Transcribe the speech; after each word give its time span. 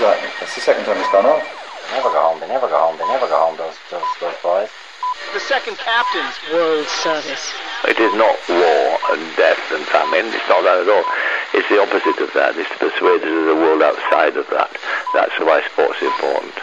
is 0.00 0.06
that? 0.08 0.16
That's 0.40 0.54
the 0.54 0.64
second 0.64 0.84
time 0.88 0.96
it's 0.96 1.12
gone 1.12 1.28
off. 1.28 1.44
They 1.44 2.00
never 2.00 2.08
go 2.08 2.20
home. 2.24 2.40
They 2.40 2.48
never 2.48 2.68
go 2.68 2.78
home. 2.80 2.96
They 2.96 3.04
never 3.12 3.28
go 3.28 3.36
home. 3.36 3.56
Those 3.60 3.76
those 3.92 4.08
those 4.20 4.38
boys. 4.40 4.72
the 5.36 5.44
second 5.44 5.76
captain's 5.76 6.36
world 6.48 6.88
service. 6.88 7.52
It 7.84 8.00
is 8.00 8.12
not 8.16 8.36
war 8.48 8.96
and 9.12 9.20
death 9.36 9.60
and 9.72 9.84
famine. 9.92 10.32
It's 10.32 10.48
not 10.48 10.64
that 10.64 10.80
at 10.80 10.88
all. 10.88 11.04
It's 11.52 11.68
the 11.68 11.84
opposite 11.84 12.16
of 12.24 12.32
that. 12.32 12.56
It's 12.56 12.70
to 12.70 12.78
persuade 12.80 13.20
of 13.28 13.44
the 13.44 13.56
world 13.60 13.82
outside 13.82 14.36
of 14.40 14.48
that. 14.48 14.72
That's 15.12 15.36
why 15.40 15.60
sport's 15.68 16.00
is 16.00 16.08
important. 16.08 16.54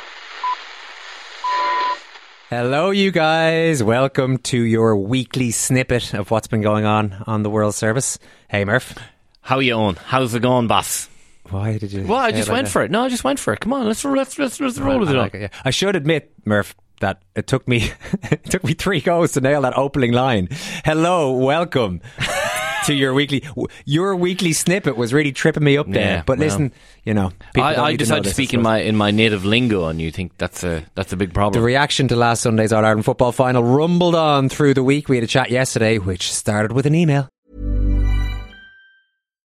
Hello, 2.50 2.90
you 2.90 3.12
guys. 3.12 3.84
Welcome 3.84 4.38
to 4.50 4.58
your 4.58 4.96
weekly 4.96 5.52
snippet 5.52 6.14
of 6.14 6.32
what's 6.32 6.48
been 6.48 6.62
going 6.62 6.86
on 6.86 7.24
on 7.28 7.44
the 7.44 7.50
World 7.50 7.76
Service. 7.76 8.18
Hey, 8.48 8.66
Murph. 8.66 8.98
How 9.42 9.60
you 9.60 9.76
on? 9.76 9.96
How's 9.96 10.34
it 10.34 10.42
going, 10.42 10.68
boss? 10.68 11.10
Why 11.50 11.78
did 11.78 11.92
you? 11.92 12.06
Well, 12.06 12.18
I 12.20 12.32
just 12.32 12.50
went 12.50 12.66
that? 12.66 12.72
for 12.72 12.84
it. 12.84 12.92
No, 12.92 13.04
I 13.04 13.10
just 13.10 13.24
went 13.24 13.40
for 13.40 13.54
it. 13.54 13.60
Come 13.60 13.74
on, 13.74 13.86
let's 13.86 14.04
let's 14.04 14.38
let's, 14.38 14.60
let's 14.60 14.78
roll 14.80 15.00
with 15.00 15.10
I 15.10 15.14
it. 15.14 15.16
like 15.16 15.36
on. 15.36 15.42
yeah. 15.42 15.48
I 15.64 15.70
should 15.70 15.96
admit, 15.96 16.34
Murph, 16.46 16.76
that 17.00 17.22
it 17.36 17.48
took 17.48 17.68
me 17.68 17.92
it 18.32 18.46
took 18.46 18.64
me 18.64 18.74
three 18.74 19.02
goes 19.02 19.34
to 19.34 19.42
nail 19.42 19.62
that 19.62 19.78
opening 19.78 20.12
line. 20.12 20.50
Hello, 20.86 21.32
welcome 21.34 22.02
to 22.86 22.94
your 22.94 23.14
weekly 23.14 23.44
your 23.86 24.16
weekly 24.16 24.54
snippet 24.54 24.98
was 24.98 25.14
really 25.14 25.32
tripping 25.32 25.64
me 25.64 25.78
up 25.78 25.88
there. 25.90 26.18
Yeah, 26.18 26.24
but 26.26 26.38
well. 26.38 26.48
listen, 26.48 26.74
you 27.04 27.14
know, 27.14 27.32
I, 27.56 27.76
I 27.76 27.92
need 27.92 28.00
to 28.00 28.22
to 28.22 28.30
speak 28.30 28.54
in 28.54 28.62
my 28.62 28.80
in 28.80 28.96
my 28.96 29.12
native 29.12 29.46
lingo, 29.46 29.88
and 29.88 30.02
you 30.02 30.12
think 30.12 30.38
that's 30.38 30.64
a 30.64 30.84
that's 30.96 31.14
a 31.14 31.18
big 31.18 31.34
problem. 31.34 31.62
The 31.62 31.66
reaction 31.66 32.08
to 32.10 32.16
last 32.16 32.42
Sunday's 32.42 32.74
All 32.74 32.84
Ireland 32.86 33.06
football 33.06 33.32
final 33.32 33.64
rumbled 33.64 34.16
on 34.16 34.50
through 34.50 34.74
the 34.74 34.84
week. 34.84 35.10
We 35.10 35.18
had 35.18 35.24
a 35.24 35.28
chat 35.28 35.52
yesterday, 35.52 35.98
which 35.98 36.32
started 36.32 36.72
with 36.72 36.86
an 36.86 36.96
email. 36.96 37.30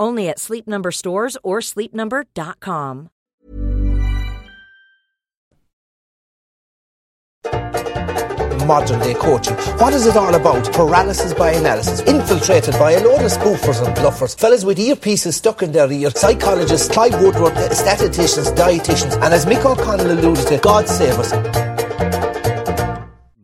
Only 0.00 0.28
at 0.30 0.40
Sleep 0.40 0.66
Number 0.66 0.90
stores 0.90 1.36
or 1.44 1.60
sleepnumber.com. 1.60 3.10
modern 8.66 9.00
day 9.00 9.14
coaching. 9.14 9.54
What 9.78 9.92
is 9.94 10.06
it 10.06 10.16
all 10.16 10.32
about? 10.32 10.72
Paralysis 10.72 11.34
by 11.34 11.50
analysis, 11.50 12.02
infiltrated 12.02 12.74
by 12.74 12.92
a 12.92 13.04
load 13.04 13.24
of 13.24 13.32
spoofers 13.32 13.84
and 13.84 13.96
bluffers, 13.96 14.38
fellas 14.38 14.64
with 14.64 14.78
earpieces 14.78 15.32
stuck 15.32 15.62
in 15.64 15.72
their 15.72 15.90
ear, 15.90 16.10
psychologists, 16.10 16.88
Clive 16.88 17.20
Woodward, 17.20 17.54
statisticians, 17.72 18.52
dietitians, 18.52 19.14
and 19.24 19.34
as 19.34 19.44
Mick 19.44 19.64
O'Connell 19.64 20.12
alluded 20.12 20.46
to, 20.46 20.58
God 20.58 20.86
save 20.86 21.18
us. 21.18 21.32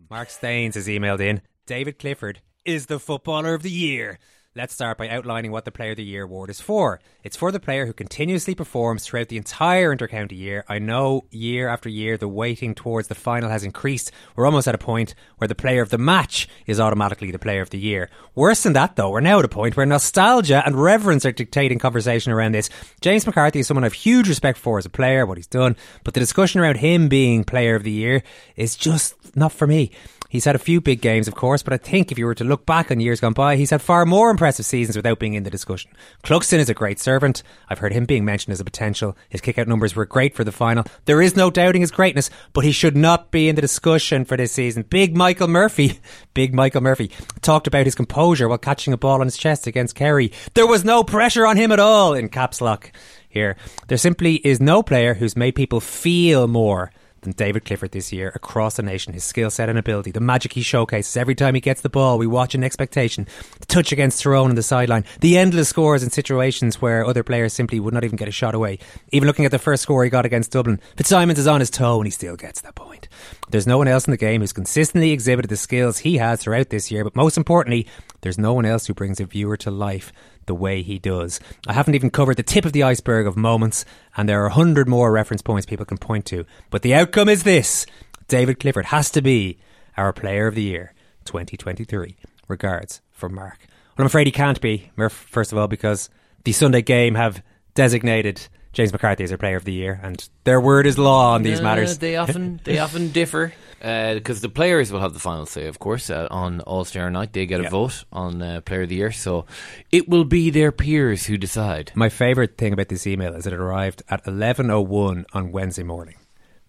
Mark 0.09 0.31
Staines 0.31 0.77
has 0.77 0.87
emailed 0.87 1.21
in. 1.21 1.43
David 1.67 1.99
Clifford 1.99 2.41
is 2.65 2.87
the 2.87 3.01
footballer 3.01 3.55
of 3.55 3.63
the 3.63 3.71
year. 3.71 4.21
Let's 4.57 4.73
start 4.73 4.97
by 4.97 5.11
outlining 5.11 5.53
what 5.53 5.67
the 5.67 5.71
Player 5.71 5.91
of 5.91 5.99
the 5.99 6.03
Year 6.03 6.23
award 6.23 6.49
is 6.49 6.63
for. 6.63 6.99
It's 7.23 7.37
for 7.37 7.53
the 7.53 7.61
player 7.61 7.85
who 7.85 7.93
continuously 7.93 8.55
performs 8.55 9.05
throughout 9.05 9.29
the 9.29 9.37
entire 9.37 9.95
intercounty 9.95 10.39
year. 10.39 10.65
I 10.67 10.79
know 10.79 11.27
year 11.31 11.69
after 11.69 11.91
year 11.91 12.17
the 12.17 12.27
weighting 12.27 12.75
towards 12.75 13.09
the 13.09 13.15
final 13.15 13.51
has 13.51 13.65
increased. 13.65 14.13
We're 14.35 14.47
almost 14.47 14.67
at 14.67 14.75
a 14.75 14.79
point 14.79 15.15
where 15.37 15.47
the 15.47 15.55
player 15.55 15.83
of 15.83 15.91
the 15.91 15.99
match 15.99 16.49
is 16.65 16.81
automatically 16.81 17.31
the 17.31 17.39
player 17.39 17.61
of 17.61 17.69
the 17.69 17.79
year. 17.79 18.09
Worse 18.35 18.63
than 18.63 18.73
that 18.73 18.97
though, 18.97 19.11
we're 19.11 19.21
now 19.21 19.41
at 19.41 19.45
a 19.45 19.49
point 19.49 19.77
where 19.77 19.85
nostalgia 19.85 20.63
and 20.65 20.83
reverence 20.83 21.27
are 21.27 21.33
dictating 21.33 21.79
conversation 21.79 22.33
around 22.33 22.53
this. 22.53 22.71
James 23.03 23.27
McCarthy 23.27 23.59
is 23.59 23.67
someone 23.67 23.85
I 23.85 23.89
have 23.89 23.93
huge 23.93 24.27
respect 24.27 24.57
for 24.57 24.79
as 24.79 24.87
a 24.87 24.89
player, 24.89 25.27
what 25.27 25.37
he's 25.37 25.47
done, 25.47 25.77
but 26.03 26.15
the 26.15 26.21
discussion 26.21 26.63
around 26.63 26.79
him 26.79 27.11
being 27.11 27.45
player 27.45 27.75
of 27.75 27.83
the 27.83 27.91
year 27.91 28.23
is 28.57 28.75
just 28.75 29.37
not 29.37 29.53
for 29.53 29.67
me. 29.67 29.91
He's 30.29 30.45
had 30.45 30.55
a 30.55 30.61
few 30.61 30.81
big 30.81 31.01
games, 31.01 31.29
of 31.29 31.35
course, 31.35 31.63
but 31.63 31.73
I 31.73 31.77
think 31.77 32.11
if 32.11 32.19
you 32.19 32.27
were 32.27 32.35
to 32.35 32.45
look 32.45 32.67
back 32.67 32.91
on 32.91 33.01
years 33.01 33.21
gone 33.21 33.33
by, 33.33 33.57
he's 33.57 33.71
had 33.71 33.83
far 33.83 34.05
more 34.05 34.31
impressive 34.31 34.67
seasons 34.67 34.97
without 34.97 35.19
being 35.19 35.35
in 35.35 35.45
the 35.45 35.51
discussion. 35.51 35.91
Cluxton 36.25 36.59
is 36.59 36.69
a 36.69 36.75
great 36.75 36.99
servant. 36.99 37.43
I've 37.69 37.79
heard 37.79 37.93
him 37.93 38.05
being 38.05 38.25
mentioned 38.25 38.53
as 38.53 38.61
a 38.61 38.65
potential. 38.65 39.17
His 39.29 39.41
kick-out 39.41 39.69
numbers 39.69 39.95
were 39.95 40.07
great 40.07 40.35
for 40.35 40.45
the 40.45 40.53
final. 40.53 40.85
There 41.05 41.23
is 41.23 41.37
no 41.37 41.51
doubting 41.51 41.81
his 41.81 41.91
greatness, 41.91 42.31
but 42.53 42.65
he 42.65 42.73
should 42.73 42.97
not 42.97 43.31
be 43.31 43.49
in 43.49 43.55
the 43.55 43.63
discussion 43.63 44.25
for 44.25 44.37
this 44.37 44.53
season. 44.53 44.85
Big 44.89 45.17
Michael 45.17 45.49
Murphy, 45.49 46.01
big 46.35 46.55
Michael 46.55 46.83
Murphy, 46.83 47.11
talked 47.41 47.67
about 47.67 47.87
his 47.87 47.95
composure 47.95 48.49
while 48.49 48.59
catching 48.59 48.93
a 48.93 48.99
ball 48.99 49.21
on 49.21 49.27
his 49.27 49.37
chest 49.37 49.67
against 49.67 49.95
Kerry. 49.95 50.33
There 50.55 50.67
was 50.67 50.85
no 50.85 51.05
pressure 51.05 51.47
on 51.47 51.57
him 51.57 51.73
at 51.73 51.81
all 51.81 52.15
in 52.15 52.29
caps 52.29 52.61
lock 52.61 52.93
here. 53.29 53.57
There 53.89 53.99
simply 53.99 54.37
is 54.37 54.61
no 54.61 54.83
player 54.83 55.15
who's 55.15 55.37
made 55.37 55.55
people 55.55 55.81
feel 55.81 56.49
more 56.49 56.91
than 57.27 57.35
David 57.35 57.65
Clifford 57.65 57.91
this 57.91 58.13
year 58.13 58.33
across 58.35 58.77
the 58.77 58.83
nation. 58.83 59.13
His 59.13 59.25
skill 59.25 59.51
set 59.51 59.69
and 59.69 59.79
ability, 59.79 60.13
the 60.13 60.21
magic 60.21 60.53
he 60.53 60.63
showcases 60.63 61.17
every 61.17 61.35
time 61.35 61.55
he 61.55 61.61
gets 61.61 61.83
the 61.83 61.89
ball, 61.89 62.17
we 62.19 62.27
watch 62.27 62.55
in 62.55 62.65
expectation. 62.65 63.27
The 63.61 63.67
touch 63.67 63.93
against 63.93 64.23
Tyrone 64.23 64.51
on 64.51 64.55
the 64.55 64.63
sideline, 64.63 65.05
the 65.21 65.37
endless 65.37 65.69
scores 65.69 66.03
in 66.03 66.11
situations 66.11 66.81
where 66.81 67.05
other 67.05 67.23
players 67.23 67.53
simply 67.53 67.81
would 67.81 67.93
not 67.93 68.05
even 68.05 68.17
get 68.17 68.29
a 68.29 68.33
shot 68.33 68.55
away. 68.55 68.79
Even 69.13 69.27
looking 69.27 69.45
at 69.45 69.51
the 69.51 69.59
first 69.59 69.83
score 69.83 70.05
he 70.05 70.11
got 70.11 70.25
against 70.25 70.53
Dublin, 70.53 70.81
Fitzsimons 70.97 71.39
is 71.39 71.47
on 71.47 71.61
his 71.61 71.71
toe 71.71 71.99
and 71.99 72.07
he 72.07 72.11
still 72.11 72.37
gets 72.37 72.61
that 72.61 72.77
point. 72.77 73.09
There's 73.51 73.67
no 73.67 73.79
one 73.79 73.89
else 73.89 74.07
in 74.07 74.13
the 74.13 74.17
game 74.17 74.41
who's 74.41 74.53
consistently 74.53 75.11
exhibited 75.11 75.49
the 75.49 75.57
skills 75.57 75.99
he 75.99 76.17
has 76.19 76.41
throughout 76.41 76.71
this 76.71 76.91
year, 76.91 77.05
but 77.05 77.17
most 77.17 77.37
importantly, 77.37 77.87
there's 78.21 78.39
no 78.39 78.53
one 78.53 78.65
else 78.65 78.87
who 78.87 78.95
brings 78.95 79.21
a 79.21 79.25
viewer 79.27 79.57
to 79.59 79.71
life 79.71 80.13
the 80.47 80.55
way 80.55 80.83
he 80.83 80.99
does. 80.99 81.41
I 81.67 81.73
haven't 81.73 81.95
even 81.95 82.11
covered 82.11 82.37
the 82.37 82.43
tip 82.43 82.65
of 82.65 82.73
the 82.73 82.83
iceberg 82.83 83.27
of 83.27 83.37
moments, 83.37 83.85
and 84.17 84.29
there 84.29 84.43
are 84.43 84.47
a 84.47 84.53
hundred 84.53 84.89
more 84.89 85.13
reference 85.13 85.43
points 85.43 85.67
people 85.67 85.85
can 85.87 85.99
point 85.99 86.25
to. 86.27 86.47
But 86.71 86.83
the 86.83 86.95
outcome 86.95 87.29
is 87.29 87.43
this 87.43 87.87
David 88.29 88.61
Clifford 88.61 88.87
has 88.87 89.11
to 89.11 89.23
be 89.23 89.59
our 89.97 90.13
player 90.13 90.47
of 90.47 90.55
the 90.55 90.63
year 90.63 90.95
2023. 91.25 92.17
Regards 92.49 93.01
from 93.11 93.35
Mark. 93.35 93.59
Well, 93.97 94.05
I'm 94.05 94.07
afraid 94.07 94.27
he 94.27 94.33
can't 94.33 94.61
be, 94.61 94.91
first 95.09 95.53
of 95.53 95.59
all, 95.59 95.67
because 95.69 96.11
the 96.45 96.53
Sunday 96.53 96.83
game 96.83 97.17
have 97.17 97.43
designated 97.75 98.47
James 98.73 98.93
McCarthy 98.93 99.25
as 99.25 99.33
our 99.33 99.39
player 99.39 99.57
of 99.57 99.65
the 99.65 99.73
year, 99.73 99.99
and 100.03 100.29
their 100.45 100.61
word 100.61 100.87
is 100.87 100.99
law 100.99 101.33
on 101.33 101.43
these 101.43 101.63
matters. 101.63 101.99
They 101.99 102.17
often 102.17 102.61
they 102.63 102.79
often 102.87 103.11
differ. 103.11 103.55
Because 103.81 104.41
the 104.41 104.49
players 104.49 104.91
will 104.91 105.01
have 105.01 105.13
the 105.13 105.19
final 105.21 105.47
say, 105.47 105.67
of 105.67 105.79
course, 105.79 106.11
uh, 106.11 106.27
on 106.31 106.61
All 106.61 106.85
Star 106.85 107.11
night. 107.11 107.33
They 107.33 107.47
get 107.47 107.61
a 107.61 107.65
Yep. 107.65 107.73
vote 107.73 108.05
on 108.13 108.41
uh, 108.43 108.61
Player 108.63 108.83
of 108.83 108.89
the 108.89 108.97
Year, 108.97 109.13
so 109.13 109.47
it 109.93 110.09
will 110.09 110.25
be 110.25 110.51
their 110.51 110.73
peers 110.73 111.27
who 111.27 111.37
decide. 111.37 111.93
My 111.95 112.09
favourite 112.09 112.57
thing 112.59 112.73
about 112.73 112.89
this 112.89 113.07
email 113.07 113.35
is 113.35 113.45
that 113.45 113.53
it 113.53 113.59
arrived 113.61 114.03
at 114.09 114.25
11.01 114.25 115.25
on 115.33 115.53
Wednesday 115.53 115.83
morning. 115.83 116.17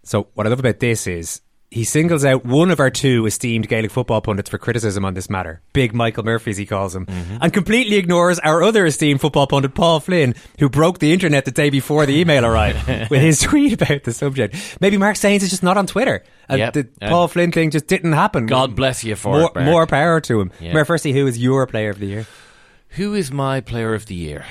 So 0.04 0.28
what 0.34 0.46
I 0.48 0.50
love 0.50 0.60
about 0.60 0.80
this 0.80 1.08
is 1.08 1.42
he 1.70 1.84
singles 1.84 2.24
out 2.24 2.46
one 2.46 2.72
of 2.72 2.80
our 2.80 2.90
two 2.90 3.26
esteemed 3.26 3.68
Gaelic 3.68 3.92
football 3.92 4.22
pundits 4.22 4.50
for 4.50 4.58
criticism 4.58 5.04
on 5.04 5.14
this 5.14 5.30
matter, 5.30 5.62
Big 5.74 5.94
Michael 5.94 6.24
Murphy 6.24 6.52
as 6.52 6.58
he 6.58 6.66
calls 6.66 6.96
him, 6.96 7.06
mm-hmm. 7.06 7.38
and 7.42 7.52
completely 7.52 7.98
ignores 7.98 8.40
our 8.40 8.64
other 8.64 8.86
esteemed 8.86 9.20
football 9.20 9.48
pundit, 9.48 9.76
Paul 9.76 10.00
Flynn, 10.00 10.36
who 10.60 10.70
broke 10.70 11.00
the 11.00 11.12
internet 11.12 11.46
the 11.46 11.52
day 11.52 11.70
before 11.70 12.06
the 12.06 12.18
email 12.18 12.46
arrived 12.46 12.88
with 13.10 13.22
his 13.22 13.42
tweet 13.42 13.74
about 13.74 14.04
the 14.04 14.14
subject. 14.14 14.56
Maybe 14.80 14.98
Mark 14.98 15.18
Sainz 15.18 15.44
is 15.44 15.50
just 15.50 15.64
not 15.64 15.78
on 15.78 15.88
Twitter. 15.88 16.24
And 16.48 16.60
Yep. 16.60 16.74
the 16.74 16.88
And 17.02 17.12
Paul 17.12 17.28
Flynn 17.28 17.52
thing 17.52 17.72
just 17.72 17.88
didn't 17.88 18.14
happen. 18.14 18.46
God 18.46 18.76
bless 18.76 19.04
you 19.04 19.16
for 19.16 19.38
more, 19.38 19.52
it, 19.54 19.66
more 19.66 19.86
power 19.86 20.22
to 20.22 20.40
him. 20.40 20.52
Yeah. 20.62 20.84
Firstly, 20.86 21.12
who 21.12 21.28
is 21.28 21.38
your 21.38 21.68
player 21.68 21.90
of 21.90 22.00
the 22.00 22.06
year? 22.06 22.28
Who 22.92 23.14
is 23.14 23.32
my 23.32 23.62
Player 23.62 23.94
of 23.94 24.06
the 24.06 24.16
Year? 24.16 24.46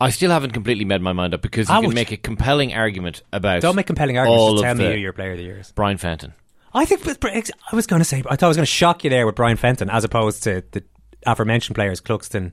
I 0.00 0.10
still 0.10 0.30
haven't 0.30 0.50
completely 0.52 0.84
made 0.84 1.00
my 1.00 1.12
mind 1.12 1.32
up 1.34 1.40
because 1.42 1.68
you 1.68 1.74
Ouch. 1.74 1.84
can 1.84 1.94
make 1.94 2.12
a 2.12 2.16
compelling 2.18 2.74
argument 2.74 3.22
about. 3.32 3.62
Don't 3.62 3.76
make 3.76 3.86
compelling 3.86 4.18
arguments. 4.18 4.40
all 4.40 4.52
Just 4.54 4.64
of 4.64 4.66
tell 4.66 4.74
me 4.76 4.84
the- 4.84 4.92
who 4.94 4.98
your 5.00 5.12
player 5.12 5.32
of 5.32 5.38
the 5.38 5.44
year 5.44 5.58
is. 5.58 5.72
Brian 5.72 5.96
Fenton. 5.96 6.34
I 6.74 6.84
think 6.84 7.04
with, 7.06 7.24
I 7.24 7.74
was 7.74 7.86
going 7.86 8.00
to 8.00 8.04
say 8.04 8.18
I 8.28 8.36
thought 8.36 8.42
I 8.42 8.48
was 8.48 8.56
going 8.58 8.66
to 8.66 8.70
shock 8.70 9.02
you 9.04 9.08
there 9.10 9.24
with 9.24 9.34
Brian 9.34 9.56
Fenton 9.56 9.88
as 9.88 10.04
opposed 10.04 10.42
to 10.42 10.62
the 10.72 10.84
aforementioned 11.24 11.74
players 11.74 12.02
Cluxton, 12.02 12.52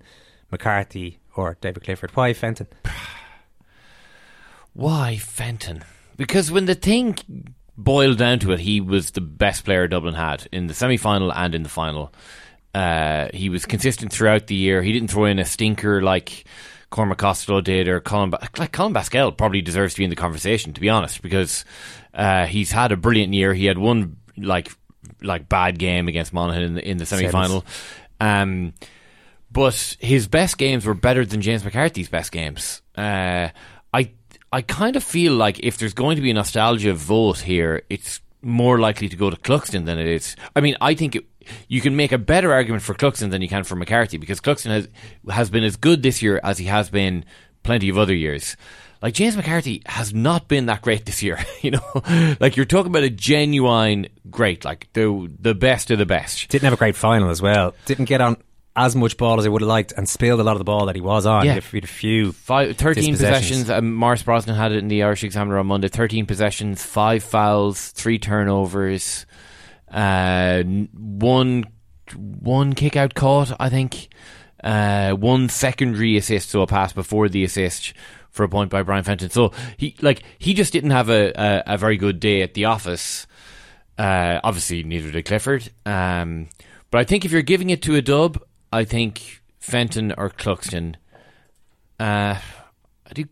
McCarthy, 0.51 1.19
or 1.36 1.57
David 1.60 1.84
Clifford. 1.84 2.12
Why 2.16 2.31
Fenton? 2.31 2.68
Why 4.74 5.18
Fenton? 5.18 5.84
Because 6.18 6.51
when 6.51 6.66
the 6.66 6.75
thing 6.75 7.18
boiled 7.78 8.18
down 8.18 8.40
to 8.40 8.51
it, 8.54 8.60
he 8.60 8.81
was 8.81 9.12
the 9.12 9.22
best 9.22 9.66
player 9.66 9.88
Dublin 9.88 10.13
had 10.16 10.48
in 10.51 10.68
the 10.68 10.74
semi 10.74 10.98
final 10.98 11.31
and 11.34 11.54
in 11.54 11.63
the 11.63 11.69
final. 11.69 12.13
Uh, 12.74 13.28
he 13.34 13.50
was 13.50 13.66
consistent 13.66 14.12
throughout 14.12 14.48
the 14.48 14.56
year. 14.56 14.81
He 14.81 14.92
didn't 14.94 15.10
throw 15.12 15.25
in 15.25 15.38
a 15.38 15.45
stinker 15.45 16.01
like 16.01 16.45
Cormac 16.94 17.18
Costello 17.18 17.60
did 17.60 17.88
or 17.88 18.00
Colm, 18.00 18.30
ba- 18.30 18.48
like 18.60 18.72
Colm 18.72 18.94
Basquel 18.94 19.36
probably 19.36 19.63
deserves 19.63 19.95
to 19.95 19.98
be 19.98 20.04
in 20.04 20.12
the 20.12 20.16
conversation, 20.16 20.74
to 20.74 20.80
be 20.80 20.90
honest, 20.90 21.24
because 21.24 21.66
uh, 22.13 22.45
he's 22.45 22.72
had 22.72 22.92
a 22.92 22.98
brilliant 22.98 23.34
year. 23.34 23.51
He 23.56 23.66
had 23.66 23.80
one 23.80 24.18
like 24.38 24.72
like 25.24 25.50
bad 25.50 25.80
game 25.80 26.07
against 26.07 26.34
Monaghan 26.34 26.62
in 26.62 26.74
the, 26.75 26.88
in 26.88 26.98
the 26.98 27.07
semi 27.07 27.30
final. 27.30 27.66
Um, 28.22 28.74
but 29.51 29.98
his 30.00 30.28
best 30.28 30.60
games 30.60 30.86
were 30.86 30.94
better 30.94 31.25
than 31.25 31.42
James 31.42 31.66
McCarthy's 31.66 32.10
best 32.10 32.31
games. 32.31 32.84
Uh, 32.95 33.50
I 33.92 34.12
I 34.51 34.62
kind 34.62 34.95
of 34.95 35.04
feel 35.04 35.34
like 35.34 35.62
if 35.63 35.80
there's 35.80 35.95
going 35.95 36.18
to 36.18 36.22
be 36.22 36.30
a 36.30 36.36
nostalgia 36.36 36.94
vote 36.94 37.40
here, 37.40 37.81
it's 37.90 38.22
more 38.44 38.80
likely 38.80 39.10
to 39.10 39.16
go 39.16 39.30
to 39.30 39.38
Cluxton 39.38 39.86
than 39.86 39.98
it 39.98 40.07
is. 40.07 40.36
I 40.56 40.62
mean, 40.62 40.75
I 40.81 40.94
think 40.95 41.16
it, 41.16 41.25
you 41.68 41.81
can 41.81 41.95
make 41.95 42.12
a 42.12 42.18
better 42.18 42.51
argument 42.51 42.84
for 42.84 42.94
Cluxton 42.94 43.31
than 43.31 43.42
you 43.42 43.50
can 43.50 43.63
for 43.63 43.75
McCarthy 43.75 44.18
because 44.18 44.40
Cluxton 44.40 44.72
has 44.72 44.88
has 45.30 45.50
been 45.50 45.63
as 45.63 45.75
good 45.75 46.04
this 46.04 46.22
year 46.22 46.40
as 46.44 46.57
he 46.57 46.66
has 46.66 46.90
been 46.90 47.25
plenty 47.63 47.90
of 47.90 47.98
other 47.98 48.13
years. 48.13 48.56
Like 49.01 49.13
James 49.13 49.36
McCarthy 49.36 49.81
has 49.86 50.13
not 50.13 50.48
been 50.48 50.68
that 50.68 50.81
great 50.81 51.06
this 51.06 51.22
year, 51.22 51.38
you 51.62 51.72
know. 51.72 52.36
like 52.40 52.56
you're 52.56 52.66
talking 52.66 52.92
about 52.92 53.04
a 53.04 53.10
genuine 53.10 54.07
great, 54.30 54.63
like 54.63 54.88
the 54.94 55.30
the 55.40 55.56
best 55.56 55.92
of 55.92 55.98
the 55.98 56.06
best. 56.06 56.50
Didn't 56.50 56.63
have 56.63 56.74
a 56.74 56.78
great 56.78 56.95
final 56.95 57.30
as 57.30 57.42
well. 57.42 57.74
Didn't 57.86 58.06
get 58.06 58.22
on 58.22 58.38
as 58.75 58.96
much 58.96 59.18
ball 59.18 59.40
as 59.40 59.46
I 59.46 59.50
would 59.50 59.62
have 59.62 59.68
liked 59.68 59.94
and 59.96 60.10
spilled 60.10 60.40
a 60.40 60.44
lot 60.44 60.54
of 60.54 60.58
the 60.58 60.64
ball 60.64 60.88
that 60.88 60.96
he 60.96 61.02
was 61.02 61.25
on. 61.25 61.46
Yeah. 61.46 61.52
He 61.54 61.56
had 61.56 61.64
a- 61.64 61.78
he 61.78 61.81
few. 61.81 62.31
Five, 62.31 62.75
13 62.78 63.14
possessions. 63.14 63.70
Um, 63.70 63.94
Maurice 63.94 64.24
Brosnan 64.24 64.56
had 64.56 64.72
it 64.72 64.78
in 64.80 64.88
the 64.88 65.04
Irish 65.04 65.24
Examiner 65.24 65.60
on 65.60 65.68
Monday. 65.68 65.90
13 65.90 66.25
possessions, 66.25 66.84
five 66.84 67.24
fouls, 67.24 67.90
three 67.90 68.18
turnovers, 68.20 69.25
uh, 69.92 70.64
one 70.64 71.66
one 72.16 72.74
kick 72.74 72.96
out 72.96 73.14
caught, 73.16 73.56
I 73.60 73.70
think. 73.70 74.10
Uh, 74.64 75.12
one 75.14 75.50
secondary 75.50 76.16
assist, 76.18 76.50
so 76.50 76.62
a 76.62 76.68
pass 76.68 76.94
before 76.94 77.28
the 77.30 77.44
assist 77.44 77.94
for 78.31 78.44
a 78.44 78.50
point 78.50 78.69
by 78.69 78.81
Brian 78.81 79.04
Fenton. 79.04 79.30
So 79.30 79.52
he 79.78 79.96
like 80.02 80.24
he 80.40 80.54
just 80.54 80.74
didn't 80.74 80.92
have 80.92 81.10
a, 81.10 81.31
a, 81.36 81.74
a 81.74 81.78
very 81.78 81.98
good 81.98 82.19
day 82.19 82.42
at 82.42 82.54
the 82.54 82.66
office. 82.66 83.28
Uh, 83.98 84.40
obviously, 84.44 84.84
neither 84.84 85.12
did 85.12 85.26
Clifford. 85.26 85.69
Um, 85.86 86.48
but 86.92 87.00
I 87.00 87.04
think 87.04 87.26
if 87.26 87.31
you're 87.31 87.42
giving 87.42 87.69
it 87.72 87.81
to 87.84 87.96
a 87.96 88.02
dub, 88.02 88.42
I 88.74 88.86
think 88.86 89.42
Fenton 89.60 90.14
or 90.18 90.31
Cluxton. 90.31 90.96
Uh, 92.00 92.36
I 93.06 93.14
do, 93.14 93.25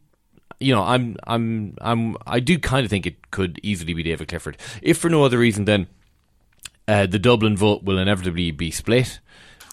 you 0.59 0.73
know, 0.73 0.83
I'm, 0.83 1.17
I'm, 1.25 1.75
I'm, 1.81 2.15
I 2.27 2.39
do 2.39 2.59
kind 2.59 2.85
of 2.85 2.89
think 2.91 3.07
it 3.07 3.31
could 3.31 3.59
easily 3.63 3.93
be 3.93 4.03
David 4.03 4.27
Clifford, 4.27 4.57
if 4.83 4.99
for 4.99 5.09
no 5.09 5.25
other 5.25 5.39
reason 5.39 5.65
than 5.65 5.87
uh, 6.87 7.07
the 7.07 7.17
Dublin 7.17 7.57
vote 7.57 7.83
will 7.83 7.97
inevitably 7.97 8.51
be 8.51 8.69
split. 8.69 9.19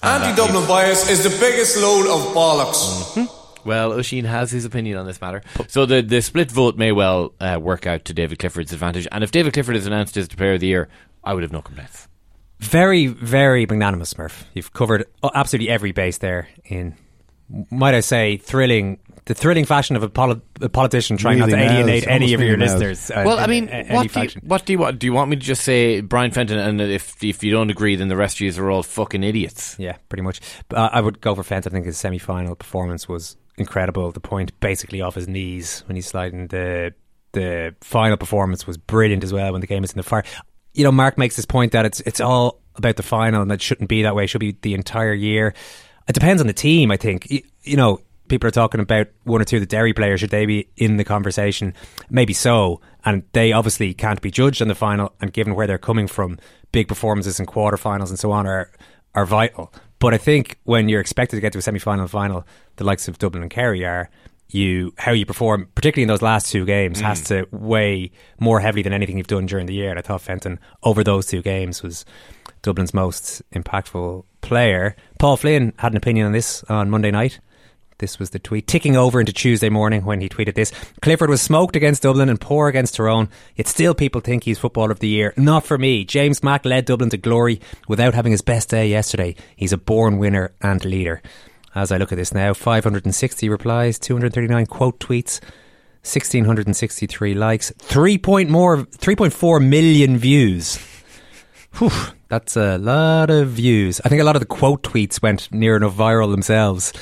Anti-Dublin 0.02 0.66
bias 0.66 1.10
is 1.10 1.22
the 1.22 1.38
biggest 1.38 1.76
load 1.76 2.06
of 2.06 2.34
bollocks. 2.34 3.28
Well, 3.64 3.90
Oisín 3.90 4.24
has 4.24 4.50
his 4.50 4.64
opinion 4.64 4.96
on 4.96 5.04
this 5.04 5.20
matter. 5.20 5.42
So 5.66 5.84
the 5.84 6.00
the 6.00 6.22
split 6.22 6.50
vote 6.50 6.76
may 6.78 6.92
well 6.92 7.34
uh, 7.40 7.58
work 7.60 7.86
out 7.86 8.04
to 8.06 8.14
David 8.14 8.38
Clifford's 8.38 8.72
advantage. 8.72 9.06
And 9.12 9.22
if 9.22 9.32
David 9.32 9.52
Clifford 9.52 9.76
is 9.76 9.86
announced 9.86 10.16
as 10.16 10.28
the 10.28 10.36
player 10.36 10.54
of 10.54 10.60
the 10.60 10.68
year, 10.68 10.88
I 11.22 11.34
would 11.34 11.42
have 11.42 11.52
no 11.52 11.60
complaints. 11.60 12.08
Very, 12.60 13.06
very 13.06 13.66
magnanimous, 13.66 14.16
Murph. 14.18 14.44
You've 14.54 14.72
covered 14.72 15.04
absolutely 15.34 15.70
every 15.70 15.92
base 15.92 16.18
there 16.18 16.48
in, 16.64 16.96
might 17.70 17.94
I 17.94 18.00
say, 18.00 18.36
thrilling. 18.36 18.98
The 19.26 19.34
thrilling 19.34 19.66
fashion 19.66 19.94
of 19.94 20.02
a, 20.02 20.08
poli- 20.08 20.40
a 20.62 20.70
politician 20.70 21.18
trying 21.18 21.38
not 21.38 21.50
to 21.50 21.56
nailed. 21.56 21.70
alienate 21.72 22.06
any 22.08 22.14
Almost 22.14 22.34
of 22.34 22.40
your 22.40 22.50
really 22.56 22.56
nailed. 22.66 22.80
listeners. 22.80 23.10
uh, 23.10 23.22
well, 23.26 23.38
I 23.38 23.46
mean, 23.46 23.68
a- 23.68 23.72
any 23.72 23.94
what 23.94 24.12
do, 24.12 24.22
you, 24.22 24.28
what 24.42 24.64
do 24.64 24.72
you 24.72 24.78
want? 24.78 24.98
Do 24.98 25.06
you 25.06 25.12
want 25.12 25.30
me 25.30 25.36
to 25.36 25.42
just 25.42 25.62
say 25.64 26.00
Brian 26.00 26.30
Fenton, 26.30 26.58
and 26.58 26.80
if 26.80 27.22
if 27.22 27.44
you 27.44 27.52
don't 27.52 27.70
agree, 27.70 27.94
then 27.94 28.08
the 28.08 28.16
rest 28.16 28.36
of 28.36 28.40
you 28.40 28.62
are 28.64 28.70
all 28.70 28.82
fucking 28.82 29.22
idiots? 29.22 29.76
Yeah, 29.78 29.96
pretty 30.08 30.22
much. 30.22 30.40
Uh, 30.74 30.88
I 30.90 31.00
would 31.02 31.20
go 31.20 31.34
for 31.34 31.42
Fenton. 31.42 31.72
I 31.72 31.74
think 31.74 31.86
his 31.86 31.98
semi-final 31.98 32.54
performance 32.56 33.06
was 33.06 33.36
incredible. 33.58 34.10
The 34.12 34.20
point 34.20 34.58
basically 34.60 35.02
off 35.02 35.14
his 35.14 35.28
knees 35.28 35.82
when 35.86 35.96
he's 35.96 36.06
sliding. 36.06 36.46
The 36.48 36.94
the 37.32 37.74
final 37.82 38.16
performance 38.16 38.66
was 38.66 38.78
brilliant 38.78 39.22
as 39.22 39.34
well 39.34 39.52
when 39.52 39.60
the 39.60 39.66
game 39.66 39.84
is 39.84 39.92
in 39.92 39.98
the 39.98 40.02
fire. 40.02 40.24
You 40.78 40.84
know, 40.84 40.92
Mark 40.92 41.18
makes 41.18 41.36
this 41.36 41.44
point 41.44 41.72
that 41.72 41.84
it's 41.84 42.00
it's 42.00 42.20
all 42.20 42.60
about 42.76 42.96
the 42.96 43.02
final 43.02 43.42
and 43.42 43.50
that 43.50 43.60
shouldn't 43.60 43.88
be 43.88 44.02
that 44.02 44.14
way. 44.14 44.24
It 44.24 44.28
should 44.28 44.40
be 44.40 44.56
the 44.62 44.74
entire 44.74 45.12
year. 45.12 45.52
It 46.08 46.12
depends 46.12 46.40
on 46.40 46.46
the 46.46 46.52
team. 46.52 46.90
I 46.90 46.96
think 46.96 47.30
you, 47.30 47.42
you 47.62 47.76
know. 47.76 48.00
People 48.28 48.46
are 48.46 48.50
talking 48.50 48.82
about 48.82 49.06
one 49.24 49.40
or 49.40 49.46
two 49.46 49.56
of 49.56 49.62
the 49.62 49.66
Derry 49.66 49.94
players. 49.94 50.20
Should 50.20 50.28
they 50.28 50.44
be 50.44 50.68
in 50.76 50.98
the 50.98 51.04
conversation? 51.04 51.72
Maybe 52.10 52.34
so. 52.34 52.82
And 53.02 53.22
they 53.32 53.52
obviously 53.52 53.94
can't 53.94 54.20
be 54.20 54.30
judged 54.30 54.60
on 54.60 54.68
the 54.68 54.74
final. 54.74 55.14
And 55.18 55.32
given 55.32 55.54
where 55.54 55.66
they're 55.66 55.78
coming 55.78 56.06
from, 56.06 56.38
big 56.70 56.88
performances 56.88 57.40
in 57.40 57.46
quarterfinals 57.46 58.10
and 58.10 58.18
so 58.18 58.30
on 58.30 58.46
are 58.46 58.70
are 59.14 59.24
vital. 59.24 59.72
But 59.98 60.12
I 60.12 60.18
think 60.18 60.58
when 60.64 60.90
you're 60.90 61.00
expected 61.00 61.36
to 61.36 61.40
get 61.40 61.52
to 61.54 61.58
a 61.58 61.62
semi 61.62 61.78
final 61.78 62.02
and 62.02 62.10
final, 62.10 62.46
the 62.76 62.84
likes 62.84 63.08
of 63.08 63.16
Dublin 63.16 63.42
and 63.42 63.50
Kerry 63.50 63.84
are, 63.86 64.10
you 64.50 64.94
how 64.98 65.12
you 65.12 65.26
perform, 65.26 65.68
particularly 65.74 66.04
in 66.04 66.08
those 66.08 66.22
last 66.22 66.50
two 66.50 66.64
games, 66.64 67.00
has 67.00 67.22
mm. 67.22 67.26
to 67.26 67.48
weigh 67.50 68.10
more 68.40 68.60
heavily 68.60 68.82
than 68.82 68.92
anything 68.92 69.18
you've 69.18 69.26
done 69.26 69.46
during 69.46 69.66
the 69.66 69.74
year. 69.74 69.90
And 69.90 69.98
I 69.98 70.02
thought 70.02 70.22
Fenton 70.22 70.58
over 70.82 71.04
those 71.04 71.26
two 71.26 71.42
games 71.42 71.82
was 71.82 72.04
Dublin's 72.62 72.94
most 72.94 73.42
impactful 73.52 74.24
player. 74.40 74.96
Paul 75.18 75.36
Flynn 75.36 75.72
had 75.78 75.92
an 75.92 75.98
opinion 75.98 76.26
on 76.26 76.32
this 76.32 76.64
on 76.64 76.90
Monday 76.90 77.10
night. 77.10 77.40
This 77.98 78.20
was 78.20 78.30
the 78.30 78.38
tweet 78.38 78.68
ticking 78.68 78.96
over 78.96 79.18
into 79.18 79.32
Tuesday 79.32 79.68
morning 79.68 80.04
when 80.04 80.20
he 80.20 80.28
tweeted 80.28 80.54
this. 80.54 80.72
Clifford 81.02 81.28
was 81.28 81.42
smoked 81.42 81.74
against 81.74 82.04
Dublin 82.04 82.28
and 82.28 82.40
poor 82.40 82.68
against 82.68 82.94
Tyrone, 82.94 83.28
yet 83.56 83.66
still 83.66 83.92
people 83.92 84.20
think 84.20 84.44
he's 84.44 84.56
footballer 84.56 84.92
of 84.92 85.00
the 85.00 85.08
year. 85.08 85.34
Not 85.36 85.66
for 85.66 85.76
me. 85.76 86.04
James 86.04 86.40
Mack 86.40 86.64
led 86.64 86.84
Dublin 86.84 87.10
to 87.10 87.16
glory 87.16 87.60
without 87.88 88.14
having 88.14 88.30
his 88.30 88.40
best 88.40 88.70
day 88.70 88.88
yesterday. 88.88 89.34
He's 89.56 89.72
a 89.72 89.78
born 89.78 90.18
winner 90.18 90.52
and 90.60 90.84
leader. 90.84 91.20
As 91.74 91.92
I 91.92 91.96
look 91.98 92.12
at 92.12 92.16
this 92.16 92.32
now, 92.32 92.54
560 92.54 93.48
replies, 93.48 93.98
239 93.98 94.66
quote 94.66 94.98
tweets, 94.98 95.40
1663 96.02 97.34
likes, 97.34 97.72
3 97.78 98.18
point 98.18 98.50
more 98.50 98.78
3.4 98.78 99.66
million 99.66 100.16
views. 100.16 100.78
Whew, 101.78 101.90
that's 102.28 102.56
a 102.56 102.78
lot 102.78 103.30
of 103.30 103.48
views. 103.48 104.00
I 104.04 104.08
think 104.08 104.20
a 104.20 104.24
lot 104.24 104.36
of 104.36 104.40
the 104.40 104.46
quote 104.46 104.82
tweets 104.82 105.20
went 105.22 105.52
near 105.52 105.76
enough 105.76 105.94
viral 105.94 106.30
themselves, 106.30 106.92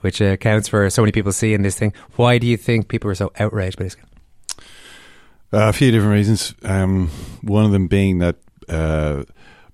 which 0.00 0.20
uh, 0.20 0.26
accounts 0.26 0.68
for 0.68 0.88
so 0.90 1.02
many 1.02 1.12
people 1.12 1.32
seeing 1.32 1.62
this 1.62 1.78
thing. 1.78 1.92
Why 2.16 2.38
do 2.38 2.46
you 2.46 2.56
think 2.56 2.88
people 2.88 3.08
were 3.08 3.14
so 3.14 3.32
outraged 3.38 3.78
by 3.78 3.84
this? 3.84 3.96
Uh, 5.52 5.68
a 5.68 5.72
few 5.72 5.90
different 5.90 6.12
reasons. 6.12 6.54
Um, 6.62 7.08
one 7.42 7.64
of 7.64 7.72
them 7.72 7.86
being 7.86 8.18
that 8.18 8.36
uh, 8.68 9.24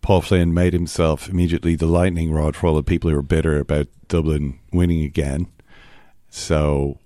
Paul 0.02 0.22
Flynn 0.22 0.54
made 0.54 0.72
himself 0.72 1.28
immediately 1.28 1.76
the 1.76 1.86
lightning 1.86 2.32
rod 2.32 2.56
for 2.56 2.66
all 2.66 2.74
the 2.74 2.82
people 2.82 3.10
who 3.10 3.16
were 3.16 3.22
bitter 3.22 3.58
about 3.58 3.88
Dublin 4.08 4.58
winning 4.72 5.02
again. 5.02 5.46
So 6.30 6.98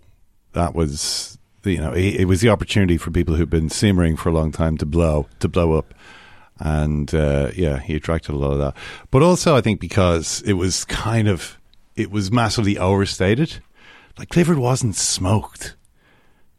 that 0.52 0.74
was, 0.74 1.38
you 1.64 1.78
know, 1.78 1.92
it, 1.92 2.20
it 2.20 2.24
was 2.26 2.40
the 2.40 2.50
opportunity 2.50 2.96
for 2.96 3.10
people 3.10 3.34
who've 3.34 3.50
been 3.50 3.70
simmering 3.70 4.16
for 4.16 4.28
a 4.28 4.32
long 4.32 4.52
time 4.52 4.78
to 4.78 4.86
blow, 4.86 5.26
to 5.40 5.48
blow 5.48 5.72
up. 5.72 5.94
And 6.60 7.12
uh, 7.14 7.50
yeah, 7.56 7.80
he 7.80 7.96
attracted 7.96 8.32
a 8.32 8.38
lot 8.38 8.52
of 8.52 8.58
that. 8.58 8.76
But 9.10 9.22
also, 9.22 9.56
I 9.56 9.60
think 9.60 9.80
because 9.80 10.40
it 10.42 10.52
was 10.52 10.84
kind 10.84 11.26
of, 11.26 11.58
it 11.96 12.10
was 12.10 12.30
massively 12.30 12.78
overstated. 12.78 13.60
Like 14.16 14.28
Clifford 14.28 14.58
wasn't 14.58 14.94
smoked. 14.94 15.74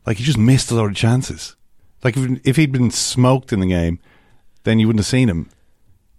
Like 0.06 0.18
he 0.18 0.24
just 0.24 0.38
missed 0.38 0.70
a 0.70 0.76
lot 0.76 0.88
of 0.88 0.96
chances. 0.96 1.56
Like 2.04 2.18
if, 2.18 2.42
if 2.44 2.56
he'd 2.58 2.74
been 2.74 2.92
smoked 2.92 3.54
in 3.54 3.62
the 3.62 3.68
game, 3.68 4.00
then 4.64 4.80
you 4.80 4.88
wouldn't 4.88 5.00
have 5.00 5.08
seen 5.08 5.30
him. 5.30 5.50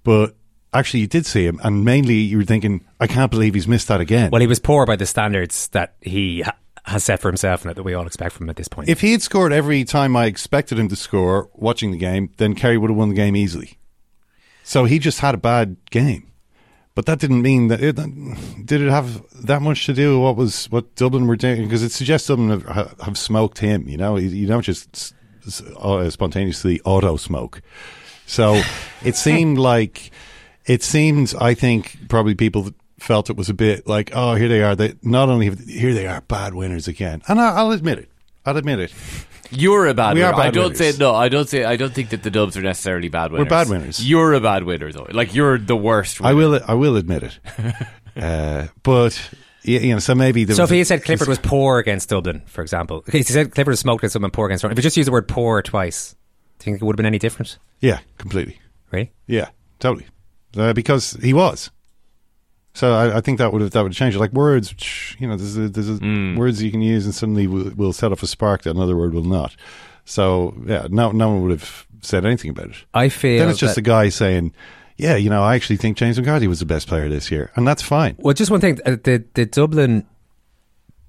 But 0.06 0.36
actually, 0.72 1.00
you 1.00 1.08
did 1.08 1.26
see 1.26 1.44
him, 1.44 1.60
and 1.64 1.84
mainly 1.84 2.14
you 2.14 2.38
were 2.38 2.44
thinking, 2.44 2.86
I 3.00 3.08
can't 3.08 3.28
believe 3.28 3.54
he's 3.54 3.66
missed 3.66 3.88
that 3.88 4.00
again. 4.00 4.30
Well, 4.30 4.40
he 4.40 4.46
was 4.46 4.60
poor 4.60 4.86
by 4.86 4.94
the 4.94 5.04
standards 5.04 5.66
that 5.68 5.96
he 6.00 6.42
ha- 6.42 6.54
has 6.84 7.02
set 7.02 7.20
for 7.20 7.28
himself 7.28 7.64
and 7.64 7.74
that 7.74 7.82
we 7.82 7.92
all 7.92 8.06
expect 8.06 8.36
from 8.36 8.46
him 8.46 8.50
at 8.50 8.56
this 8.56 8.68
point. 8.68 8.88
If 8.88 9.00
he 9.00 9.10
had 9.10 9.20
scored 9.20 9.52
every 9.52 9.82
time 9.82 10.16
I 10.16 10.26
expected 10.26 10.78
him 10.78 10.88
to 10.90 10.96
score 10.96 11.50
watching 11.54 11.90
the 11.90 11.98
game, 11.98 12.30
then 12.36 12.54
Kerry 12.54 12.78
would 12.78 12.88
have 12.88 12.96
won 12.96 13.08
the 13.08 13.16
game 13.16 13.34
easily. 13.34 13.78
So 14.62 14.84
he 14.84 15.00
just 15.00 15.18
had 15.18 15.34
a 15.34 15.38
bad 15.38 15.76
game. 15.90 16.30
But 16.94 17.06
that 17.06 17.18
didn't 17.18 17.42
mean 17.42 17.66
that 17.66 17.82
it 17.82 17.96
did 18.64 18.80
it 18.80 18.88
have 18.88 19.22
that 19.44 19.60
much 19.60 19.86
to 19.86 19.92
do 19.92 20.14
with 20.14 20.24
what 20.24 20.36
was 20.36 20.66
what 20.70 20.94
Dublin 20.94 21.26
were 21.26 21.36
doing 21.36 21.64
because 21.64 21.82
it 21.82 21.92
suggests 21.92 22.28
Dublin 22.28 22.60
have, 22.60 22.94
have 23.00 23.18
smoked 23.18 23.58
him. 23.58 23.86
You 23.86 23.98
know, 23.98 24.16
you 24.16 24.46
don't 24.46 24.62
just 24.62 25.14
uh, 25.76 26.08
spontaneously 26.08 26.80
auto 26.86 27.16
smoke. 27.16 27.60
So 28.26 28.60
it 29.04 29.16
seemed 29.16 29.58
like 29.58 30.10
it 30.66 30.82
seems. 30.82 31.34
I 31.34 31.54
think 31.54 32.08
probably 32.08 32.34
people 32.34 32.70
felt 32.98 33.30
it 33.30 33.36
was 33.36 33.48
a 33.48 33.54
bit 33.54 33.86
like, 33.86 34.10
oh, 34.14 34.34
here 34.34 34.48
they 34.48 34.62
are. 34.62 34.74
They 34.74 34.94
not 35.02 35.28
only 35.28 35.46
have, 35.46 35.60
here 35.60 35.94
they 35.94 36.06
are, 36.06 36.20
bad 36.22 36.54
winners 36.54 36.88
again, 36.88 37.22
and 37.28 37.40
I, 37.40 37.56
I'll 37.56 37.72
admit 37.72 37.98
it. 37.98 38.08
I'll 38.44 38.56
admit 38.56 38.78
it. 38.80 38.92
You're 39.50 39.86
a 39.86 39.94
bad 39.94 40.14
We 40.14 40.20
winner. 40.22 40.32
are 40.32 40.36
bad 40.36 40.46
I 40.46 40.50
don't 40.50 40.62
winners. 40.72 40.78
say 40.78 40.92
no. 40.98 41.14
I 41.14 41.28
don't 41.28 41.48
say. 41.48 41.62
I 41.64 41.76
don't 41.76 41.92
think 41.94 42.10
that 42.10 42.22
the 42.24 42.30
Dubs 42.30 42.56
are 42.56 42.62
necessarily 42.62 43.08
bad 43.08 43.30
winners. 43.30 43.44
We're 43.46 43.50
bad 43.50 43.68
winners. 43.68 44.04
You're 44.08 44.34
a 44.34 44.40
bad 44.40 44.64
winner 44.64 44.90
though. 44.90 45.06
Like 45.10 45.34
you're 45.34 45.56
the 45.58 45.76
worst. 45.76 46.20
I 46.22 46.32
will. 46.34 46.60
I 46.66 46.74
will 46.74 46.96
admit 46.96 47.22
it. 47.22 47.38
uh, 48.16 48.66
but 48.82 49.30
y- 49.64 49.72
you 49.74 49.92
know, 49.94 49.98
so 50.00 50.14
maybe 50.16 50.44
there 50.44 50.56
so 50.56 50.62
was 50.64 50.70
if 50.70 50.74
he 50.74 50.80
a- 50.80 50.84
said 50.84 51.04
Clifford 51.04 51.28
was 51.28 51.38
poor 51.38 51.78
against 51.78 52.08
Dublin, 52.08 52.42
for 52.46 52.62
example, 52.62 53.04
he 53.10 53.22
said 53.22 53.52
Clifford 53.52 53.72
was 53.72 53.80
smoked 53.80 54.00
against 54.02 54.14
someone 54.14 54.30
poor 54.32 54.46
against 54.46 54.62
Dublin. 54.62 54.72
If 54.76 54.78
he 54.78 54.82
just 54.82 54.96
use 54.96 55.06
the 55.06 55.12
word 55.12 55.28
poor 55.28 55.62
twice, 55.62 56.16
do 56.66 56.70
you 56.70 56.74
think 56.74 56.82
it 56.82 56.84
would 56.84 56.94
have 56.94 56.98
been 56.98 57.06
any 57.06 57.18
different? 57.18 57.58
yeah, 57.80 58.00
completely. 58.18 58.58
Really? 58.90 59.12
Yeah, 59.26 59.48
totally. 59.78 60.06
Uh, 60.56 60.72
because 60.72 61.12
he 61.22 61.32
was. 61.32 61.70
So 62.74 62.92
I, 62.92 63.18
I 63.18 63.20
think 63.20 63.38
that 63.38 63.52
would 63.52 63.62
have 63.62 63.70
that 63.70 63.82
would 63.82 63.92
have 63.92 63.96
changed. 63.96 64.16
it. 64.16 64.20
Like 64.20 64.32
words, 64.32 64.70
which, 64.70 65.16
you 65.18 65.26
know, 65.26 65.36
there's 65.36 65.56
a, 65.56 65.68
there's 65.68 65.88
a 65.88 65.94
Mm. 65.94 66.36
words 66.36 66.62
you 66.62 66.70
can 66.70 66.82
use 66.82 67.04
and 67.06 67.14
suddenly 67.14 67.46
will, 67.46 67.70
will 67.76 67.92
set 67.92 68.12
off 68.12 68.22
a 68.22 68.26
spark 68.26 68.62
that 68.62 68.70
another 68.70 68.96
word 68.96 69.14
will 69.14 69.24
not. 69.24 69.54
So 70.04 70.54
yeah, 70.66 70.86
no 70.90 71.10
no 71.12 71.28
one 71.30 71.42
would 71.42 71.50
have 71.52 71.86
said 72.02 72.24
anything 72.26 72.50
about 72.50 72.66
it. 72.70 72.76
I 72.94 73.08
feel 73.08 73.38
then 73.40 73.48
it's 73.50 73.58
just 73.58 73.74
that- 73.76 73.80
a 73.80 73.82
guy 73.82 74.08
saying, 74.08 74.52
"Yeah, 74.96 75.16
you 75.16 75.30
know, 75.30 75.42
I 75.42 75.54
actually 75.56 75.76
think 75.78 75.96
James 75.96 76.18
McCarthy 76.18 76.46
was 76.48 76.60
the 76.60 76.66
best 76.66 76.86
player 76.86 77.08
this 77.08 77.30
year," 77.30 77.50
and 77.56 77.66
that's 77.66 77.82
fine. 77.82 78.14
Well, 78.18 78.34
just 78.34 78.50
one 78.50 78.60
thing: 78.60 78.78
uh, 78.86 78.96
the 79.02 79.24
the 79.34 79.46
Dublin 79.46 80.06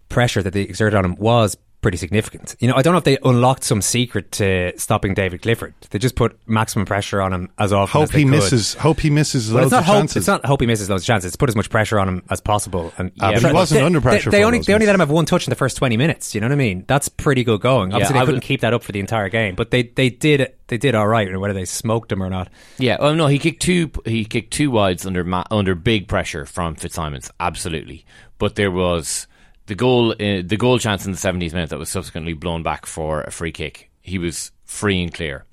pressure 0.10 0.42
that 0.42 0.54
they 0.54 0.62
exerted 0.62 0.98
on 0.98 1.06
him 1.06 1.16
was 1.16 1.58
pretty 1.82 1.98
significant. 1.98 2.56
You 2.60 2.68
know, 2.68 2.74
I 2.76 2.82
don't 2.82 2.94
know 2.94 2.98
if 2.98 3.04
they 3.04 3.18
unlocked 3.24 3.64
some 3.64 3.82
secret 3.82 4.32
to 4.34 4.74
stopping 4.78 5.14
David 5.14 5.42
Clifford. 5.44 5.74
They 5.92 6.00
just 6.00 6.16
put 6.16 6.38
maximum 6.48 6.86
pressure 6.86 7.22
on 7.22 7.32
him 7.32 7.52
as 7.60 7.72
often. 7.72 7.92
Hope 7.94 8.04
as 8.04 8.10
they 8.12 8.20
he 8.20 8.24
could. 8.26 8.32
misses. 8.32 8.74
Hope 8.74 9.00
he 9.00 9.10
misses 9.10 9.52
Well, 9.54 9.64
loads 9.64 9.66
it's 9.68 9.72
not 9.72 9.80
of 9.80 9.86
hope. 9.86 9.96
chances. 9.98 10.18
It's 10.18 10.28
not 10.28 10.46
hope 10.46 10.62
he 10.62 10.68
misses 10.68 10.90
loads 10.90 11.04
of 11.04 11.08
chances. 11.08 11.28
It's 11.30 11.36
put 11.36 11.50
as 11.50 11.56
much 11.56 11.70
pressure 11.70 12.00
on 12.00 12.08
him 12.10 12.24
as 12.30 12.42
possible. 12.42 12.92
And 12.98 13.12
ah, 13.20 13.32
but 13.34 13.44
he 13.44 13.54
wasn't 13.54 13.80
they, 13.80 13.86
under 13.86 14.02
pressure 14.02 14.30
They, 14.32 14.38
they 14.38 14.42
for 14.42 14.48
only 14.48 14.58
those 14.60 14.66
they 14.66 14.74
only 14.74 14.86
let 14.88 14.96
him 14.96 15.00
have 15.00 15.12
one 15.12 15.26
touch 15.26 15.46
in 15.48 15.52
the 15.52 15.56
first 15.56 15.78
twenty 15.78 15.98
minutes. 15.98 16.34
You 16.34 16.42
know 16.42 16.48
what 16.48 16.54
I 16.54 16.58
mean? 16.58 16.84
That's 16.88 17.10
pretty 17.10 17.44
good 17.44 17.62
going. 17.62 17.94
Obviously, 17.94 18.16
I 18.16 18.20
they 18.20 18.26
couldn't 18.26 18.36
would- 18.38 18.44
keep 18.44 18.62
that 18.62 18.74
up 18.74 18.84
for 18.84 18.92
the 18.92 19.00
entire 19.00 19.30
game, 19.30 19.56
but 19.56 19.72
they 19.72 19.84
they 19.84 20.10
did 20.10 20.54
they 20.68 20.78
did 20.78 20.96
all 20.96 21.08
right. 21.08 21.40
Whether 21.40 21.54
they 21.54 21.66
smoked 21.66 22.12
him 22.12 22.22
or 22.24 22.30
not. 22.30 22.50
Yeah, 22.80 22.98
well, 23.00 23.14
no, 23.14 23.28
he 23.28 23.38
kicked 23.40 23.62
two. 23.62 23.92
He 24.04 24.26
kicked 24.26 24.52
two 24.52 24.72
wides 24.72 25.06
under 25.06 25.24
under 25.52 25.76
big 25.76 26.08
pressure 26.08 26.46
from 26.46 26.76
Fitzsimons, 26.76 27.30
absolutely. 27.40 28.04
But 28.40 28.56
there 28.56 28.72
was 28.72 29.28
the 29.68 29.76
goal, 29.76 30.12
uh, 30.14 30.42
the 30.44 30.58
goal 30.58 30.80
chance 30.80 31.06
in 31.06 31.12
the 31.12 31.18
70th 31.18 31.54
minute 31.54 31.70
that 31.70 31.80
was 31.80 31.90
subsequently 31.90 32.34
blown 32.34 32.64
back 32.64 32.86
for 32.86 33.22
a 33.22 33.32
free 33.32 33.52
kick. 33.52 33.90
He 34.02 34.18
was 34.18 34.52
free 34.66 35.02
and 35.02 35.14
clear. 35.14 35.46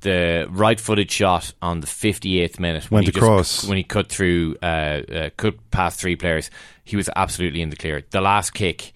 The 0.00 0.46
right-footed 0.50 1.10
shot 1.10 1.52
on 1.60 1.80
the 1.80 1.86
58th 1.86 2.58
minute 2.58 2.90
when 2.90 2.98
Went 2.98 3.06
he 3.06 3.12
just- 3.12 3.22
across. 3.22 3.64
when 3.64 3.76
he 3.76 3.84
cut 3.84 4.08
through, 4.08 4.56
uh, 4.62 4.66
uh, 4.66 5.30
cut 5.36 5.70
past 5.70 6.00
three 6.00 6.16
players, 6.16 6.50
he 6.84 6.96
was 6.96 7.10
absolutely 7.16 7.60
in 7.60 7.68
the 7.70 7.76
clear. 7.76 8.02
The 8.10 8.20
last 8.20 8.52
kick. 8.54 8.92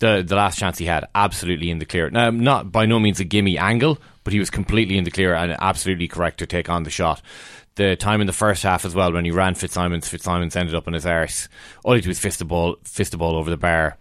The, 0.00 0.22
the 0.24 0.36
last 0.36 0.58
chance 0.60 0.78
he 0.78 0.84
had, 0.84 1.08
absolutely 1.16 1.70
in 1.70 1.80
the 1.80 1.84
clear. 1.84 2.08
Now, 2.08 2.30
not 2.30 2.70
by 2.70 2.86
no 2.86 3.00
means 3.00 3.18
a 3.18 3.24
gimme 3.24 3.58
angle, 3.58 3.98
but 4.22 4.32
he 4.32 4.38
was 4.38 4.48
completely 4.48 4.96
in 4.96 5.02
the 5.02 5.10
clear 5.10 5.34
and 5.34 5.56
absolutely 5.60 6.06
correct 6.06 6.38
to 6.38 6.46
take 6.46 6.68
on 6.70 6.84
the 6.84 6.90
shot 6.90 7.20
the 7.78 7.94
time 7.96 8.20
in 8.20 8.26
the 8.26 8.32
first 8.32 8.64
half 8.64 8.84
as 8.84 8.94
well 8.94 9.12
when 9.12 9.24
he 9.24 9.30
ran 9.30 9.54
Fitzsimons. 9.54 10.08
Fitzsimons 10.08 10.54
ended 10.56 10.74
up 10.74 10.86
on 10.88 10.92
his 10.94 11.06
arse. 11.06 11.48
All 11.84 11.94
he 11.94 12.00
did 12.00 12.08
was 12.08 12.18
fist 12.18 12.40
the 12.40 12.44
ball, 12.44 12.76
fist 12.84 13.12
the 13.12 13.16
ball 13.16 13.36
over 13.36 13.48
the 13.50 13.56
bar. 13.56 13.96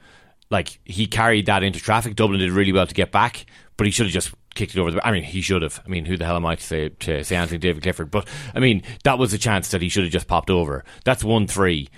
Like 0.49 0.79
he 0.85 1.07
carried 1.07 1.47
that 1.47 1.63
into 1.63 1.79
traffic. 1.79 2.15
Dublin 2.15 2.39
did 2.39 2.51
really 2.51 2.71
well 2.71 2.87
to 2.87 2.93
get 2.93 3.11
back, 3.11 3.45
but 3.75 3.85
he 3.85 3.91
should 3.91 4.05
have 4.05 4.13
just 4.13 4.33
kicked 4.55 4.75
it 4.75 4.79
over 4.79 4.91
the. 4.91 5.05
I 5.05 5.11
mean, 5.11 5.23
he 5.23 5.41
should 5.41 5.61
have. 5.61 5.81
I 5.85 5.89
mean, 5.89 6.05
who 6.05 6.17
the 6.17 6.25
hell 6.25 6.35
am 6.35 6.45
I 6.45 6.55
to 6.55 6.63
say 6.63 6.89
to 6.89 7.23
say 7.23 7.35
Anthony 7.35 7.59
David 7.59 7.83
Clifford? 7.83 8.11
But 8.11 8.27
I 8.53 8.59
mean, 8.59 8.83
that 9.03 9.19
was 9.19 9.33
a 9.33 9.37
chance 9.37 9.69
that 9.71 9.81
he 9.81 9.89
should 9.89 10.03
have 10.03 10.11
just 10.11 10.27
popped 10.27 10.49
over. 10.49 10.83
That's 11.05 11.23
one 11.23 11.47
three. 11.47 11.89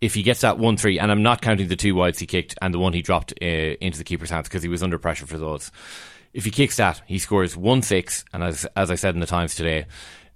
If 0.00 0.14
he 0.14 0.22
gets 0.22 0.42
that 0.42 0.58
one 0.58 0.76
three, 0.76 0.98
and 0.98 1.10
I'm 1.10 1.22
not 1.22 1.40
counting 1.40 1.68
the 1.68 1.76
two 1.76 1.94
wides 1.94 2.18
he 2.18 2.26
kicked 2.26 2.54
and 2.60 2.74
the 2.74 2.78
one 2.78 2.92
he 2.92 3.02
dropped 3.02 3.32
uh, 3.40 3.44
into 3.44 3.98
the 3.98 4.04
keeper's 4.04 4.30
hands 4.30 4.48
because 4.48 4.62
he 4.62 4.68
was 4.68 4.82
under 4.82 4.98
pressure 4.98 5.26
for 5.26 5.38
those. 5.38 5.70
If 6.34 6.44
he 6.44 6.50
kicks 6.50 6.76
that, 6.76 7.00
he 7.06 7.18
scores 7.18 7.56
one 7.56 7.82
six, 7.82 8.24
and 8.32 8.42
as 8.42 8.66
as 8.76 8.90
I 8.90 8.96
said 8.96 9.14
in 9.14 9.20
the 9.20 9.26
Times 9.26 9.54
today, 9.54 9.86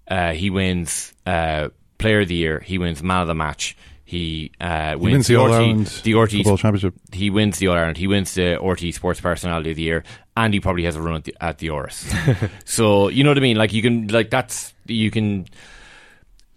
uh, 0.08 0.32
he 0.32 0.48
wins 0.48 1.12
uh, 1.26 1.68
Player 1.98 2.20
of 2.20 2.28
the 2.28 2.34
Year. 2.34 2.60
He 2.60 2.78
wins 2.78 3.02
Man 3.02 3.22
of 3.22 3.28
the 3.28 3.34
Match. 3.34 3.76
He, 4.08 4.52
uh, 4.58 4.94
wins, 4.98 5.12
wins 5.12 5.26
the 5.26 5.34
RTÉ 5.34 5.38
All-Ireland 5.38 5.86
the 6.02 6.12
RTÉ 6.12 6.36
Football 6.38 6.56
Championship. 6.56 6.94
He 7.12 7.28
wins 7.28 7.58
the 7.58 7.68
All 7.68 7.76
Ireland. 7.76 7.98
He 7.98 8.06
wins 8.06 8.32
the 8.32 8.56
RTÉ 8.58 8.94
Sports 8.94 9.20
Personality 9.20 9.70
of 9.72 9.76
the 9.76 9.82
Year, 9.82 10.02
and 10.34 10.54
he 10.54 10.60
probably 10.60 10.84
has 10.84 10.96
a 10.96 11.02
run 11.02 11.16
at 11.16 11.24
the, 11.24 11.34
at 11.42 11.58
the 11.58 11.68
Oris. 11.68 12.10
so 12.64 13.08
you 13.08 13.22
know 13.22 13.28
what 13.30 13.36
I 13.36 13.42
mean? 13.42 13.58
Like 13.58 13.74
you 13.74 13.82
can, 13.82 14.08
like 14.08 14.30
that's 14.30 14.72
you 14.86 15.10
can. 15.10 15.46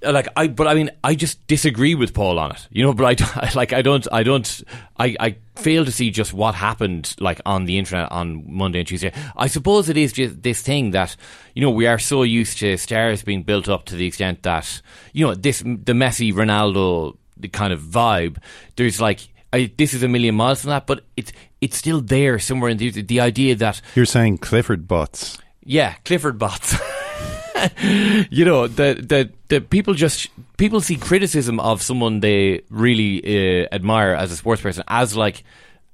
uh, 0.06 0.14
Like 0.14 0.30
I, 0.38 0.48
but 0.48 0.68
I 0.68 0.76
mean, 0.76 0.92
I 1.04 1.14
just 1.14 1.46
disagree 1.48 1.94
with 1.94 2.14
Paul 2.14 2.40
on 2.40 2.52
it, 2.52 2.68
you 2.72 2.84
know. 2.84 2.94
But 2.94 3.22
I, 3.22 3.52
like, 3.56 3.74
I 3.74 3.82
don't, 3.82 4.08
I 4.14 4.24
don't, 4.24 4.64
I, 4.98 5.16
I 5.20 5.36
fail 5.58 5.84
to 5.84 5.92
see 5.92 6.10
just 6.10 6.34
what 6.34 6.56
happened, 6.56 7.14
like 7.20 7.42
on 7.46 7.66
the 7.66 7.78
internet 7.78 8.12
on 8.14 8.46
Monday 8.48 8.80
and 8.80 8.88
Tuesday. 8.88 9.12
I 9.36 9.48
suppose 9.48 9.90
it 9.90 9.98
is 9.98 10.14
just 10.14 10.42
this 10.42 10.62
thing 10.62 10.92
that, 10.92 11.18
you 11.54 11.62
know, 11.62 11.70
we 11.70 11.86
are 11.86 12.00
so 12.00 12.24
used 12.24 12.60
to 12.60 12.78
stars 12.78 13.24
being 13.24 13.44
built 13.44 13.68
up 13.68 13.84
to 13.88 13.96
the 13.98 14.06
extent 14.06 14.44
that, 14.44 14.82
you 15.12 15.28
know, 15.28 15.36
this 15.36 15.60
the 15.60 15.94
Messi 15.94 16.32
Ronaldo 16.34 17.18
the 17.42 17.48
kind 17.50 17.74
of 17.74 17.82
vibe. 17.82 18.38
There's 18.76 19.02
like, 19.02 19.28
I, 19.54 19.72
this 19.78 19.94
is 19.94 20.04
a 20.04 20.08
million 20.08 20.36
miles 20.36 20.62
from 20.62 20.70
that, 20.70 20.88
but 20.88 21.04
it's 21.18 21.32
it's 21.60 21.78
still 21.78 22.02
there 22.02 22.40
somewhere 22.40 22.70
in 22.70 22.78
the 22.78 22.90
the 22.90 23.20
idea 23.20 23.56
that 23.56 23.82
You're 23.96 24.06
saying 24.06 24.40
Clifford 24.40 24.88
bots. 24.88 25.38
yeah, 25.64 25.96
Clifford 26.06 26.38
bots. 26.38 26.74
you 28.30 28.46
know, 28.46 28.68
the, 28.68 28.96
the 28.96 29.32
the 29.50 29.62
people 29.62 29.94
just 29.94 30.30
people 30.58 30.82
see 30.82 30.96
criticism 30.96 31.60
of 31.60 31.82
someone 31.82 32.20
they 32.20 32.62
really 32.70 33.22
uh, 33.64 33.68
admire 33.72 34.14
as 34.14 34.32
a 34.32 34.38
sports 34.38 34.62
person 34.62 34.84
as 34.88 35.16
like 35.16 35.44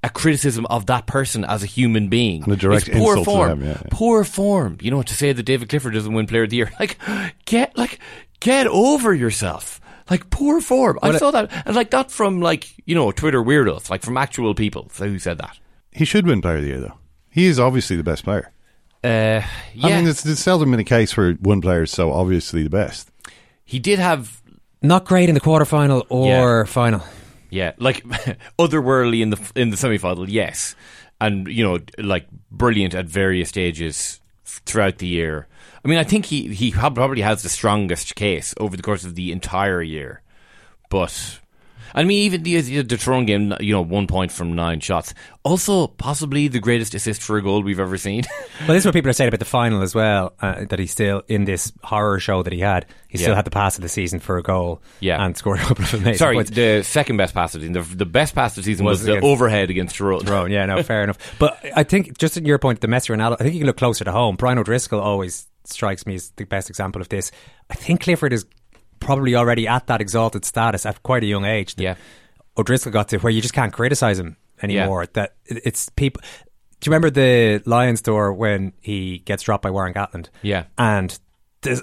a 0.02 0.08
criticism 0.08 0.64
of 0.66 0.86
that 0.86 1.06
person 1.06 1.44
as 1.44 1.62
a 1.62 1.66
human 1.66 2.08
being. 2.08 2.44
And 2.44 2.52
a 2.52 2.56
direct 2.56 2.88
it's 2.88 2.96
poor 2.96 3.16
insult 3.18 3.24
to 3.24 3.30
form. 3.30 3.48
them, 3.48 3.68
yeah, 3.68 3.80
yeah. 3.82 3.88
Poor 3.90 4.24
form. 4.24 4.78
You 4.80 4.90
know, 4.90 5.02
to 5.02 5.14
say 5.14 5.32
that 5.32 5.42
David 5.42 5.68
Clifford 5.68 5.94
doesn't 5.94 6.12
win 6.12 6.26
Player 6.26 6.44
of 6.44 6.50
the 6.50 6.56
Year, 6.56 6.70
like 6.80 6.98
get 7.44 7.76
like 7.76 7.98
get 8.40 8.66
over 8.66 9.12
yourself. 9.12 9.80
Like 10.10 10.30
poor 10.30 10.60
form. 10.60 10.98
I 11.02 11.16
saw 11.18 11.30
that, 11.32 11.50
and 11.66 11.76
like 11.76 11.90
that 11.90 12.10
from 12.10 12.40
like 12.40 12.74
you 12.86 12.94
know 12.94 13.12
Twitter 13.12 13.42
weirdos, 13.42 13.90
like 13.90 14.02
from 14.02 14.16
actual 14.16 14.54
people 14.54 14.90
who 14.96 15.18
said 15.18 15.38
that. 15.38 15.58
He 15.92 16.04
should 16.04 16.26
win 16.26 16.40
Player 16.40 16.56
of 16.56 16.62
the 16.62 16.68
Year, 16.68 16.80
though. 16.80 16.98
He 17.30 17.46
is 17.46 17.58
obviously 17.58 17.96
the 17.96 18.04
best 18.04 18.24
player. 18.24 18.50
Uh, 19.04 19.42
yeah, 19.74 19.86
I 19.86 19.88
mean, 19.96 20.08
it's, 20.08 20.24
it's 20.26 20.40
seldom 20.40 20.70
been 20.72 20.80
a 20.80 20.84
case 20.84 21.16
where 21.16 21.34
one 21.34 21.60
player 21.60 21.82
is 21.82 21.90
so 21.92 22.12
obviously 22.12 22.62
the 22.64 22.70
best. 22.70 23.10
he 23.64 23.78
did 23.78 23.98
have 23.98 24.42
Not 24.82 25.04
great 25.04 25.28
in 25.28 25.34
the 25.34 25.40
quarterfinal 25.40 26.06
or 26.08 26.66
final. 26.66 27.02
Yeah, 27.50 27.72
like 27.78 28.04
otherworldly 28.58 29.22
in 29.22 29.30
the 29.30 29.52
in 29.54 29.70
the 29.70 29.76
semi 29.76 29.98
final, 29.98 30.28
yes, 30.28 30.74
and 31.20 31.48
you 31.48 31.64
know, 31.64 31.78
like 31.98 32.26
brilliant 32.50 32.94
at 32.94 33.06
various 33.06 33.48
stages 33.50 34.20
throughout 34.44 34.98
the 34.98 35.06
year. 35.06 35.46
I 35.84 35.88
mean, 35.88 35.98
I 35.98 36.04
think 36.04 36.26
he 36.26 36.54
he 36.54 36.70
probably 36.72 37.22
has 37.22 37.42
the 37.42 37.48
strongest 37.48 38.14
case 38.14 38.54
over 38.58 38.76
the 38.76 38.82
course 38.82 39.04
of 39.04 39.14
the 39.14 39.32
entire 39.32 39.82
year, 39.82 40.22
but. 40.88 41.40
I 41.94 42.04
mean, 42.04 42.18
even 42.24 42.42
the, 42.42 42.60
the, 42.60 42.82
the 42.82 43.24
game, 43.24 43.54
you 43.60 43.72
know, 43.72 43.80
one 43.80 44.06
point 44.06 44.30
from 44.30 44.52
nine 44.54 44.80
shots. 44.80 45.14
Also, 45.42 45.86
possibly 45.86 46.46
the 46.46 46.60
greatest 46.60 46.94
assist 46.94 47.22
for 47.22 47.38
a 47.38 47.42
goal 47.42 47.62
we've 47.62 47.80
ever 47.80 47.96
seen. 47.96 48.24
Well, 48.60 48.74
this 48.74 48.82
is 48.82 48.86
what 48.86 48.94
people 48.94 49.08
are 49.08 49.12
saying 49.12 49.28
about 49.28 49.38
the 49.38 49.44
final 49.44 49.82
as 49.82 49.94
well. 49.94 50.34
Uh, 50.40 50.64
that 50.64 50.80
he's 50.80 50.90
still 50.90 51.22
in 51.28 51.44
this 51.44 51.72
horror 51.84 52.18
show 52.18 52.42
that 52.42 52.52
he 52.52 52.58
had. 52.58 52.86
He 53.06 53.16
still 53.16 53.36
had 53.36 53.44
the 53.46 53.52
pass 53.52 53.76
of 53.76 53.82
the 53.82 53.88
season 53.88 54.18
for 54.18 54.36
a 54.36 54.42
goal. 54.42 54.82
Yeah. 54.98 55.24
and 55.24 55.36
scored 55.36 55.60
a 55.60 55.62
couple 55.62 55.84
of 55.84 55.94
amazing 55.94 56.16
Sorry, 56.16 56.34
points. 56.34 56.50
the 56.50 56.82
second 56.82 57.18
best 57.18 57.34
pass 57.34 57.54
of 57.54 57.60
the 57.60 57.68
season. 57.68 57.80
The, 57.80 57.96
the 57.98 58.04
best 58.04 58.34
pass 58.34 58.58
of 58.58 58.64
the 58.64 58.66
season 58.66 58.84
was, 58.84 58.98
Was 58.98 59.06
the 59.06 59.20
overhead 59.20 59.70
against 59.70 59.96
Tyrone. 59.96 60.24
Tyrone, 60.24 60.50
yeah, 60.50 60.66
no, 60.66 60.82
fair 60.82 61.04
enough. 61.04 61.36
But 61.38 61.64
I 61.76 61.84
think 61.84 62.18
just 62.18 62.36
in 62.36 62.46
your 62.46 62.58
point, 62.58 62.80
the 62.80 62.88
Messi 62.88 63.16
Ronaldo, 63.16 63.34
I 63.34 63.44
think 63.44 63.54
you 63.54 63.60
can 63.60 63.68
look 63.68 63.76
closer 63.76 64.04
to 64.04 64.10
home. 64.10 64.34
Brian 64.34 64.58
O'Driscoll 64.58 65.00
always 65.00 65.46
strikes 65.70 66.06
me 66.06 66.14
as 66.16 66.30
the 66.36 66.44
best 66.44 66.68
example 66.70 67.00
of 67.00 67.08
this. 67.08 67.30
I 67.70 67.74
think 67.74 68.00
Clifford 68.02 68.32
is 68.32 68.46
probably 69.00 69.34
already 69.34 69.66
at 69.68 69.86
that 69.86 70.00
exalted 70.00 70.44
status 70.44 70.84
at 70.86 71.02
quite 71.02 71.22
a 71.22 71.26
young 71.26 71.44
age. 71.44 71.74
that 71.76 71.82
Yeah. 71.82 71.94
O'Driscoll 72.56 72.92
got 72.92 73.08
to 73.10 73.18
where 73.18 73.32
you 73.32 73.40
just 73.40 73.54
can't 73.54 73.72
criticize 73.72 74.18
him 74.18 74.36
anymore. 74.62 75.06
That 75.12 75.34
it's 75.46 75.88
people. 75.90 76.20
Do 76.80 76.88
you 76.88 76.92
remember 76.92 77.10
the 77.10 77.62
Lions 77.68 78.02
tour 78.02 78.32
when 78.32 78.72
he 78.80 79.18
gets 79.18 79.42
dropped 79.44 79.62
by 79.62 79.70
Warren 79.70 79.94
Gatland? 79.94 80.28
Yeah. 80.42 80.64
and 80.76 81.16
there's 81.62 81.82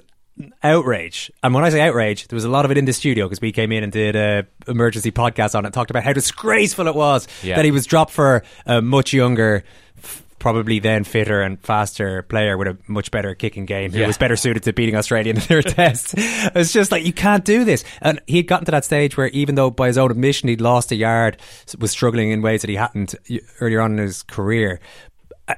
outrage. 0.64 1.32
And 1.44 1.54
when 1.54 1.64
I 1.64 1.70
say 1.70 1.82
outrage, 1.82 2.28
there 2.28 2.36
was 2.36 2.44
a 2.44 2.50
lot 2.50 2.66
of 2.66 2.72
it 2.72 2.78
in 2.78 2.86
the 2.86 2.94
studio 2.94 3.26
because 3.26 3.42
we 3.42 3.52
came 3.52 3.72
in 3.72 3.84
and 3.84 3.92
did 3.92 4.16
a 4.16 4.46
emergency 4.68 5.12
podcast 5.12 5.56
on 5.56 5.66
it, 5.66 5.74
talked 5.74 5.90
about 5.90 6.04
how 6.04 6.14
disgraceful 6.14 6.88
it 6.88 6.96
was 6.96 7.28
Yeah. 7.44 7.56
that 7.56 7.66
he 7.66 7.72
was 7.72 7.86
dropped 7.86 8.12
for 8.12 8.44
a 8.66 8.82
much 8.82 9.14
younger, 9.14 9.64
f- 9.98 10.24
probably 10.46 10.78
then 10.78 11.04
fitter 11.04 11.42
and 11.42 11.60
faster 11.64 12.22
player 12.22 12.56
with 12.56 12.68
a 12.68 12.78
much 12.88 13.10
better 13.10 13.34
kicking 13.34 13.66
game 13.66 13.92
who 13.92 13.98
Yeah. 13.98 14.06
was 14.06 14.16
better 14.20 14.36
suited 14.36 14.62
to 14.62 14.74
beating 14.74 14.96
Australia 14.96 15.34
in 15.34 15.40
their 15.40 15.62
test. 15.64 16.14
It's 16.16 16.72
just 16.72 16.92
like 16.92 17.04
you 17.04 17.14
can't 17.14 17.44
do 17.44 17.64
this. 17.66 17.84
And 18.00 18.22
he 18.28 18.38
had 18.38 18.46
gotten 18.46 18.66
to 18.66 18.72
that 18.72 18.86
stage 18.86 19.18
where 19.18 19.30
even 19.30 19.56
though 19.56 19.72
by 19.72 19.88
his 19.88 19.98
own 19.98 20.12
admission 20.12 20.48
he'd 20.50 20.62
lost 20.62 20.92
a 20.92 20.96
yard, 20.96 21.42
was 21.80 21.90
struggling 21.90 22.30
in 22.30 22.44
ways 22.44 22.62
that 22.62 22.70
he 22.70 22.76
hadn't 22.76 23.16
earlier 23.60 23.82
on 23.82 23.94
in 23.94 23.98
his 23.98 24.22
career. 24.22 24.80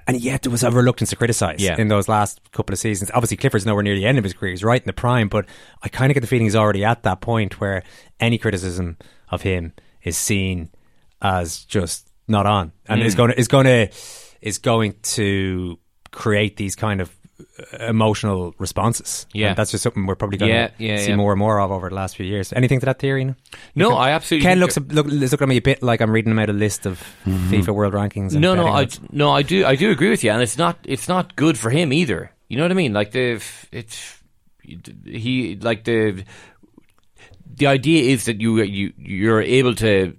And 0.08 0.22
yet 0.22 0.44
there 0.44 0.52
was 0.54 0.64
a 0.64 0.72
reluctance 0.72 1.10
to 1.10 1.18
criticise 1.18 1.60
Yeah. 1.62 1.76
in 1.78 1.90
those 1.90 2.08
last 2.08 2.40
couple 2.54 2.72
of 2.72 2.80
seasons. 2.80 3.12
Obviously, 3.14 3.36
Clifford's 3.36 3.66
nowhere 3.66 3.84
near 3.84 3.96
the 3.96 4.06
end 4.06 4.18
of 4.18 4.24
his 4.24 4.32
career; 4.34 4.52
he's 4.52 4.64
right 4.64 4.82
in 4.82 4.88
the 4.88 4.94
prime. 4.94 5.28
But 5.28 5.48
I 5.84 5.90
kind 5.90 6.12
of 6.12 6.14
get 6.14 6.22
the 6.22 6.28
feeling 6.28 6.46
he's 6.46 6.56
already 6.56 6.86
at 6.86 7.04
that 7.04 7.20
point 7.20 7.60
where 7.60 7.84
any 8.22 8.38
criticism 8.38 8.96
of 9.32 9.42
him 9.42 9.74
is 10.02 10.16
seen 10.18 10.70
as 11.22 11.66
just 11.66 12.08
not 12.30 12.46
on, 12.46 12.72
and 12.88 13.02
Mm. 13.02 13.06
is 13.06 13.16
going 13.16 13.32
to 13.32 13.38
is 13.40 13.50
going 13.50 13.66
to 13.66 13.90
is 14.42 14.58
going 14.60 14.96
to 15.02 15.78
create 16.12 16.58
these 16.58 16.76
kind 16.76 17.02
of 17.02 17.12
uh, 17.40 17.86
emotional 17.86 18.54
responses. 18.60 19.28
Yeah. 19.34 19.50
And 19.50 19.58
that's 19.58 19.72
just 19.72 19.84
something 19.84 20.06
we're 20.06 20.16
probably 20.16 20.38
going 20.38 20.52
Yeah, 20.52 20.68
to 20.68 20.74
yeah, 20.84 20.98
see 20.98 21.10
yeah. 21.10 21.16
more 21.16 21.32
and 21.34 21.40
more 21.40 21.60
of 21.60 21.72
over 21.72 21.90
the 21.90 21.96
last 21.96 22.16
few 22.16 22.26
years. 22.26 22.52
Anything 22.54 22.80
to 22.80 22.86
that 22.88 23.00
theory? 23.00 23.26
No, 23.26 23.36
No, 23.76 23.92
I 23.96 24.12
absolutely 24.12 24.44
Ken 24.44 24.54
think 24.58 24.62
looks 24.62 24.76
that- 24.76 24.92
look, 24.92 25.06
looking 25.08 25.42
at 25.42 25.48
me 25.50 25.58
a 25.58 25.62
bit 25.62 25.84
like 25.84 26.02
I'm 26.02 26.12
reading 26.12 26.32
him 26.32 26.40
out 26.40 26.50
a 26.50 26.54
list 26.54 26.86
of 26.86 27.02
FIFA 27.26 27.70
World 27.76 27.94
Rankings. 27.94 28.32
and 28.32 28.42
No, 28.42 28.56
no, 28.56 28.68
I 28.68 28.84
odds. 28.84 29.00
no, 29.12 29.32
I 29.32 29.42
do, 29.44 29.66
I 29.66 29.76
do 29.76 29.92
agree 29.92 30.10
with 30.10 30.24
you, 30.24 30.32
and 30.32 30.42
it's 30.42 30.58
not, 30.58 30.78
it's 30.84 31.08
not 31.08 31.36
good 31.36 31.58
for 31.58 31.70
him 31.70 31.92
either. 31.94 32.32
You 32.48 32.58
know 32.58 32.64
what 32.64 32.72
I 32.72 32.76
mean? 32.76 32.94
Like 32.94 33.12
the, 33.12 33.42
it's 33.72 34.18
he, 34.64 35.56
like 35.62 35.84
the, 35.84 36.24
the 37.56 37.68
idea 37.68 38.12
is 38.14 38.26
that 38.26 38.40
you, 38.42 38.62
you, 38.62 38.94
you're 38.98 39.42
able 39.42 39.76
to 39.76 40.16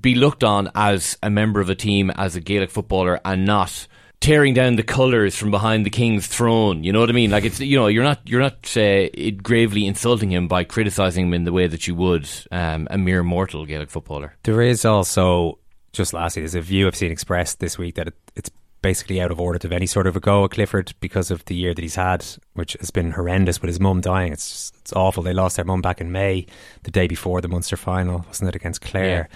be 0.00 0.14
looked 0.14 0.44
on 0.44 0.70
as 0.74 1.16
a 1.22 1.30
member 1.30 1.60
of 1.60 1.70
a 1.70 1.74
team, 1.74 2.10
as 2.10 2.36
a 2.36 2.40
Gaelic 2.40 2.70
footballer, 2.70 3.20
and 3.24 3.44
not 3.44 3.86
tearing 4.20 4.54
down 4.54 4.76
the 4.76 4.82
colours 4.82 5.36
from 5.36 5.50
behind 5.50 5.84
the 5.84 5.90
king's 5.90 6.26
throne. 6.26 6.82
You 6.82 6.92
know 6.92 7.00
what 7.00 7.10
I 7.10 7.12
mean? 7.12 7.30
Like 7.30 7.44
it's, 7.44 7.60
you 7.60 7.76
know, 7.76 7.88
you're 7.88 8.04
not, 8.04 8.20
you're 8.26 8.40
not 8.40 8.74
uh, 8.76 8.80
it- 9.12 9.42
gravely 9.42 9.86
insulting 9.86 10.30
him 10.32 10.48
by 10.48 10.64
criticising 10.64 11.26
him 11.26 11.34
in 11.34 11.44
the 11.44 11.52
way 11.52 11.66
that 11.66 11.86
you 11.86 11.94
would 11.94 12.28
um, 12.50 12.88
a 12.90 12.96
mere 12.96 13.22
mortal 13.22 13.66
Gaelic 13.66 13.90
footballer. 13.90 14.34
There 14.44 14.62
is 14.62 14.84
also 14.84 15.58
just 15.92 16.12
lastly, 16.12 16.42
there's 16.42 16.54
a 16.54 16.60
view 16.60 16.86
I've 16.86 16.96
seen 16.96 17.12
expressed 17.12 17.60
this 17.60 17.78
week 17.78 17.94
that 17.94 18.08
it, 18.08 18.14
it's 18.34 18.50
basically 18.82 19.20
out 19.20 19.30
of 19.30 19.40
order 19.40 19.58
to 19.58 19.66
have 19.66 19.72
any 19.72 19.86
sort 19.86 20.06
of 20.06 20.16
a 20.16 20.20
go 20.20 20.44
at 20.44 20.50
Clifford 20.50 20.92
because 21.00 21.30
of 21.30 21.44
the 21.46 21.54
year 21.54 21.72
that 21.72 21.80
he's 21.80 21.94
had, 21.94 22.24
which 22.52 22.76
has 22.80 22.90
been 22.90 23.12
horrendous 23.12 23.62
with 23.62 23.68
his 23.68 23.80
mum 23.80 24.00
dying. 24.00 24.32
It's 24.32 24.50
just, 24.50 24.76
it's 24.76 24.92
awful. 24.92 25.22
They 25.22 25.32
lost 25.32 25.56
their 25.56 25.64
mum 25.64 25.80
back 25.80 26.00
in 26.00 26.12
May, 26.12 26.46
the 26.82 26.90
day 26.90 27.06
before 27.06 27.40
the 27.40 27.48
Munster 27.48 27.76
final, 27.76 28.24
wasn't 28.26 28.50
it 28.50 28.56
against 28.56 28.82
Clare? 28.82 29.28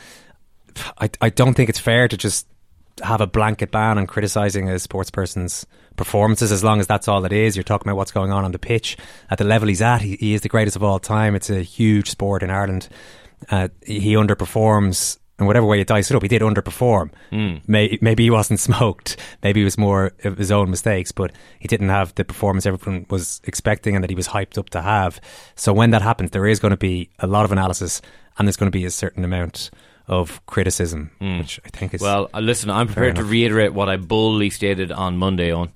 I 0.98 1.10
I 1.20 1.30
don't 1.30 1.54
think 1.54 1.68
it's 1.68 1.78
fair 1.78 2.08
to 2.08 2.16
just 2.16 2.46
have 3.02 3.20
a 3.20 3.26
blanket 3.26 3.70
ban 3.70 3.98
on 3.98 4.06
criticising 4.06 4.68
a 4.68 4.78
sports 4.78 5.10
person's 5.10 5.66
performances 5.96 6.52
as 6.52 6.64
long 6.64 6.80
as 6.80 6.86
that's 6.86 7.08
all 7.08 7.24
it 7.24 7.32
is. 7.32 7.56
You're 7.56 7.64
talking 7.64 7.88
about 7.88 7.96
what's 7.96 8.12
going 8.12 8.32
on 8.32 8.44
on 8.44 8.52
the 8.52 8.58
pitch 8.58 8.96
at 9.30 9.38
the 9.38 9.44
level 9.44 9.68
he's 9.68 9.82
at. 9.82 10.02
He, 10.02 10.16
he 10.16 10.34
is 10.34 10.42
the 10.42 10.48
greatest 10.48 10.76
of 10.76 10.82
all 10.82 10.98
time. 10.98 11.34
It's 11.34 11.50
a 11.50 11.62
huge 11.62 12.10
sport 12.10 12.42
in 12.42 12.50
Ireland. 12.50 12.88
Uh, 13.50 13.68
he 13.84 14.14
underperforms. 14.14 15.18
And 15.38 15.46
whatever 15.46 15.66
way 15.66 15.78
you 15.78 15.84
dice 15.84 16.10
it 16.10 16.16
up, 16.16 16.22
he 16.22 16.28
did 16.28 16.42
underperform. 16.42 17.12
Mm. 17.30 17.68
May, 17.68 17.96
maybe 18.00 18.24
he 18.24 18.30
wasn't 18.30 18.58
smoked. 18.68 19.16
Maybe 19.40 19.60
it 19.60 19.64
was 19.64 19.78
more 19.78 20.12
of 20.24 20.36
his 20.36 20.50
own 20.50 20.68
mistakes, 20.68 21.12
but 21.12 21.30
he 21.60 21.68
didn't 21.68 21.90
have 21.90 22.12
the 22.16 22.24
performance 22.24 22.66
everyone 22.66 23.06
was 23.08 23.40
expecting 23.44 23.94
and 23.94 24.02
that 24.02 24.10
he 24.10 24.16
was 24.16 24.26
hyped 24.26 24.58
up 24.58 24.70
to 24.70 24.82
have. 24.82 25.20
So 25.54 25.72
when 25.72 25.90
that 25.90 26.02
happens, 26.02 26.32
there 26.32 26.48
is 26.48 26.58
going 26.58 26.72
to 26.72 26.76
be 26.76 27.10
a 27.20 27.28
lot 27.28 27.44
of 27.44 27.52
analysis 27.52 28.02
and 28.36 28.48
there's 28.48 28.56
going 28.56 28.70
to 28.70 28.76
be 28.76 28.84
a 28.84 28.90
certain 28.90 29.24
amount 29.24 29.70
of 30.08 30.44
criticism, 30.46 31.10
which 31.20 31.60
I 31.64 31.68
think 31.68 31.94
is 31.94 32.00
Well, 32.00 32.28
uh, 32.34 32.40
listen, 32.40 32.70
I'm 32.70 32.86
prepared 32.86 33.16
to 33.16 33.24
reiterate 33.24 33.72
what 33.74 33.88
I 33.88 33.96
boldly 33.96 34.50
stated 34.50 34.90
on 34.90 35.16
Monday 35.18 35.50
on 35.52 35.70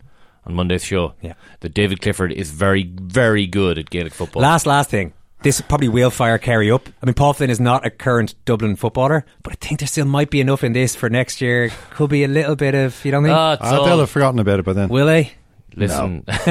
on 0.45 0.55
Monday's 0.55 0.85
show. 0.85 1.15
Yeah. 1.21 1.35
that 1.61 1.73
David 1.73 2.01
Clifford 2.01 2.33
is 2.33 2.51
very, 2.51 2.83
very 2.85 3.47
good 3.47 3.79
at 3.79 3.91
Gaelic 3.91 4.13
football. 4.13 4.43
Last, 4.43 4.67
last 4.67 4.91
thing. 4.91 5.13
This 5.43 5.61
probably 5.61 5.89
will 5.89 6.11
fire 6.11 6.37
Kerry 6.39 6.71
up. 6.71 6.89
I 7.01 7.07
mean, 7.07 7.15
Paul 7.15 7.33
Flynn 7.33 7.51
is 7.51 7.61
not 7.61 7.87
a 7.87 7.91
current 7.91 8.35
Dublin 8.45 8.75
footballer, 8.77 9.25
but 9.45 9.53
I 9.53 9.57
think 9.61 9.81
there 9.81 9.87
still 9.87 10.05
might 10.05 10.31
be 10.31 10.41
enough 10.41 10.65
in 10.65 10.73
this 10.73 10.97
for 10.97 11.09
next 11.11 11.41
year. 11.41 11.71
Could 11.91 12.11
be 12.11 12.25
a 12.25 12.29
little 12.29 12.57
bit 12.57 12.75
of, 12.75 13.05
you 13.05 13.13
know 13.13 13.21
what 13.21 13.31
I 13.31 13.57
mean? 13.57 13.59
Ah, 13.61 13.67
Uh, 13.77 13.85
they'll 13.85 13.99
have 14.01 14.11
forgotten 14.11 14.41
about 14.41 14.59
it 14.61 14.65
by 14.65 14.73
then. 14.73 14.89
will 14.89 15.07
they? 15.07 15.33
listen, 15.77 16.25
no, 16.27 16.35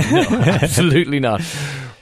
absolutely 0.61 1.19
not. 1.19 1.41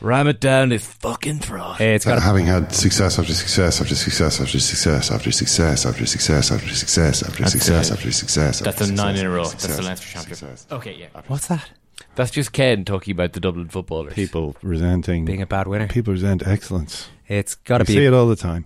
Ram 0.02 0.28
it 0.28 0.40
down 0.40 0.72
his 0.72 0.86
fucking 0.86 1.40
throat. 1.40 1.82
It's 1.82 2.06
got 2.06 2.16
to 2.16 2.22
having 2.22 2.46
had 2.46 2.72
success 2.74 3.20
after 3.20 3.34
success 3.34 3.82
after 3.82 3.96
success 3.96 4.40
after 4.40 4.60
success 4.60 5.12
after 5.12 5.32
success 5.32 5.86
after 5.86 6.06
success 6.06 6.52
after 6.52 6.74
success 6.76 7.24
after 7.24 7.40
That's 7.44 7.52
success 7.52 7.90
a- 7.90 7.94
after 7.94 8.12
success. 8.12 8.60
That's 8.60 8.82
after 8.82 8.94
a 8.94 8.96
nine 8.96 9.16
success 9.16 9.20
in 9.22 9.26
a 9.26 9.30
row. 9.30 9.42
after 9.44 9.52
That's 9.52 9.64
the 9.64 9.70
success 9.74 9.86
Leinster 9.86 10.06
after 10.18 10.30
championship. 10.36 10.58
success. 10.58 10.68
Okay, 10.78 10.96
yeah. 10.96 11.22
What's 11.28 11.48
that? 11.48 11.70
That's 12.16 12.32
just 12.32 12.54
Ken 12.54 12.86
talking 12.86 13.12
about 13.12 13.34
the 13.34 13.40
Dublin 13.42 13.68
footballers. 13.68 14.14
People 14.14 14.56
resenting 14.62 15.26
Being 15.26 15.42
a 15.42 15.46
bad 15.46 15.68
winner. 15.68 15.88
People 15.88 16.14
resent 16.14 16.46
excellence. 16.48 17.10
It's 17.28 17.56
got 17.56 17.80
to 17.80 17.84
I 17.84 17.86
be. 17.86 17.94
see 17.94 18.06
it 18.06 18.14
all 18.14 18.28
the 18.28 18.36
time. 18.38 18.66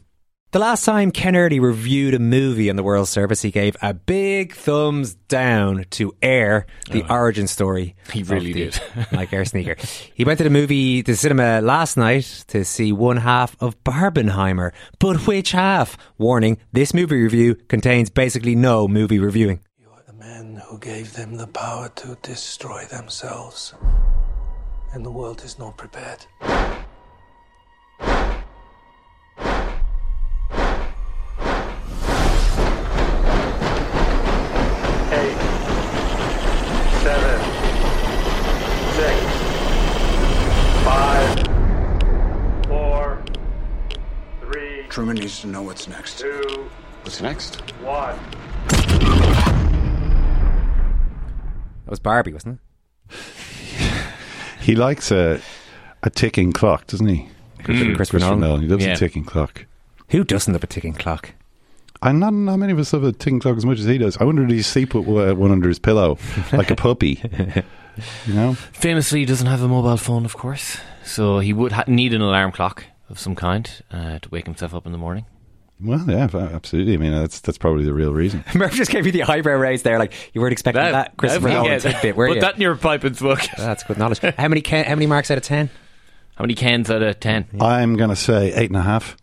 The 0.53 0.59
last 0.59 0.85
time 0.85 1.09
Ken 1.09 1.35
Early 1.35 1.59
reviewed 1.59 2.13
a 2.13 2.19
movie 2.19 2.69
on 2.69 2.75
the 2.75 2.83
World 2.83 3.07
Service, 3.07 3.41
he 3.41 3.49
gave 3.49 3.75
a 3.81 3.91
big 3.91 4.53
thumbs 4.53 5.15
down 5.15 5.85
to 5.89 6.15
Air, 6.21 6.67
the 6.91 7.01
uh-huh. 7.01 7.11
origin 7.11 7.47
story. 7.47 7.95
He 8.11 8.21
really 8.21 8.53
the- 8.53 8.69
did. 8.69 8.81
like 9.11 9.33
Air 9.33 9.45
Sneaker. 9.45 9.77
He 10.13 10.23
went 10.23 10.37
to 10.37 10.43
the 10.43 10.51
movie, 10.51 11.01
the 11.01 11.15
cinema 11.15 11.59
last 11.59 11.97
night 11.97 12.45
to 12.49 12.63
see 12.65 12.91
one 12.91 13.17
half 13.17 13.57
of 13.59 13.83
Barbenheimer. 13.83 14.73
But 14.99 15.25
which 15.25 15.53
half? 15.53 15.97
Warning, 16.19 16.59
this 16.71 16.93
movie 16.93 17.23
review 17.23 17.55
contains 17.55 18.11
basically 18.11 18.55
no 18.55 18.87
movie 18.87 19.17
reviewing. 19.17 19.59
You 19.79 19.89
are 19.89 20.03
the 20.05 20.13
men 20.13 20.61
who 20.69 20.77
gave 20.77 21.13
them 21.13 21.37
the 21.37 21.47
power 21.47 21.89
to 21.95 22.15
destroy 22.21 22.85
themselves. 22.85 23.73
And 24.93 25.03
the 25.03 25.09
world 25.09 25.43
is 25.43 25.57
not 25.57 25.77
prepared. 25.77 26.27
Truman 44.93 45.15
needs 45.15 45.41
to 45.41 45.47
know 45.47 45.63
what's 45.63 45.87
next. 45.87 46.19
two, 46.19 46.69
What's 47.01 47.19
next? 47.19 47.55
one. 47.81 48.15
That 51.85 51.89
was 51.89 51.99
Barbie, 51.99 52.31
wasn't 52.31 52.59
it? 53.09 53.15
He 54.61 54.75
likes 54.75 55.09
a 55.11 55.41
a 56.03 56.11
ticking 56.11 56.53
clock, 56.53 56.85
doesn't 56.85 57.07
he? 57.07 57.27
Mm. 57.63 57.95
Christopher 57.95 58.19
Nolan. 58.19 58.61
He 58.61 58.67
loves 58.67 58.85
Yeah. 58.85 58.91
a 58.93 58.95
ticking 58.95 59.23
clock. 59.25 59.65
Who 60.09 60.23
doesn't 60.23 60.53
love 60.53 60.63
a 60.63 60.67
ticking 60.67 60.93
clock? 60.93 61.31
And 62.03 62.19
not, 62.19 62.33
how 62.33 62.55
many 62.57 62.73
of 62.73 62.77
us 62.77 62.93
love 62.93 63.03
a 63.03 63.11
ticking 63.13 63.39
clock 63.39 63.57
as 63.57 63.65
much 63.65 63.79
as 63.79 63.85
he 63.85 63.97
does. 63.97 64.15
I 64.17 64.25
wonder, 64.25 64.45
did 64.45 64.55
he 64.55 64.61
sleep 64.61 64.93
with 64.93 65.07
uh, 65.07 65.33
one 65.33 65.51
under 65.51 65.69
his 65.69 65.79
pillow 65.79 66.19
like 66.51 66.69
a 66.69 66.75
puppy? 66.75 67.19
You 68.27 68.33
know? 68.33 68.53
Famously, 68.73 69.19
he 69.21 69.25
doesn't 69.25 69.45
have 69.47 69.61
a 69.63 69.67
mobile 69.67 69.97
phone, 69.97 70.25
of 70.25 70.35
course, 70.35 70.77
so 71.03 71.37
he 71.39 71.53
would 71.53 71.71
ha- 71.71 71.83
need 71.87 72.13
an 72.15 72.21
alarm 72.21 72.51
clock 72.51 72.85
of 73.09 73.19
some 73.19 73.35
kind 73.35 73.69
uh, 73.91 74.19
to 74.19 74.29
wake 74.29 74.45
himself 74.45 74.73
up 74.73 74.85
in 74.85 74.91
the 74.91 74.97
morning. 74.97 75.25
Well, 75.81 76.05
yeah, 76.07 76.29
absolutely. 76.33 76.93
I 76.93 76.97
mean, 76.97 77.11
that's 77.11 77.41
that's 77.41 77.57
probably 77.57 77.83
the 77.83 77.93
real 77.93 78.13
reason. 78.13 78.43
Murph 78.55 78.73
just 78.73 78.91
gave 78.91 79.05
you 79.05 79.11
the 79.11 79.23
eyebrow 79.23 79.55
raise 79.57 79.83
there, 79.83 79.99
like 79.99 80.13
you 80.33 80.39
weren't 80.39 80.53
expecting 80.53 80.83
that, 80.83 81.17
Christopher 81.17 81.47
that- 81.49 81.53
Nolan 81.53 81.71
yeah, 81.71 81.77
tidbit, 81.79 82.15
were 82.15 82.27
Put 82.27 82.35
you? 82.35 82.41
that 82.41 82.55
in 82.55 82.61
your 82.61 82.75
pipe 82.75 83.03
and 83.03 83.17
smoke. 83.17 83.39
That's 83.57 83.83
good 83.83 83.97
knowledge. 83.97 84.19
How 84.19 84.47
many 84.47 84.61
Ken, 84.61 84.85
how 84.85 84.95
many 84.95 85.07
marks 85.07 85.29
out 85.31 85.37
of 85.37 85.43
ten? 85.43 85.69
How 86.35 86.43
many 86.43 86.53
cans 86.55 86.89
out 86.89 87.01
of 87.01 87.19
ten? 87.19 87.47
I'm 87.59 87.95
going 87.97 88.09
to 88.11 88.15
say 88.15 88.53
eight 88.53 88.69
and 88.69 88.77
a 88.77 88.81
half. 88.81 89.17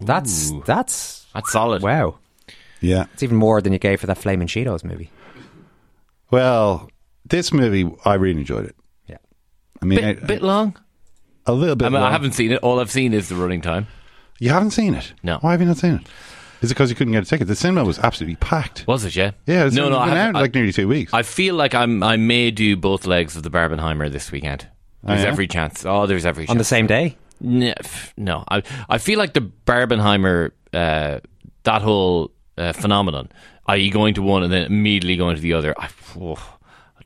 That's 0.00 0.52
that's 0.66 1.24
that's 1.32 1.50
solid. 1.52 1.82
Wow, 1.82 2.18
Yeah. 2.80 3.06
it's 3.14 3.22
even 3.22 3.36
more 3.36 3.62
than 3.62 3.72
you 3.72 3.78
gave 3.78 4.00
for 4.00 4.06
that 4.08 4.18
Flaming 4.18 4.48
Cheetos 4.48 4.84
movie. 4.84 5.10
Well, 6.30 6.90
this 7.24 7.52
movie, 7.52 7.90
I 8.04 8.14
really 8.14 8.40
enjoyed 8.40 8.66
it. 8.66 8.76
Yeah. 9.06 9.18
I 9.80 9.84
mean, 9.84 10.00
Bit, 10.00 10.22
I- 10.22 10.26
bit 10.26 10.42
long. 10.42 10.76
A 11.46 11.52
little 11.52 11.76
bit. 11.76 11.86
I 11.86 11.88
mean, 11.88 12.02
I 12.02 12.10
haven't 12.10 12.32
seen 12.32 12.52
it. 12.52 12.58
All 12.62 12.80
I've 12.80 12.90
seen 12.90 13.12
is 13.12 13.28
the 13.28 13.34
running 13.36 13.60
time. 13.60 13.86
You 14.38 14.50
haven't 14.50 14.70
seen 14.72 14.94
it? 14.94 15.12
No. 15.22 15.38
Why 15.38 15.52
have 15.52 15.60
you 15.60 15.66
not 15.66 15.76
seen 15.76 15.94
it? 15.94 16.08
Is 16.62 16.70
it 16.70 16.74
because 16.74 16.90
you 16.90 16.96
couldn't 16.96 17.12
get 17.12 17.24
a 17.24 17.26
ticket? 17.26 17.48
The 17.48 17.56
cinema 17.56 17.84
was 17.84 17.98
absolutely 17.98 18.36
packed. 18.36 18.86
Was 18.86 19.04
it? 19.04 19.16
Yeah. 19.16 19.32
Yeah, 19.46 19.66
it's 19.66 19.74
no, 19.74 19.88
no. 19.88 19.98
been 19.98 20.10
I 20.10 20.16
have, 20.16 20.36
out 20.36 20.40
like 20.42 20.54
nearly 20.54 20.72
two 20.72 20.86
weeks. 20.86 21.12
I 21.12 21.22
feel 21.22 21.56
like 21.56 21.74
I'm. 21.74 22.02
I 22.02 22.16
may 22.16 22.50
do 22.52 22.76
both 22.76 23.06
legs 23.06 23.36
of 23.36 23.42
the 23.42 23.50
Barbenheimer 23.50 24.10
this 24.10 24.30
weekend. 24.30 24.68
There's 25.02 25.20
Oh, 25.20 25.22
yeah? 25.24 25.28
every 25.28 25.48
chance. 25.48 25.84
Oh, 25.84 26.06
there's 26.06 26.24
every 26.24 26.46
On 26.48 26.58
the 26.58 26.64
same 26.64 26.86
day? 26.86 27.16
No, 27.40 27.74
no. 28.16 28.44
I 28.48 28.62
I 28.88 28.98
feel 28.98 29.18
like 29.18 29.32
the 29.32 29.40
Barbenheimer, 29.66 30.52
uh, 30.72 31.18
that 31.64 31.82
whole 31.82 32.30
uh, 32.56 32.72
phenomenon, 32.72 33.28
you 33.76 33.90
going 33.90 34.14
to 34.14 34.22
one 34.22 34.44
and 34.44 34.52
then 34.52 34.64
immediately 34.64 35.16
going 35.16 35.34
to 35.34 35.42
the 35.42 35.54
other. 35.54 35.74
I, 35.76 35.88
oh, 36.20 36.58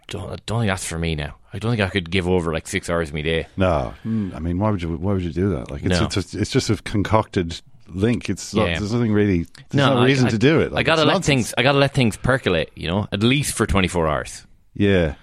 don't, 0.08 0.30
I 0.32 0.36
don't 0.46 0.60
think 0.60 0.70
that's 0.70 0.84
for 0.86 0.98
me 0.98 1.14
now. 1.14 1.36
I 1.52 1.58
don't 1.58 1.72
think 1.72 1.80
I 1.82 1.88
could 1.90 2.10
give 2.10 2.28
over 2.28 2.52
like 2.52 2.66
six 2.66 2.88
hours 2.90 3.08
of 3.08 3.14
my 3.14 3.22
day. 3.22 3.46
No, 3.56 3.94
Mm, 4.04 4.34
I 4.34 4.38
mean, 4.40 4.58
why 4.58 4.70
would 4.70 4.82
you? 4.82 4.96
Why 4.96 5.12
would 5.14 5.22
you 5.22 5.32
do 5.32 5.50
that? 5.50 5.70
Like, 5.70 5.82
it's 5.84 5.98
No. 5.98 6.04
it's, 6.06 6.14
just, 6.14 6.34
it's 6.34 6.50
just 6.50 6.68
a 6.70 6.76
concocted 6.76 7.60
link. 7.88 8.28
It's 8.28 8.52
not, 8.54 8.68
Yeah. 8.68 8.78
there's 8.78 8.92
nothing 8.92 9.12
really. 9.12 9.44
There's 9.70 9.74
no, 9.74 9.98
I- 9.98 10.04
reason 10.04 10.26
I- 10.26 10.30
to 10.30 10.38
do 10.38 10.60
it. 10.60 10.72
I 10.74 10.82
gotta 10.82 11.02
let 11.04 11.12
nonsense. 11.14 11.26
things. 11.26 11.54
I 11.56 11.62
gotta 11.62 11.78
let 11.78 11.94
things 11.94 12.16
percolate. 12.16 12.70
You 12.74 12.88
know, 12.88 13.06
at 13.12 13.22
least 13.22 13.54
for 13.54 13.66
twenty 13.66 13.88
four 13.88 14.06
hours. 14.06 14.46
Yeah. 14.74 15.14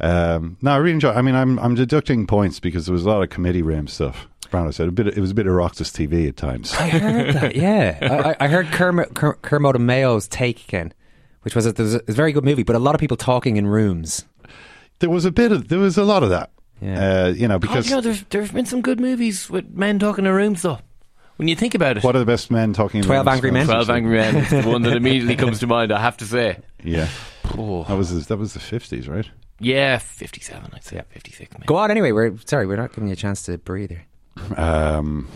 Um, 0.00 0.56
no, 0.62 0.72
I 0.72 0.76
really 0.76 0.92
enjoy. 0.92 1.12
I 1.12 1.22
mean, 1.22 1.34
I'm 1.34 1.58
I'm 1.58 1.74
deducting 1.74 2.26
points 2.26 2.58
because 2.60 2.86
there 2.86 2.92
was 2.94 3.04
a 3.04 3.08
lot 3.08 3.22
of 3.22 3.28
committee 3.30 3.62
room 3.62 3.86
stuff. 3.86 4.26
Brando 4.50 4.74
said 4.74 4.88
a 4.88 4.92
bit. 4.92 5.06
It 5.08 5.18
was 5.20 5.30
a 5.30 5.34
bit 5.34 5.46
of 5.46 5.52
Oireachtas 5.52 5.92
TV 5.92 6.28
at 6.28 6.36
times. 6.36 6.74
I 6.74 6.88
heard 6.88 7.34
that. 7.34 7.54
Yeah, 7.56 7.98
I, 8.02 8.30
I- 8.30 8.36
I 8.46 8.48
heard 8.48 8.66
Kermit, 8.72 9.14
Ker, 9.14 9.34
Kermode 9.42 9.76
and 9.76 9.86
Mayo's 9.86 10.26
take 10.26 10.64
again, 10.64 10.92
which 11.42 11.54
was 11.54 11.64
that 11.64 11.76
there 11.76 11.84
was 11.84 11.94
a, 11.94 11.98
it 11.98 12.06
was 12.06 12.14
a 12.14 12.16
very 12.16 12.32
good 12.32 12.44
movie, 12.44 12.62
but 12.62 12.76
a 12.76 12.78
lot 12.78 12.94
of 12.94 13.00
people 13.00 13.16
talking 13.16 13.56
in 13.56 13.66
rooms. 13.66 14.24
There 14.98 15.10
was 15.10 15.24
a 15.24 15.30
bit 15.30 15.52
of. 15.52 15.68
There 15.68 15.78
was 15.78 15.96
a 15.96 16.04
lot 16.04 16.22
of 16.22 16.30
that. 16.30 16.50
Yeah. 16.80 17.24
Uh, 17.24 17.28
you 17.28 17.46
know, 17.48 17.58
Because 17.58 17.86
because 17.86 17.90
you 17.90 17.96
know, 17.96 18.00
there's 18.00 18.22
there's 18.30 18.52
been 18.52 18.66
some 18.66 18.80
good 18.80 19.00
movies 19.00 19.50
with 19.50 19.70
men 19.70 19.98
talking 19.98 20.26
in 20.26 20.32
rooms 20.32 20.62
though. 20.62 20.78
When 21.36 21.48
you 21.48 21.56
think 21.56 21.74
about 21.74 21.96
it, 21.96 22.04
what 22.04 22.14
are 22.16 22.18
the 22.18 22.26
best 22.26 22.50
men 22.50 22.74
talking? 22.74 22.98
in 22.98 23.06
12 23.06 23.26
rooms? 23.26 23.34
Angry 23.34 23.50
Men? 23.50 23.66
Twelve 23.66 23.88
Angry 23.88 24.18
Men 24.18 24.36
is 24.36 24.50
the 24.50 24.62
one 24.62 24.82
that 24.82 24.94
immediately 24.94 25.36
comes 25.36 25.60
to 25.60 25.66
mind. 25.66 25.90
I 25.90 25.98
have 25.98 26.18
to 26.18 26.26
say. 26.26 26.58
Yeah. 26.84 27.08
Oh. 27.56 27.84
That 27.84 27.96
was 27.96 28.26
that 28.26 28.36
was 28.36 28.52
the 28.52 28.60
fifties, 28.60 29.08
right? 29.08 29.28
Yeah, 29.58 29.98
fifty 29.98 30.40
seven. 30.40 30.70
I'd 30.74 30.84
say 30.84 30.96
yeah. 30.96 31.02
fifty 31.08 31.32
six. 31.32 31.54
Go 31.66 31.76
on 31.76 31.90
anyway. 31.90 32.12
We're 32.12 32.36
sorry, 32.44 32.66
we're 32.66 32.76
not 32.76 32.92
giving 32.92 33.08
you 33.08 33.14
a 33.14 33.16
chance 33.16 33.42
to 33.44 33.58
breathe 33.58 33.90
here. 33.90 34.04
Um, 34.56 35.28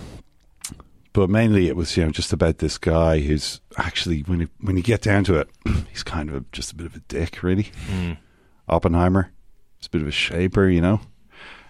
but 1.15 1.31
mainly 1.31 1.69
it 1.69 1.77
was 1.77 1.97
you 1.97 2.05
know 2.05 2.11
just 2.11 2.35
about 2.35 2.59
this 2.59 2.77
guy 2.77 3.21
who's 3.21 3.63
actually 3.79 4.21
when 4.23 4.41
you, 4.41 4.49
when 4.61 4.77
you 4.77 4.83
get 4.83 5.01
down 5.01 5.25
to 5.25 5.37
it, 5.39 5.49
he's 5.91 6.03
kind 6.03 6.29
of 6.29 6.35
a, 6.35 6.45
just 6.53 6.73
a 6.73 6.75
bit 6.75 6.87
of 6.87 6.95
a 6.95 7.01
dick, 7.01 7.43
really. 7.43 7.71
Mm. 7.89 8.19
Oppenheimer, 8.69 9.33
he's 9.79 9.87
a 9.87 9.91
bit 9.91 10.03
of 10.03 10.09
a 10.09 10.13
shaper, 10.13 10.69
you 10.69 10.83
know. 10.83 11.01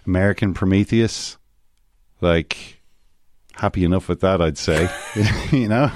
American 0.07 0.55
Prometheus, 0.55 1.39
like 2.21 2.83
happy 3.53 3.85
enough 3.85 4.09
with 4.09 4.21
that, 4.21 4.41
I'd 4.41 4.59
say. 4.59 4.89
you 5.53 5.69
know, 5.69 5.91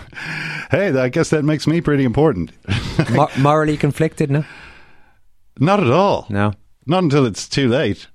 hey, 0.70 0.96
I 0.96 1.08
guess 1.08 1.30
that 1.30 1.44
makes 1.44 1.66
me 1.66 1.80
pretty 1.80 2.04
important. 2.04 2.52
Mo- 3.10 3.30
morally 3.38 3.76
conflicted, 3.76 4.30
no? 4.30 4.44
Not 5.58 5.80
at 5.80 5.90
all. 5.90 6.26
No. 6.28 6.52
Not 6.86 7.02
until 7.02 7.26
it's 7.26 7.48
too 7.48 7.68
late. 7.68 8.08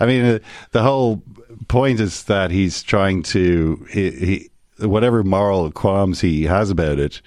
I 0.00 0.06
mean, 0.06 0.24
uh, 0.24 0.38
the 0.72 0.82
whole 0.82 1.22
point 1.68 2.00
is 2.00 2.24
that 2.24 2.50
he's 2.50 2.82
trying 2.82 3.22
to 3.24 3.86
he, 3.90 4.10
he 4.10 4.50
whatever 4.86 5.22
moral 5.22 5.70
qualms 5.70 6.20
he 6.20 6.44
has 6.44 6.70
about 6.70 6.98
it 6.98 7.22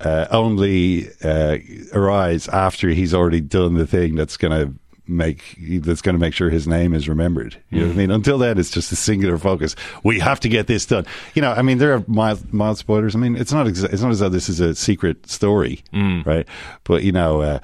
uh, 0.00 0.26
only 0.30 1.08
uh, 1.22 1.58
arise 1.92 2.48
after 2.48 2.88
he's 2.88 3.12
already 3.12 3.40
done 3.40 3.74
the 3.74 3.86
thing 3.86 4.14
that's 4.14 4.36
going 4.36 4.52
to 4.66 4.74
make 5.06 5.58
that's 5.82 6.00
going 6.00 6.14
to 6.14 6.20
make 6.20 6.32
sure 6.32 6.48
his 6.50 6.66
name 6.68 6.94
is 6.94 7.08
remembered. 7.08 7.60
You 7.68 7.80
know 7.80 7.86
what 7.88 7.94
I 7.94 7.96
mean? 7.96 8.10
Until 8.10 8.38
then, 8.38 8.58
it's 8.58 8.70
just 8.70 8.92
a 8.92 8.96
singular 8.96 9.36
focus. 9.38 9.74
We 10.04 10.20
have 10.20 10.40
to 10.40 10.48
get 10.48 10.68
this 10.68 10.86
done. 10.86 11.04
You 11.34 11.42
know, 11.42 11.52
I 11.52 11.62
mean, 11.62 11.78
there 11.78 11.92
are 11.94 12.04
mild, 12.06 12.52
mild 12.52 12.78
spoilers. 12.78 13.14
I 13.14 13.18
mean, 13.18 13.36
it's 13.36 13.52
not 13.52 13.66
exa- 13.66 13.92
it's 13.92 14.02
not 14.02 14.12
as 14.12 14.20
though 14.20 14.28
this 14.28 14.48
is 14.48 14.60
a 14.60 14.74
secret 14.74 15.28
story, 15.28 15.82
right? 16.24 16.46
But 16.84 17.02
you 17.02 17.12
know. 17.12 17.60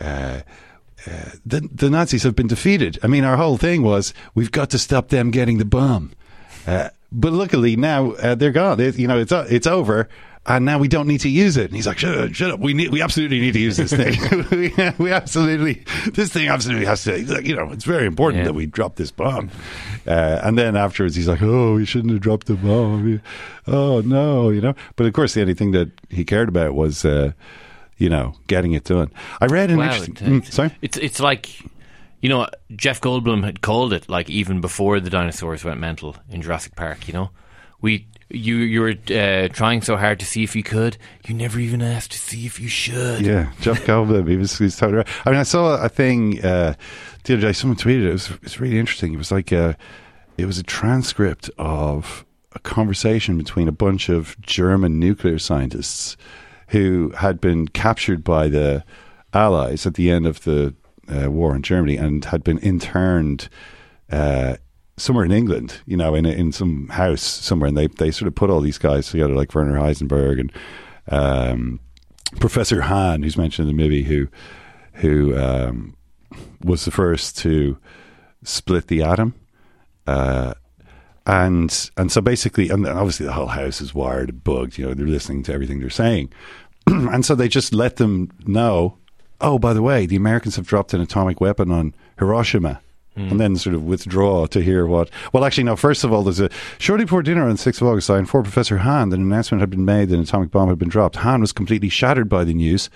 Uh, 0.00 0.40
uh, 1.06 1.10
uh, 1.10 1.30
the, 1.46 1.68
the 1.72 1.90
Nazis 1.90 2.22
have 2.24 2.34
been 2.34 2.48
defeated. 2.48 2.98
I 3.02 3.06
mean, 3.06 3.24
our 3.24 3.36
whole 3.36 3.56
thing 3.56 3.82
was 3.82 4.12
we've 4.34 4.50
got 4.52 4.70
to 4.70 4.78
stop 4.78 5.08
them 5.08 5.30
getting 5.30 5.58
the 5.58 5.64
bomb. 5.64 6.12
Uh, 6.66 6.90
but 7.12 7.32
luckily 7.32 7.76
now 7.76 8.12
uh, 8.12 8.34
they're 8.34 8.52
gone. 8.52 8.78
You 8.80 9.06
know, 9.08 9.18
it's 9.18 9.32
o- 9.32 9.46
it's 9.48 9.66
over, 9.66 10.08
and 10.44 10.64
now 10.66 10.78
we 10.78 10.88
don't 10.88 11.06
need 11.06 11.20
to 11.20 11.28
use 11.30 11.56
it. 11.56 11.66
And 11.66 11.74
he's 11.74 11.86
like, 11.86 11.98
"Shut 11.98 12.18
up, 12.18 12.34
shut 12.34 12.50
up. 12.50 12.60
We 12.60 12.74
need, 12.74 12.90
we 12.90 13.00
absolutely 13.00 13.40
need 13.40 13.52
to 13.52 13.58
use 13.60 13.78
this 13.78 13.92
thing. 13.92 14.18
we, 14.50 14.74
we 14.98 15.10
absolutely, 15.12 15.84
this 16.12 16.30
thing 16.30 16.48
absolutely 16.48 16.84
has 16.84 17.04
to. 17.04 17.24
like, 17.32 17.46
You 17.46 17.56
know, 17.56 17.70
it's 17.72 17.84
very 17.84 18.06
important 18.06 18.44
that 18.44 18.52
we 18.54 18.66
drop 18.66 18.96
this 18.96 19.10
bomb." 19.10 19.50
Uh, 20.06 20.40
and 20.42 20.58
then 20.58 20.76
afterwards, 20.76 21.14
he's 21.16 21.28
like, 21.28 21.40
"Oh, 21.40 21.74
we 21.76 21.86
shouldn't 21.86 22.12
have 22.12 22.20
dropped 22.20 22.46
the 22.48 22.54
bomb. 22.56 23.22
Oh 23.66 24.00
no, 24.02 24.50
you 24.50 24.60
know." 24.60 24.74
But 24.96 25.06
of 25.06 25.14
course, 25.14 25.32
the 25.32 25.40
only 25.40 25.54
thing 25.54 25.70
that 25.72 25.90
he 26.10 26.24
cared 26.24 26.48
about 26.48 26.74
was. 26.74 27.06
Uh, 28.00 28.04
you 28.04 28.08
know, 28.08 28.34
getting 28.46 28.72
it 28.72 28.84
done. 28.84 29.10
I 29.40 29.46
read 29.46 29.70
an 29.70 29.78
Wow, 29.78 29.84
interesting. 29.94 30.16
it- 30.34 30.44
Mm, 30.44 30.52
sorry, 30.52 30.70
It's 30.82 30.96
it's 30.96 31.20
like 31.20 31.48
you 32.22 32.28
know 32.28 32.46
Jeff 32.76 33.00
Goldblum 33.00 33.44
had 33.44 33.60
called 33.60 33.92
it 33.92 34.08
like 34.08 34.30
even 34.30 34.60
before 34.60 35.00
the 35.00 35.10
dinosaurs 35.10 35.64
went 35.64 35.80
mental 35.80 36.16
in 36.30 36.42
Jurassic 36.42 36.74
Park. 36.76 37.06
You 37.08 37.14
know, 37.14 37.30
we 37.80 38.06
you 38.30 38.56
you 38.56 38.80
were 38.80 38.94
uh, 39.10 39.48
trying 39.48 39.82
so 39.82 39.96
hard 39.96 40.18
to 40.20 40.26
see 40.26 40.42
if 40.44 40.54
you 40.54 40.62
could, 40.62 40.96
you 41.26 41.34
never 41.34 41.58
even 41.58 41.82
asked 41.82 42.12
to 42.12 42.18
see 42.18 42.46
if 42.46 42.60
you 42.60 42.68
should. 42.68 43.20
Yeah, 43.26 43.50
Jeff 43.60 43.84
Goldblum. 43.84 44.28
He 44.28 44.36
was, 44.36 44.58
he 44.58 44.64
was 44.64 44.76
totally 44.76 44.98
right. 44.98 45.08
I 45.26 45.30
mean, 45.30 45.40
I 45.40 45.44
saw 45.44 45.82
a 45.82 45.88
thing 45.88 46.44
uh, 46.44 46.74
the 47.24 47.34
other 47.34 47.42
day. 47.42 47.52
Someone 47.52 47.76
tweeted 47.78 48.04
it. 48.04 48.08
It 48.08 48.12
was, 48.12 48.30
it 48.30 48.42
was 48.42 48.60
really 48.60 48.78
interesting. 48.78 49.14
It 49.14 49.18
was 49.18 49.32
like 49.32 49.50
a, 49.52 49.76
it 50.36 50.44
was 50.46 50.58
a 50.58 50.62
transcript 50.62 51.50
of 51.58 52.24
a 52.52 52.58
conversation 52.60 53.38
between 53.38 53.66
a 53.68 53.72
bunch 53.72 54.08
of 54.08 54.38
German 54.42 54.98
nuclear 54.98 55.38
scientists 55.38 56.16
who 56.68 57.12
had 57.16 57.40
been 57.40 57.68
captured 57.68 58.24
by 58.24 58.48
the 58.48 58.84
Allies 59.34 59.86
at 59.86 59.94
the 59.94 60.10
end 60.10 60.26
of 60.26 60.44
the 60.44 60.74
uh, 61.08 61.30
war 61.30 61.54
in 61.54 61.62
Germany 61.62 61.96
and 61.96 62.24
had 62.26 62.44
been 62.44 62.58
interned. 62.58 63.48
Uh, 64.10 64.56
somewhere 64.96 65.24
in 65.24 65.30
England, 65.30 65.80
you 65.86 65.96
know, 65.96 66.14
in 66.14 66.26
in 66.26 66.52
some 66.52 66.88
house 66.88 67.22
somewhere, 67.22 67.68
and 67.68 67.76
they 67.76 67.86
they 67.86 68.10
sort 68.10 68.26
of 68.26 68.34
put 68.34 68.50
all 68.50 68.60
these 68.60 68.78
guys 68.78 69.08
together, 69.08 69.34
like 69.34 69.54
Werner 69.54 69.78
Heisenberg 69.78 70.40
and 70.40 70.52
um, 71.08 71.80
Professor 72.40 72.82
Hahn, 72.82 73.22
who's 73.22 73.36
mentioned 73.36 73.68
in 73.68 73.76
the 73.76 73.82
movie, 73.82 74.04
who 74.04 74.28
who 74.94 75.36
um, 75.38 75.96
was 76.62 76.84
the 76.84 76.90
first 76.90 77.38
to 77.38 77.78
split 78.42 78.88
the 78.88 79.02
atom. 79.02 79.34
Uh, 80.06 80.54
and 81.28 81.90
and 81.98 82.10
so 82.10 82.20
basically, 82.22 82.70
and 82.70 82.86
obviously 82.86 83.26
the 83.26 83.34
whole 83.34 83.48
house 83.48 83.80
is 83.80 83.94
wired 83.94 84.30
and 84.30 84.42
bugged. 84.42 84.78
You 84.78 84.86
know, 84.86 84.94
they're 84.94 85.06
listening 85.06 85.42
to 85.44 85.52
everything 85.52 85.78
they're 85.78 85.90
saying, 85.90 86.32
and 86.86 87.24
so 87.24 87.34
they 87.34 87.48
just 87.48 87.74
let 87.74 87.96
them 87.96 88.30
know. 88.46 88.96
Oh, 89.40 89.58
by 89.58 89.72
the 89.72 89.82
way, 89.82 90.06
the 90.06 90.16
Americans 90.16 90.56
have 90.56 90.66
dropped 90.66 90.94
an 90.94 91.00
atomic 91.00 91.40
weapon 91.40 91.70
on 91.70 91.94
Hiroshima. 92.18 92.80
Hmm. 93.14 93.28
And 93.30 93.40
then 93.40 93.56
sort 93.56 93.74
of 93.74 93.84
withdraw 93.84 94.46
to 94.46 94.60
hear 94.60 94.86
what. 94.86 95.10
Well, 95.32 95.44
actually, 95.44 95.64
no. 95.64 95.76
First 95.76 96.04
of 96.04 96.12
all, 96.12 96.22
there's 96.22 96.40
a 96.40 96.50
shortly 96.78 97.04
before 97.04 97.22
dinner 97.22 97.44
on 97.44 97.50
the 97.50 97.56
sixth 97.58 97.82
of 97.82 97.88
August, 97.88 98.10
I 98.10 98.18
informed 98.18 98.46
Professor 98.46 98.78
Hahn 98.78 99.08
that 99.10 99.18
an 99.18 99.22
announcement 99.22 99.60
had 99.60 99.70
been 99.70 99.84
made 99.84 100.08
that 100.08 100.14
an 100.14 100.22
atomic 100.22 100.50
bomb 100.50 100.68
had 100.68 100.78
been 100.78 100.88
dropped. 100.88 101.16
Hahn 101.16 101.40
was 101.40 101.52
completely 101.52 101.88
shattered 101.88 102.28
by 102.28 102.44
the 102.44 102.54
news, 102.54 102.90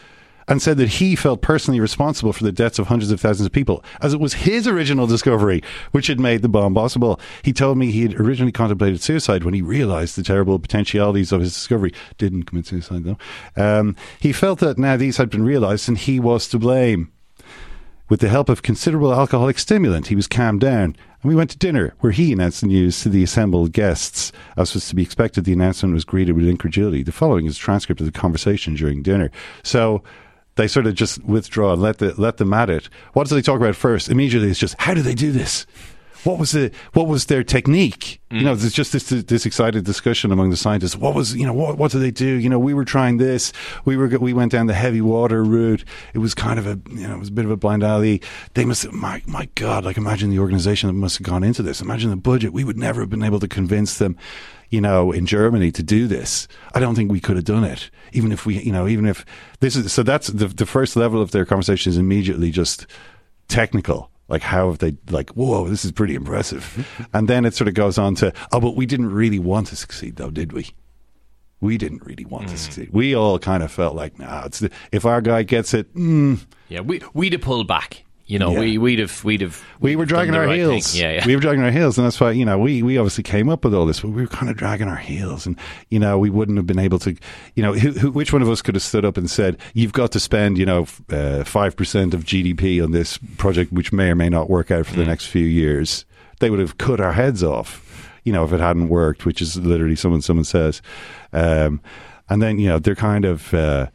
and 0.49 0.61
said 0.61 0.77
that 0.79 0.89
he 0.89 1.17
felt 1.17 1.43
personally 1.43 1.81
responsible 1.81 2.33
for 2.33 2.45
the 2.45 2.53
deaths 2.53 2.79
of 2.79 2.87
hundreds 2.89 3.11
of 3.11 3.21
thousands 3.21 3.47
of 3.47 3.53
people, 3.53 3.85
as 4.01 4.15
it 4.15 4.21
was 4.21 4.35
his 4.35 4.67
original 4.67 5.07
discovery 5.07 5.63
which 5.93 6.07
had 6.07 6.21
made 6.21 6.43
the 6.43 6.49
bomb 6.49 6.75
possible. 6.75 7.21
He 7.43 7.53
told 7.53 7.79
me 7.79 7.91
he 7.91 8.03
had 8.03 8.21
originally 8.21 8.53
contemplated 8.53 9.01
suicide 9.01 9.45
when 9.45 9.55
he 9.55 9.63
realized 9.63 10.17
the 10.17 10.23
terrible 10.23 10.59
potentialities 10.59 11.33
of 11.33 11.41
his 11.41 11.55
discovery. 11.55 11.93
Didn't 12.19 12.45
commit 12.45 12.67
suicide, 12.67 13.05
though. 13.05 13.19
Um, 13.57 13.97
he 14.21 14.33
felt 14.33 14.59
that 14.61 14.79
now 14.79 14.97
these 14.97 15.17
had 15.17 15.31
been 15.31 15.45
realized 15.45 15.89
and 15.89 15.99
he 15.99 16.21
was 16.21 16.49
to 16.49 16.59
blame. 16.59 17.13
With 18.09 18.21
the 18.21 18.29
help 18.29 18.51
of 18.51 18.63
considerable 18.63 19.15
alcoholic 19.15 19.59
stimulant, 19.59 20.09
he 20.09 20.17
was 20.17 20.27
calmed 20.27 20.61
down, 20.61 20.97
and 21.23 21.31
we 21.31 21.35
went 21.35 21.49
to 21.51 21.57
dinner, 21.57 21.95
where 22.01 22.13
he 22.13 22.31
announced 22.33 22.61
the 22.61 22.67
news 22.67 23.01
to 23.01 23.09
the 23.09 23.23
assembled 23.23 23.73
guests. 23.73 24.33
As 24.59 24.75
was 24.75 24.87
to 24.89 24.95
be 24.95 25.03
expected, 25.03 25.45
the 25.45 25.55
announcement 25.55 25.95
was 25.95 26.05
greeted 26.05 26.37
with 26.37 26.47
incredulity. 26.47 27.03
The 27.03 27.11
following 27.11 27.47
is 27.47 27.57
a 27.57 27.61
transcript 27.61 28.03
of 28.03 28.07
the 28.07 28.13
conversation 28.13 28.75
during 28.75 29.03
dinner. 29.03 29.31
So 29.63 30.03
they 30.57 30.69
sort 30.69 30.87
of 30.87 30.95
just 30.95 31.23
withdraw 31.25 31.73
and 31.73 31.83
let 31.83 31.99
the 31.99 32.15
let 32.21 32.37
them 32.37 32.53
at 32.53 32.71
it. 32.71 32.89
What 33.13 33.29
do 33.29 33.35
they 33.35 33.43
talk 33.43 33.59
about 33.59 33.77
first? 33.77 34.09
Immediately, 34.09 34.51
it's 34.51 34.59
just 34.59 34.75
how 34.79 34.95
do 34.95 35.03
they 35.03 35.15
do 35.15 35.33
this? 35.33 35.67
What 36.25 36.39
was 36.39 36.53
the 36.53 36.71
what 36.93 37.09
was 37.09 37.27
their 37.27 37.43
technique? 37.43 38.21
You 38.31 38.41
mm. 38.41 38.45
know, 38.45 38.55
there's 38.55 38.73
just 38.73 38.93
this 38.93 39.09
this 39.09 39.45
excited 39.45 39.85
discussion 39.85 40.31
among 40.31 40.51
the 40.51 40.57
scientists. 40.57 40.97
What 40.97 41.15
was 41.15 41.35
you 41.35 41.47
know 41.47 41.53
what 41.53 41.79
what 41.79 41.91
do 41.91 41.99
they 41.99 42.11
do? 42.11 42.27
You 42.27 42.49
know, 42.49 42.59
we 42.59 42.75
were 42.75 42.85
trying 42.85 43.17
this. 43.19 43.53
We 43.85 43.97
were 43.97 44.07
we 44.19 44.33
went 44.33 44.53
down 44.53 44.67
the 44.67 44.75
heavy 44.75 45.01
water 45.01 45.43
route. 45.43 45.85
It 46.15 46.19
was 46.19 46.35
kind 46.35 46.59
of 46.59 46.67
a 46.67 46.79
you 46.91 47.09
know 47.09 47.17
it 47.17 47.19
was 47.19 47.29
a 47.29 47.33
bit 47.33 47.45
of 47.45 47.51
a 47.51 47.57
blind 47.57 47.83
alley. 47.83 48.23
They 48.55 48.65
must 48.65 48.91
my 48.93 49.23
my 49.27 49.49
God, 49.57 49.85
like 49.85 49.97
imagine 49.97 50.31
the 50.31 50.39
organization 50.39 50.87
that 50.89 50.95
must 50.95 51.19
have 51.19 51.27
gone 51.27 51.43
into 51.43 51.63
this. 51.63 51.81
Imagine 51.81 52.11
the 52.11 52.17
budget. 52.17 52.53
We 52.53 52.65
would 52.65 52.79
never 52.79 53.01
have 53.01 53.11
been 53.11 53.23
able 53.23 53.41
to 53.41 53.49
convince 53.49 53.99
them 53.99 54.17
you 54.71 54.81
know, 54.81 55.13
in 55.13 55.27
Germany 55.27 55.71
to 55.71 55.83
do 55.83 56.09
this. 56.09 56.49
I 56.75 56.81
don't 56.81 56.95
think 56.95 57.13
we 57.13 57.21
could 57.21 57.37
have 57.37 57.45
done 57.45 57.63
it, 57.63 57.91
even 58.13 58.33
if 58.33 58.47
we, 58.47 58.59
you 58.59 58.73
know, 58.73 58.89
even 58.89 59.05
if 59.05 59.27
this 59.61 59.77
is 59.77 59.93
so. 59.93 60.03
That's 60.03 60.29
the 60.29 60.49
the 60.49 60.65
first 60.65 60.97
level 60.97 61.21
of 61.21 61.31
their 61.31 61.45
conversation 61.45 61.91
is 61.91 61.99
immediately 61.99 62.51
just 62.51 62.87
technical. 63.49 64.11
Like 64.33 64.41
how 64.41 64.71
have 64.71 64.79
they 64.79 64.97
like? 65.11 65.29
Whoa, 65.33 65.69
this 65.69 65.85
is 65.85 65.93
pretty 65.93 66.15
impressive. 66.15 66.89
and 67.13 67.29
then 67.29 67.45
it 67.45 67.53
sort 67.53 67.69
of 67.69 67.75
goes 67.75 67.99
on 67.99 68.15
to, 68.17 68.33
oh, 68.51 68.61
but 68.61 68.75
we 68.75 68.87
didn't 68.87 69.13
really 69.13 69.39
want 69.39 69.67
to 69.67 69.77
succeed, 69.77 70.17
though, 70.17 70.31
did 70.31 70.55
we? 70.55 70.71
We 71.61 71.77
didn't 71.77 72.05
really 72.07 72.25
want 72.25 72.49
to 72.49 72.57
succeed. 72.57 72.89
We 72.93 73.15
all 73.15 73.39
kind 73.39 73.63
of 73.63 73.71
felt 73.71 73.95
like, 73.95 74.19
nah, 74.19 74.47
it's 74.47 74.61
the, 74.61 74.71
if 74.91 75.05
our 75.05 75.21
guy 75.21 75.43
gets 75.43 75.75
it, 75.75 75.95
mm, 75.95 76.45
Yeah, 76.69 76.81
we 76.81 77.03
we'd 77.13 77.35
have 77.35 77.43
pulled 77.43 77.69
back. 77.69 78.05
You 78.33 78.39
know, 78.39 78.53
Yeah. 78.53 78.61
we 78.61 78.79
we'd 78.79 78.99
have 78.99 79.23
we'd 79.25 79.43
have 79.43 79.63
we 79.79 79.95
were 79.95 80.07
dragging 80.07 80.35
our 80.35 80.47
right 80.47 80.57
heels. 80.59 80.97
Yeah, 80.97 81.13
yeah. 81.13 81.27
We 81.27 81.35
were 81.37 81.43
dragging 81.43 81.63
our 81.63 81.71
heels, 81.71 81.99
and 81.99 82.07
that's 82.07 82.19
why 82.19 82.31
you 82.31 82.47
know 82.47 82.59
we 82.59 82.83
we 82.83 82.97
obviously 82.97 83.23
came 83.25 83.51
up 83.51 83.63
with 83.63 83.75
all 83.75 83.85
this, 83.85 84.01
but 84.01 84.09
we 84.09 84.23
were 84.23 84.27
kind 84.27 84.49
of 84.51 84.57
dragging 84.57 84.89
our 84.89 84.97
heels, 84.97 85.45
and 85.45 85.55
you 85.91 85.99
know 85.99 86.19
we 86.19 86.31
wouldn't 86.31 86.57
have 86.57 86.67
been 86.67 86.79
able 86.79 86.99
to, 87.01 87.15
you 87.57 87.63
know, 87.63 87.75
who, 87.75 87.91
who, 87.93 88.11
which 88.11 88.33
one 88.33 88.41
of 88.41 88.49
us 88.49 88.63
could 88.63 88.75
have 88.75 88.83
stood 88.83 89.05
up 89.05 89.19
and 89.19 89.31
said, 89.31 89.59
"You've 89.75 89.93
got 89.93 90.13
to 90.13 90.19
spend, 90.21 90.57
you 90.57 90.65
know, 90.65 90.87
uh, 91.11 91.45
five 91.45 91.77
percent 91.77 92.15
of 92.15 92.25
GDP 92.25 92.83
on 92.83 92.93
this 92.93 93.19
project, 93.37 93.71
which 93.71 93.93
may 93.93 94.09
or 94.09 94.15
may 94.15 94.31
not 94.31 94.49
work 94.49 94.71
out 94.71 94.87
for 94.87 94.95
Mm. 94.95 95.05
the 95.05 95.05
next 95.05 95.27
few 95.27 95.45
years." 95.45 96.07
They 96.41 96.49
would 96.49 96.59
have 96.61 96.79
cut 96.79 97.01
our 97.01 97.13
heads 97.13 97.43
off, 97.45 98.11
you 98.25 98.33
know, 98.33 98.45
if 98.45 98.53
it 98.55 98.61
hadn't 98.61 98.89
worked, 98.89 99.27
which 99.27 99.43
is 99.43 99.59
literally 99.59 99.95
someone 99.95 100.23
someone 100.23 100.45
says, 100.45 100.81
um, 101.35 101.83
and 102.31 102.41
then 102.41 102.59
you 102.59 102.69
know 102.69 102.79
they're 102.79 102.95
kind 102.95 103.27
of. 103.27 103.53
Uh, 103.53 103.89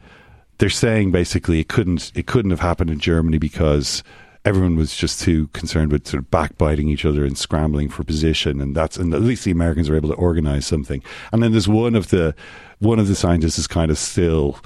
they're 0.58 0.68
saying 0.70 1.12
basically 1.12 1.60
it 1.60 1.68
couldn't 1.68 2.10
it 2.16 2.26
couldn't 2.26 2.50
have 2.50 2.58
happened 2.58 2.90
in 2.90 2.98
Germany 2.98 3.38
because 3.38 4.02
everyone 4.44 4.76
was 4.76 4.96
just 4.96 5.20
too 5.20 5.48
concerned 5.48 5.92
with 5.92 6.06
sort 6.06 6.22
of 6.22 6.30
backbiting 6.30 6.88
each 6.88 7.04
other 7.04 7.24
and 7.24 7.36
scrambling 7.36 7.88
for 7.88 8.04
position 8.04 8.60
and 8.60 8.74
that's 8.74 8.96
and 8.96 9.14
at 9.14 9.22
least 9.22 9.44
the 9.44 9.50
Americans 9.50 9.90
were 9.90 9.96
able 9.96 10.08
to 10.08 10.14
organize 10.14 10.66
something. 10.66 11.02
And 11.32 11.42
then 11.42 11.52
there's 11.52 11.68
one 11.68 11.94
of 11.94 12.08
the 12.10 12.34
one 12.78 12.98
of 12.98 13.08
the 13.08 13.14
scientists 13.14 13.58
is 13.58 13.66
kind 13.66 13.90
of 13.90 13.98
still 13.98 14.58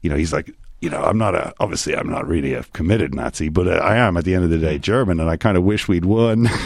you 0.00 0.10
know 0.10 0.16
he's 0.16 0.32
like 0.32 0.54
you 0.80 0.88
know 0.88 1.02
I'm 1.02 1.18
not 1.18 1.34
a 1.34 1.52
obviously 1.60 1.94
I'm 1.94 2.08
not 2.08 2.26
really 2.26 2.54
a 2.54 2.64
committed 2.72 3.14
Nazi 3.14 3.50
but 3.50 3.68
uh, 3.68 3.72
I 3.72 3.96
am 3.96 4.16
at 4.16 4.24
the 4.24 4.34
end 4.34 4.44
of 4.44 4.50
the 4.50 4.58
day 4.58 4.78
German 4.78 5.20
and 5.20 5.28
I 5.28 5.36
kind 5.36 5.56
of 5.56 5.62
wish 5.62 5.88
we'd 5.88 6.04
won. 6.04 6.48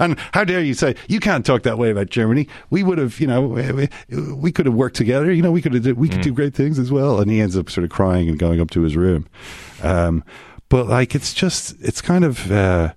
And 0.00 0.18
how 0.32 0.44
dare 0.44 0.60
you 0.60 0.74
say 0.74 0.94
you 1.08 1.18
can't 1.18 1.44
talk 1.44 1.64
that 1.64 1.76
way 1.76 1.90
about 1.90 2.08
Germany. 2.08 2.48
We 2.70 2.82
would 2.84 2.98
have 2.98 3.18
you 3.20 3.26
know 3.26 3.42
we, 3.42 3.88
we 4.32 4.52
could 4.52 4.66
have 4.66 4.74
worked 4.74 4.96
together. 4.96 5.32
You 5.32 5.42
know 5.42 5.50
we 5.50 5.60
could 5.60 5.74
have 5.74 5.96
we 5.96 6.08
could 6.08 6.20
do 6.20 6.32
great 6.32 6.54
things 6.54 6.78
as 6.78 6.92
well. 6.92 7.20
And 7.20 7.30
he 7.30 7.40
ends 7.40 7.56
up 7.56 7.68
sort 7.68 7.84
of 7.84 7.90
crying 7.90 8.28
and 8.28 8.38
going 8.38 8.60
up 8.60 8.70
to 8.70 8.82
his 8.82 8.96
room. 8.96 9.26
Um, 9.82 10.24
but 10.68 10.86
like 10.86 11.14
it's 11.14 11.32
just 11.34 11.74
it's 11.80 12.00
kind 12.00 12.24
of 12.24 12.50
uh, 12.50 12.92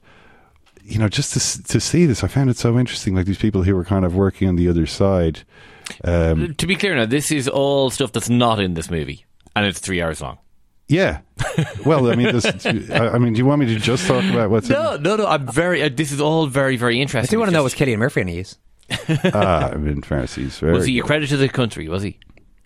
you 0.84 1.00
know 1.00 1.08
just 1.08 1.34
to 1.34 1.64
to 1.64 1.80
see 1.80 2.06
this 2.06 2.24
I 2.24 2.28
found 2.28 2.50
it 2.50 2.58
so 2.58 2.78
interesting 2.78 3.16
like 3.16 3.26
these 3.26 3.38
people 3.38 3.64
who 3.64 3.76
were 3.76 3.86
kind 3.86 4.06
of 4.06 4.16
working 4.16 4.48
on 4.48 4.56
the 4.56 4.68
other 4.68 4.86
side 4.86 5.44
um, 6.06 6.56
to 6.56 6.68
be 6.68 6.76
clear 6.76 6.96
now, 6.96 7.06
this 7.06 7.32
is 7.32 7.48
all 7.50 7.90
stuff 7.90 8.12
that's 8.14 8.30
not 8.30 8.60
in 8.62 8.76
this 8.76 8.90
movie, 8.90 9.26
and 9.56 9.66
it's 9.66 9.80
three 9.80 10.02
hours 10.02 10.22
long. 10.22 10.38
yeah 10.88 11.20
well 11.86 12.10
I 12.10 12.16
mean 12.16 12.32
this, 12.36 12.46
I, 12.90 13.10
I 13.10 13.18
mean 13.18 13.34
do 13.34 13.40
you 13.40 13.46
want 13.46 13.60
me 13.60 13.66
to 13.68 13.80
just 13.80 14.08
talk 14.08 14.24
about 14.24 14.50
what's 14.50 14.70
in 14.70 14.74
No, 14.74 14.96
no, 14.98 15.16
no. 15.16 15.28
I'm 15.28 15.48
very. 15.52 15.82
Uh, 15.84 15.90
this 15.94 16.12
is 16.12 16.22
all 16.22 16.48
very, 16.48 16.78
very 16.78 17.02
interesting. 17.02 17.18
I 17.18 17.22
interesting. 17.22 17.36
do 17.36 17.40
want 17.40 17.50
to 17.50 17.54
know 17.54 17.66
just- 17.68 17.80
was 17.80 17.88
Cillian 17.88 17.98
Murphy 17.98 18.22
any 18.22 18.36
use? 18.36 18.58
ah, 19.34 19.72
I 19.72 19.76
mean 19.76 20.02
fairness 20.02 20.36
he's 20.36 20.60
very 20.60 20.74
was 20.74 20.86
he 20.86 21.00
a 21.00 21.04
credit 21.04 21.30
to 21.30 21.38
the 21.38 21.48
country? 21.48 21.88
Was 21.88 22.04
he? 22.04 22.20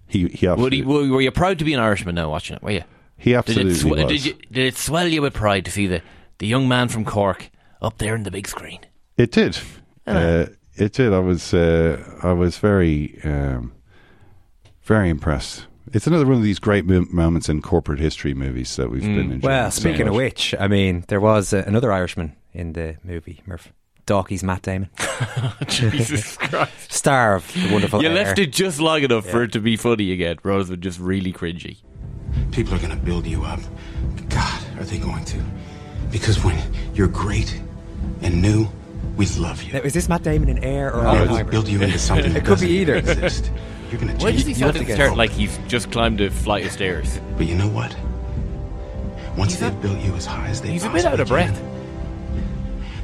he 0.07 0.27
he 0.27 0.47
Would 0.47 0.73
he 0.73 0.81
were, 0.81 1.07
were 1.07 1.21
you 1.21 1.31
proud 1.31 1.59
to 1.59 1.65
be 1.65 1.73
an 1.73 1.79
Irishman 1.79 2.15
now 2.15 2.29
watching 2.29 2.55
it? 2.55 2.63
Were 2.63 2.71
you? 2.71 2.83
He 3.17 3.31
Did 3.31 3.37
absolutely 3.37 3.71
it, 3.71 3.75
swe- 3.75 3.89
was. 3.91 4.05
did, 4.07 4.25
you, 4.25 4.33
did 4.51 4.65
it 4.67 4.77
swell 4.77 5.07
you 5.07 5.21
with 5.21 5.33
pride 5.33 5.65
to 5.65 5.71
see 5.71 5.87
the, 5.87 6.01
the 6.39 6.47
young 6.47 6.67
man 6.67 6.89
from 6.89 7.05
Cork 7.05 7.49
up 7.81 7.97
there 7.97 8.15
in 8.15 8.23
the 8.23 8.31
big 8.31 8.47
screen? 8.47 8.79
It 9.17 9.31
did. 9.31 9.57
Uh, 10.05 10.47
it 10.75 10.93
did. 10.93 11.13
I 11.13 11.19
was 11.19 11.53
uh, 11.53 12.03
I 12.21 12.33
was 12.33 12.57
very 12.57 13.19
um, 13.23 13.71
very 14.83 15.09
impressed. 15.09 15.65
It's 15.93 16.07
another 16.07 16.25
one 16.25 16.35
of 16.37 16.43
these 16.43 16.59
great 16.59 16.85
mo- 16.85 17.05
moments 17.11 17.47
in 17.47 17.61
corporate 17.61 17.99
history 17.99 18.33
movies 18.33 18.75
that 18.75 18.89
we've 18.89 19.01
been 19.01 19.31
enjoying. 19.31 19.39
Well, 19.41 19.71
so 19.71 19.79
speaking 19.81 20.07
of 20.07 20.15
which, 20.15 20.53
I 20.59 20.67
mean, 20.67 21.05
there 21.07 21.21
was 21.21 21.53
uh, 21.53 21.63
another 21.65 21.91
Irishman 21.93 22.35
in 22.53 22.73
the 22.73 22.97
movie, 23.03 23.41
Murph. 23.45 23.71
Dalkey's 24.05 24.43
Matt 24.43 24.61
Damon, 24.63 24.89
Jesus 25.67 26.37
Christ! 26.37 26.91
star 26.91 27.35
of 27.35 27.51
the 27.53 27.71
wonderful. 27.71 28.03
You 28.03 28.09
Air. 28.09 28.13
left 28.15 28.37
it 28.39 28.51
just 28.51 28.79
long 28.79 29.01
enough 29.01 29.25
for 29.25 29.41
it 29.43 29.51
to 29.53 29.59
be 29.59 29.77
funny 29.77 30.11
again, 30.11 30.37
rather 30.43 30.63
than 30.63 30.81
just 30.81 30.99
really 30.99 31.33
cringy. 31.33 31.77
People 32.51 32.73
are 32.75 32.79
going 32.79 32.91
to 32.91 32.95
build 33.05 33.25
you 33.27 33.43
up. 33.43 33.59
God, 34.29 34.63
are 34.79 34.83
they 34.83 34.97
going 34.97 35.25
to? 35.25 35.37
Because 36.11 36.43
when 36.43 36.57
you're 36.93 37.07
great 37.07 37.59
and 38.21 38.41
new, 38.41 38.67
we 39.17 39.25
love 39.37 39.63
you. 39.63 39.73
Now, 39.73 39.79
is 39.79 39.93
this 39.93 40.07
Matt 40.09 40.23
Damon 40.23 40.49
in 40.49 40.59
Air 40.63 40.93
or 40.93 41.01
We're 41.01 41.07
Oppenheimer? 41.07 41.51
build 41.51 41.67
you 41.67 41.81
into 41.81 41.99
something 41.99 42.33
that 42.33 42.43
It 42.43 42.45
could 42.45 42.59
be 42.59 42.85
doesn't 42.85 42.95
either. 42.95 42.95
Exist. 42.95 43.51
You're 43.91 43.99
going 44.01 44.15
to 44.17 44.23
Why 44.23 44.31
change 44.31 44.37
does 44.39 44.47
he 44.47 44.53
the 44.53 44.59
sound 44.59 44.69
at 44.69 44.75
world. 44.75 44.87
the 44.87 44.93
start 44.95 45.17
like 45.17 45.31
he's 45.31 45.57
just 45.67 45.91
climbed 45.91 46.21
a 46.21 46.29
flight 46.31 46.65
of 46.65 46.71
stairs? 46.71 47.19
But 47.37 47.45
you 47.47 47.55
know 47.55 47.67
what? 47.67 47.95
Once 49.37 49.55
they've 49.57 49.81
built 49.81 49.99
you 49.99 50.13
as 50.15 50.25
high 50.25 50.47
as 50.47 50.61
they 50.61 50.69
He's 50.71 50.85
a 50.85 50.89
bit 50.89 51.05
out 51.05 51.19
of 51.19 51.27
possibly 51.27 51.43
breath. 51.53 51.59
can, 51.59 51.74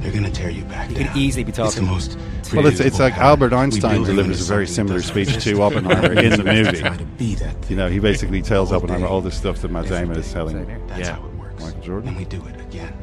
They're 0.01 0.11
going 0.11 0.23
to 0.23 0.31
tear 0.31 0.49
you 0.49 0.63
back 0.65 0.89
He 0.89 0.95
down. 0.95 1.07
could 1.09 1.17
easily 1.17 1.43
be 1.43 1.51
talking. 1.51 1.67
It's 1.67 1.75
the 2.07 2.15
talking. 2.15 2.23
most 2.43 2.53
Well, 2.53 2.65
it's, 2.67 2.79
it's 2.79 2.99
like. 2.99 3.13
Albert 3.17 3.53
Einstein 3.53 3.95
build 4.03 4.07
delivers 4.07 4.41
a 4.41 4.51
very 4.51 4.67
similar 4.67 5.01
speech 5.01 5.27
doesn't 5.33 5.53
to 5.53 5.61
Oppenheimer 5.61 6.13
in 6.13 6.31
the 6.31 6.43
movie. 6.43 6.81
To 6.81 7.05
be 7.17 7.35
that 7.35 7.69
You 7.69 7.75
know, 7.75 7.87
he 7.89 7.99
basically 7.99 8.41
tells 8.41 8.71
All 8.71 8.77
Oppenheimer 8.79 9.05
day, 9.05 9.11
all 9.11 9.21
the 9.21 9.31
stuff 9.31 9.57
that 9.61 9.71
Matt 9.71 9.85
every 9.85 9.97
Damon 9.99 10.17
is 10.17 10.27
day. 10.27 10.33
telling 10.33 10.87
That's 10.87 10.99
Yeah. 11.01 11.15
how 11.15 11.25
it 11.27 11.33
works. 11.35 11.63
Michael 11.63 11.81
Jordan. 11.81 12.09
And 12.09 12.17
we 12.17 12.25
do 12.25 12.43
it 12.47 12.59
again. 12.59 12.93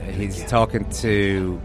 Uh, 0.00 0.10
He's 0.12 0.44
talking 0.46 0.88
to. 0.90 1.60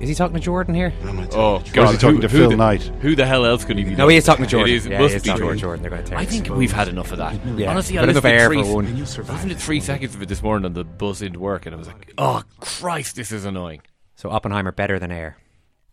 Is 0.00 0.08
he 0.08 0.14
talking 0.14 0.34
to 0.34 0.40
Jordan 0.40 0.74
here? 0.74 0.92
I'm 1.04 1.16
going 1.16 1.28
to 1.28 1.36
Oh 1.36 1.52
you 1.54 1.58
the 1.60 1.64
truth. 1.64 1.74
God! 1.74 1.90
he 1.92 1.96
talking 1.98 2.16
who, 2.16 2.22
to 2.22 2.28
who 2.28 2.38
Phil 2.38 2.50
the, 2.50 2.56
Knight? 2.56 2.82
Who 3.00 3.14
the 3.14 3.24
hell 3.24 3.46
else 3.46 3.64
could 3.64 3.78
he 3.78 3.84
be? 3.84 3.94
No, 3.94 4.08
he 4.08 4.16
is 4.16 4.24
talking 4.24 4.44
to 4.44 4.50
Jordan. 4.50 4.74
It 4.74 4.76
is. 4.76 4.86
It 4.86 4.92
yeah, 4.92 4.98
must 5.00 5.10
he 5.12 5.16
is 5.16 5.22
be 5.22 5.28
talking 5.28 5.42
Jordan. 5.44 5.58
Jordan. 5.60 5.82
They're 5.82 5.90
going 5.90 6.04
to. 6.04 6.16
I 6.18 6.22
it. 6.22 6.28
think 6.28 6.48
we've 6.50 6.72
had 6.72 6.88
enough 6.88 7.12
of 7.12 7.18
that. 7.18 7.34
Yeah. 7.56 7.70
Honestly, 7.70 7.96
I 7.96 8.02
But 8.02 8.10
enough 8.10 8.24
listened, 8.24 8.38
to 8.38 8.42
air 8.42 8.48
three, 8.48 8.62
for 8.64 8.74
one. 8.74 8.86
I 9.00 9.04
survive 9.04 9.34
listened 9.36 9.52
to 9.52 9.56
three 9.58 9.80
seconds 9.80 10.14
of 10.16 10.20
it 10.20 10.28
this 10.28 10.42
morning 10.42 10.66
on 10.66 10.72
the 10.74 10.84
bus 10.84 11.22
into 11.22 11.38
work, 11.38 11.64
and 11.66 11.74
I 11.74 11.78
was 11.78 11.86
like, 11.86 12.12
"Oh 12.18 12.42
Christ, 12.60 13.14
this 13.16 13.30
is 13.32 13.44
annoying." 13.44 13.80
So 14.24 14.30
Oppenheimer 14.30 14.72
better 14.72 14.98
than 14.98 15.12
Air. 15.12 15.36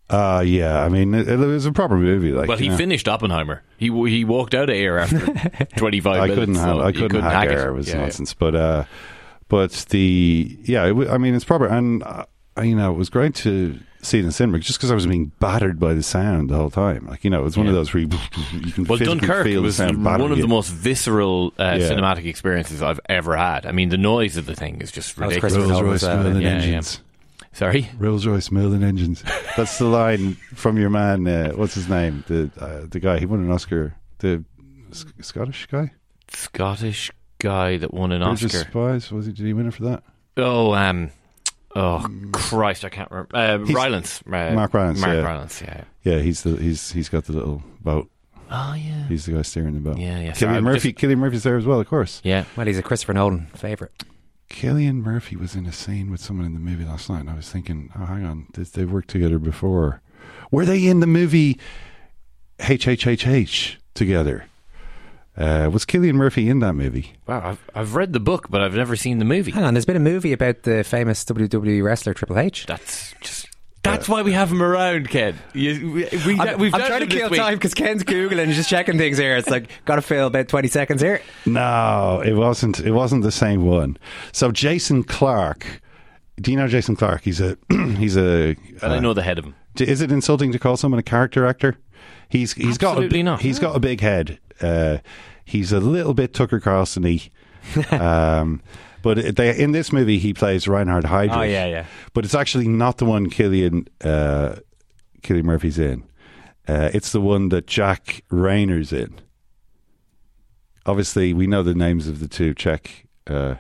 Uh, 0.10 0.42
yeah, 0.46 0.82
I 0.84 0.88
mean, 0.90 1.14
it, 1.14 1.28
it 1.28 1.36
was 1.38 1.66
a 1.66 1.72
proper 1.74 1.98
movie. 1.98 2.32
Like, 2.32 2.48
Well, 2.48 2.58
he 2.58 2.66
you 2.66 2.72
know. 2.72 2.78
finished 2.78 3.10
Oppenheimer. 3.10 3.62
He 3.78 3.88
he 4.10 4.24
walked 4.24 4.56
out 4.56 4.70
of 4.70 4.76
air 4.76 5.00
after 5.00 5.20
twenty 5.78 6.00
five 6.00 6.16
I 6.22 6.28
minutes. 6.28 6.40
couldn't 6.40 6.56
have. 6.56 6.64
so 6.78 6.80
I 6.82 6.88
you 6.88 6.94
couldn't, 6.94 7.22
hack, 7.22 7.50
it. 7.50 7.52
air. 7.58 7.70
It 7.70 7.74
was 7.74 7.88
Yeah, 7.90 7.96
yeah. 7.96 8.02
nonsense. 8.04 8.34
But 8.34 8.56
uh, 8.56 8.84
but 9.50 9.72
the 9.90 10.58
yeah, 10.64 10.86
it, 10.86 10.90
w- 10.90 11.10
I 11.10 11.18
mean, 11.18 11.36
it's 11.36 11.44
proper, 11.46 11.66
and 11.68 12.04
uh, 12.04 12.26
you 12.64 12.76
know, 12.76 12.92
it 12.92 12.98
was 12.98 13.10
great 13.10 13.36
to 13.36 13.78
see 14.02 14.20
it 14.20 14.26
in 14.26 14.32
cinema 14.32 14.60
just 14.60 14.80
because 14.80 14.92
I 14.92 14.96
was 14.96 15.06
being 15.08 15.32
battered 15.40 15.80
by 15.80 15.94
the 15.94 16.04
sound 16.04 16.50
the 16.50 16.56
whole 16.56 16.70
time. 16.72 17.06
Like 17.08 17.24
you 17.24 17.30
know, 17.30 17.40
it 17.40 17.44
was 17.44 17.56
one 17.58 17.68
of 17.68 17.74
those 17.74 17.94
where 17.94 18.02
you, 18.04 18.10
you 18.52 18.72
can 18.74 18.84
Well, 18.86 18.98
physically 18.98 19.20
Dunkirk 19.28 19.46
feel 19.46 19.62
was 19.62 19.78
the 19.78 19.88
sound 19.88 20.04
one 20.04 20.22
of 20.32 20.38
you. 20.38 20.42
the 20.44 20.48
most 20.50 20.72
visceral 20.72 21.54
uh, 21.60 21.78
Yeah. 21.80 21.90
cinematic 21.90 22.26
experiences 22.26 22.82
I've 22.82 23.00
ever 23.08 23.38
had. 23.38 23.66
I 23.66 23.72
mean, 23.72 23.88
the 23.90 23.98
noise 23.98 24.36
of 24.36 24.46
the 24.46 24.56
thing 24.56 24.82
is 24.82 24.92
just 24.92 25.16
That 25.16 25.28
was 25.28 25.36
ridiculous. 25.36 25.54
Christopher 25.54 25.84
Rolls 25.86 26.04
Nolan 26.04 26.26
Royce 26.26 26.36
as 26.36 26.42
yeah, 26.44 26.50
yeah. 26.50 26.56
engines. 26.66 27.02
Sorry, 27.54 27.90
Rolls 27.98 28.26
Royce 28.26 28.50
Merlin 28.52 28.84
engines. 28.84 29.24
That's 29.58 29.78
the 29.78 29.86
line 29.86 30.36
from 30.56 30.78
your 30.78 30.90
man. 30.90 31.28
Uh, 31.28 31.52
what's 31.52 31.74
his 31.74 31.90
name? 31.90 32.24
The 32.28 32.50
uh, 32.60 32.86
the 32.90 33.00
guy 33.00 33.20
he 33.20 33.26
won 33.26 33.42
an 33.42 33.52
Oscar. 33.52 33.96
The 34.20 34.44
S- 34.92 35.06
Scottish 35.22 35.66
guy. 35.68 35.92
Scottish 36.30 37.12
guy 37.40 37.78
that 37.78 37.94
won 37.94 38.12
an 38.12 38.22
Bridge 38.22 38.44
of 38.46 38.56
Oscar. 38.56 38.70
Spies. 38.70 39.12
Was 39.12 39.26
he? 39.26 39.34
Did 39.34 39.46
he 39.46 39.54
win 39.54 39.68
it 39.68 39.74
for 39.74 39.84
that? 39.84 40.04
Oh, 40.38 40.74
um, 40.74 41.12
oh 41.76 42.06
Christ, 42.32 42.86
I 42.86 42.90
can't 42.90 43.12
remember. 43.12 43.36
Uh, 43.36 43.58
Rylance, 43.74 44.22
uh, 44.26 44.52
Mark 44.54 44.74
Rylance, 44.74 45.02
Mark 45.02 45.14
yeah. 45.14 45.22
Rylance, 45.22 45.62
yeah. 45.62 45.84
Yeah, 46.04 46.20
he's 46.20 46.44
the 46.44 46.56
he's 46.56 46.92
he's 46.94 47.10
got 47.10 47.26
the 47.26 47.34
little 47.34 47.62
boat. 47.82 48.10
Oh 48.50 48.74
yeah, 48.74 49.08
He's 49.08 49.26
the 49.26 49.34
guy 49.34 49.42
steering 49.44 49.74
the 49.74 49.80
boat. 49.82 49.98
Yeah, 49.98 50.20
yeah. 50.20 50.34
Sorry, 50.34 50.54
Cillian 50.54 50.58
I'm 50.58 50.64
Murphy. 50.64 50.92
just- 50.94 51.04
Cillian 51.04 51.18
Murphy's 51.20 51.44
there 51.44 51.58
as 51.58 51.66
well, 51.66 51.80
of 51.82 51.88
course. 51.88 52.22
yeah. 52.24 52.46
Well, 52.56 52.66
he's 52.66 52.78
a 52.78 52.84
Christopher 52.84 53.14
Nolan 53.14 53.48
favourite. 53.56 53.92
Cillian 54.52 55.04
Murphy 55.04 55.36
was 55.36 55.56
in 55.56 55.66
a 55.66 55.72
scene 55.72 56.12
with 56.12 56.22
someone 56.22 56.46
in 56.46 56.54
the 56.54 56.60
movie 56.60 56.86
last 56.86 57.10
night, 57.10 57.22
and 57.22 57.30
I 57.30 57.36
was 57.36 57.50
thinking, 57.50 57.92
oh, 57.98 58.06
hang 58.06 58.26
on, 58.26 58.48
they, 58.54 58.64
they've 58.64 58.92
worked 58.92 59.10
together 59.10 59.40
before. 59.40 60.02
Were 60.52 60.66
they 60.66 60.86
in 60.86 61.00
the 61.00 61.08
movie 61.08 61.60
HHHH 62.60 63.76
together? 63.94 64.46
Uh, 65.38 65.70
was 65.72 65.86
Cillian 65.86 66.14
Murphy 66.16 66.50
in 66.50 66.60
that 66.60 66.74
movie? 66.74 67.14
Wow, 67.26 67.42
I've 67.44 67.70
I've 67.74 67.96
read 67.96 68.12
the 68.12 68.20
book, 68.20 68.50
but 68.50 68.62
I've 68.62 68.76
never 68.76 68.96
seen 68.98 69.18
the 69.20 69.26
movie. 69.26 69.52
Hang 69.52 69.64
on, 69.64 69.74
there's 69.74 69.86
been 69.86 69.96
a 69.96 70.00
movie 70.00 70.34
about 70.34 70.64
the 70.64 70.84
famous 70.84 71.24
WWE 71.24 71.82
wrestler 71.84 72.14
Triple 72.14 72.38
H. 72.38 72.66
That's 72.66 73.16
just. 73.22 73.41
That's 74.02 74.10
why 74.10 74.24
we 74.24 74.32
have 74.32 74.52
him 74.52 74.64
around, 74.64 75.10
Ken. 75.10 75.38
You, 75.54 75.92
we, 75.92 76.10
we, 76.26 76.40
I'm, 76.40 76.58
we've 76.58 76.74
I'm 76.74 76.82
trying 76.82 77.02
to 77.02 77.06
this 77.06 77.20
kill 77.20 77.30
week. 77.30 77.40
time 77.40 77.54
because 77.54 77.76
Ken's 77.76 78.04
googling 78.04 78.42
and 78.42 78.52
just 78.52 78.68
checking 78.68 78.98
things 78.98 79.20
here. 79.20 79.38
It's 79.38 79.48
like 79.48 79.70
got 79.86 79.98
to 79.98 80.02
fill 80.02 80.26
about 80.26 80.48
twenty 80.48 80.70
seconds 80.70 81.04
here. 81.04 81.22
No, 81.46 82.20
it 82.26 82.34
wasn't. 82.34 82.80
It 82.80 82.94
wasn't 82.94 83.22
the 83.22 83.32
same 83.32 83.64
one. 83.64 83.98
So 84.32 84.52
Jason 84.52 85.04
Clarke. 85.04 85.82
Do 86.40 86.50
you 86.50 86.58
know 86.58 86.68
Jason 86.68 86.96
Clarke? 86.96 87.22
He's 87.22 87.40
a 87.40 87.60
he's 87.70 88.18
a. 88.18 88.56
And 88.82 88.94
I 88.94 88.98
uh, 88.98 89.00
know 89.00 89.14
the 89.14 89.22
head 89.22 89.38
of 89.38 89.46
him. 89.46 89.56
Is 89.80 90.02
it 90.02 90.12
insulting 90.12 90.52
to 90.52 90.58
call 90.58 90.78
someone 90.78 90.98
a 90.98 91.04
character 91.04 91.46
actor? 91.46 91.78
He's 92.28 92.54
he's 92.54 92.80
got 92.80 92.94
a, 92.94 93.02
Absolutely 93.02 93.22
not. 93.22 93.42
He's 93.42 93.60
got 93.60 93.76
a 93.76 93.80
big 93.80 94.02
head. 94.02 94.40
Uh, 94.60 94.98
he's 95.46 95.72
a 95.72 95.80
little 95.80 96.16
bit 96.16 96.34
Tucker 96.34 96.60
Carlson-y. 96.60 97.30
um, 97.92 98.64
but 99.02 99.36
they, 99.36 99.58
in 99.58 99.72
this 99.72 99.92
movie, 99.92 100.18
he 100.20 100.34
plays 100.34 100.68
Reinhard 100.68 101.06
Heydrich. 101.06 101.36
Oh, 101.38 101.42
yeah, 101.42 101.66
yeah. 101.68 101.86
But 102.14 102.26
it's 102.26 102.36
actually 102.36 102.68
not 102.68 102.98
the 102.98 103.06
one 103.06 103.30
Cillian 103.30 103.88
uh, 104.04 104.56
Cillian 105.22 105.44
Murphy's 105.44 105.80
in. 105.80 106.04
Uh, 106.68 106.90
it's 106.94 107.12
the 107.12 107.22
one 107.22 107.50
that 107.50 107.68
Jack 107.68 108.24
Reynor's 108.32 108.94
in. 108.94 109.20
Obviously, 110.86 111.34
we 111.34 111.48
know 111.48 111.64
the 111.64 111.74
names 111.76 112.08
of 112.08 112.20
the 112.20 112.28
two 112.28 112.54
Czech. 112.54 113.06
Uh, 113.28 113.56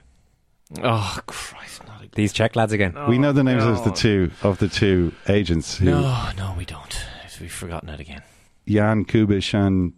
Oh 0.81 1.19
Christ! 1.27 1.85
Not 1.85 1.97
again. 1.99 2.11
These 2.15 2.31
Czech 2.33 2.55
lads 2.55 2.71
again. 2.71 2.95
we 3.09 3.17
know 3.17 3.33
the 3.33 3.43
names 3.43 3.63
of 3.65 3.83
the 3.83 3.91
two 3.91 4.31
of 4.41 4.57
the 4.59 4.69
two 4.69 5.11
agents. 5.27 5.77
Who, 5.77 5.85
No, 5.85 6.29
no, 6.37 6.55
we 6.57 6.63
don't. 6.65 7.05
We've 7.41 7.51
forgotten 7.51 7.89
it 7.89 7.99
again. 7.99 8.21
Jan 8.67 9.03
Kubiš 9.03 9.53
and 9.53 9.93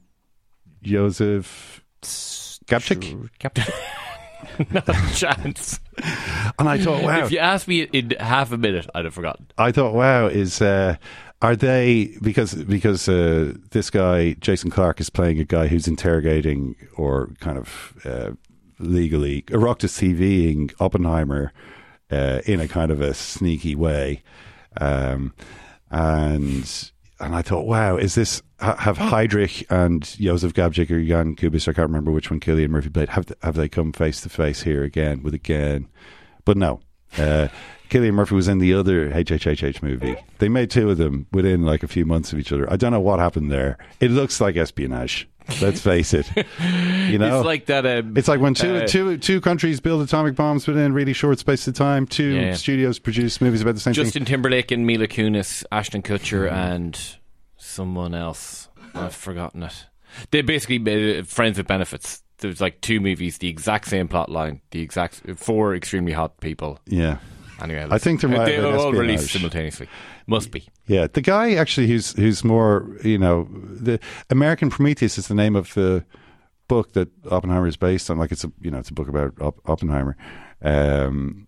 Josef 0.81 1.83
Gabčík. 2.01 3.29
Captain. 3.37 3.65
Not 4.71 4.89
a 4.89 5.15
chance. 5.15 5.79
And 6.59 6.69
I 6.69 6.77
thought, 6.77 7.03
wow. 7.03 7.23
If 7.23 7.31
you 7.31 7.39
asked 7.39 7.67
me 7.67 7.81
in 7.81 8.11
half 8.19 8.51
a 8.51 8.57
minute, 8.57 8.87
I'd 8.93 9.05
have 9.05 9.13
forgotten. 9.13 9.47
I 9.57 9.71
thought, 9.71 9.93
wow, 9.93 10.27
is 10.27 10.61
uh, 10.61 10.97
are 11.41 11.55
they 11.55 12.15
because 12.21 12.55
because 12.55 13.09
uh, 13.09 13.53
this 13.71 13.89
guy 13.89 14.33
Jason 14.33 14.71
Clarke 14.71 15.01
is 15.01 15.09
playing 15.09 15.39
a 15.39 15.43
guy 15.43 15.67
who's 15.67 15.87
interrogating 15.87 16.75
or 16.95 17.31
kind 17.41 17.57
of 17.57 17.93
uh, 18.05 18.31
legally 18.79 19.41
Oireachtas 19.43 19.99
TVing 19.99 20.73
Oppenheimer 20.79 21.51
uh, 22.09 22.39
in 22.45 22.59
a 22.59 22.67
kind 22.67 22.91
of 22.91 23.01
a 23.01 23.13
sneaky 23.13 23.75
way, 23.75 24.23
um, 24.79 25.33
and 25.91 26.91
and 27.23 27.35
I 27.35 27.41
thought, 27.41 27.65
wow, 27.65 27.97
is 27.97 28.15
this 28.15 28.41
have 28.59 28.97
Heydrich 28.97 29.65
and 29.69 30.03
Josef 30.03 30.53
Gabčík 30.53 30.89
or 30.91 31.03
Jan 31.03 31.35
Kubis? 31.35 31.67
I 31.67 31.73
can't 31.73 31.89
remember 31.89 32.11
which 32.11 32.29
one 32.29 32.39
Cillian 32.39 32.69
Murphy 32.69 32.89
played. 32.89 33.09
Have 33.09 33.31
have 33.41 33.55
they 33.55 33.69
come 33.69 33.91
face 33.91 34.21
to 34.21 34.29
face 34.29 34.61
here 34.63 34.83
again 34.83 35.23
with 35.23 35.33
again? 35.33 35.87
But 36.45 36.57
no. 36.57 36.81
Uh, 37.17 37.47
Cillian 37.89 38.13
Murphy 38.13 38.33
was 38.33 38.47
in 38.47 38.57
the 38.57 38.73
other 38.73 39.11
HHHH 39.11 39.83
movie. 39.83 40.15
They 40.39 40.49
made 40.49 40.71
two 40.71 40.89
of 40.89 40.97
them 40.97 41.27
within 41.31 41.61
like 41.61 41.83
a 41.83 41.87
few 41.87 42.05
months 42.05 42.33
of 42.33 42.39
each 42.39 42.51
other. 42.51 42.71
I 42.71 42.75
don't 42.75 42.91
know 42.91 42.99
what 42.99 43.19
happened 43.19 43.51
there. 43.51 43.77
It 43.99 44.09
looks 44.09 44.41
like 44.41 44.57
espionage. 44.57 45.29
Let's 45.61 45.81
face 45.81 46.13
it. 46.13 46.29
You 46.35 47.17
know, 47.19 47.37
It's 47.39 47.45
like 47.45 47.65
that. 47.67 47.85
Um, 47.85 48.15
it's 48.17 48.27
like 48.27 48.39
when 48.39 48.53
two, 48.53 48.75
uh, 48.77 48.87
two, 48.87 49.17
two 49.17 49.41
countries 49.41 49.79
build 49.79 50.01
atomic 50.01 50.35
bombs 50.35 50.67
within 50.67 50.91
a 50.91 50.93
really 50.93 51.13
short 51.13 51.39
space 51.39 51.67
of 51.67 51.73
time. 51.73 52.05
Two 52.07 52.29
Yeah. 52.35 52.53
studios 52.53 52.99
produce 52.99 53.41
movies 53.41 53.61
about 53.61 53.75
the 53.75 53.81
same 53.81 53.93
Justin 53.93 54.21
thing. 54.21 54.25
Timberlake 54.25 54.71
and 54.71 54.85
Mila 54.85 55.07
Kunis, 55.07 55.63
Ashton 55.71 56.01
Kutcher, 56.01 56.51
and 56.51 56.97
someone 57.57 58.13
else. 58.15 58.69
I've 58.95 59.15
forgotten 59.15 59.63
it. 59.63 59.85
They're 60.31 60.43
basically 60.43 61.19
uh, 61.19 61.23
friends 61.23 61.57
with 61.57 61.67
benefits. 61.67 62.21
There's 62.37 62.61
like 62.61 62.81
two 62.81 62.99
movies, 62.99 63.37
the 63.39 63.47
exact 63.47 63.87
same 63.87 64.07
plot 64.07 64.29
line, 64.29 64.61
the 64.71 64.81
exact 64.81 65.21
four 65.37 65.75
extremely 65.75 66.11
hot 66.11 66.39
people. 66.41 66.79
Yeah. 66.85 67.17
Anyway, 67.61 67.87
I 67.89 67.97
think 67.97 68.21
there 68.21 68.29
might 68.29 68.45
they 68.45 68.55
have 68.55 68.63
been 68.63 68.75
all 68.75 68.91
released 68.91 69.31
simultaneously. 69.31 69.87
Must 70.27 70.51
be. 70.51 70.67
Yeah, 70.87 71.07
the 71.11 71.21
guy 71.21 71.53
actually 71.53 71.87
who's 71.87 72.13
who's 72.13 72.43
more 72.43 72.97
you 73.03 73.17
know 73.17 73.47
the 73.51 73.99
American 74.29 74.69
Prometheus 74.69 75.17
is 75.17 75.27
the 75.27 75.35
name 75.35 75.55
of 75.55 75.73
the 75.73 76.05
book 76.67 76.93
that 76.93 77.09
Oppenheimer 77.29 77.67
is 77.67 77.77
based 77.77 78.09
on. 78.09 78.17
Like 78.17 78.31
it's 78.31 78.43
a 78.43 78.51
you 78.59 78.71
know 78.71 78.79
it's 78.79 78.89
a 78.89 78.93
book 78.93 79.07
about 79.07 79.33
Oppenheimer, 79.65 80.17
um, 80.61 81.47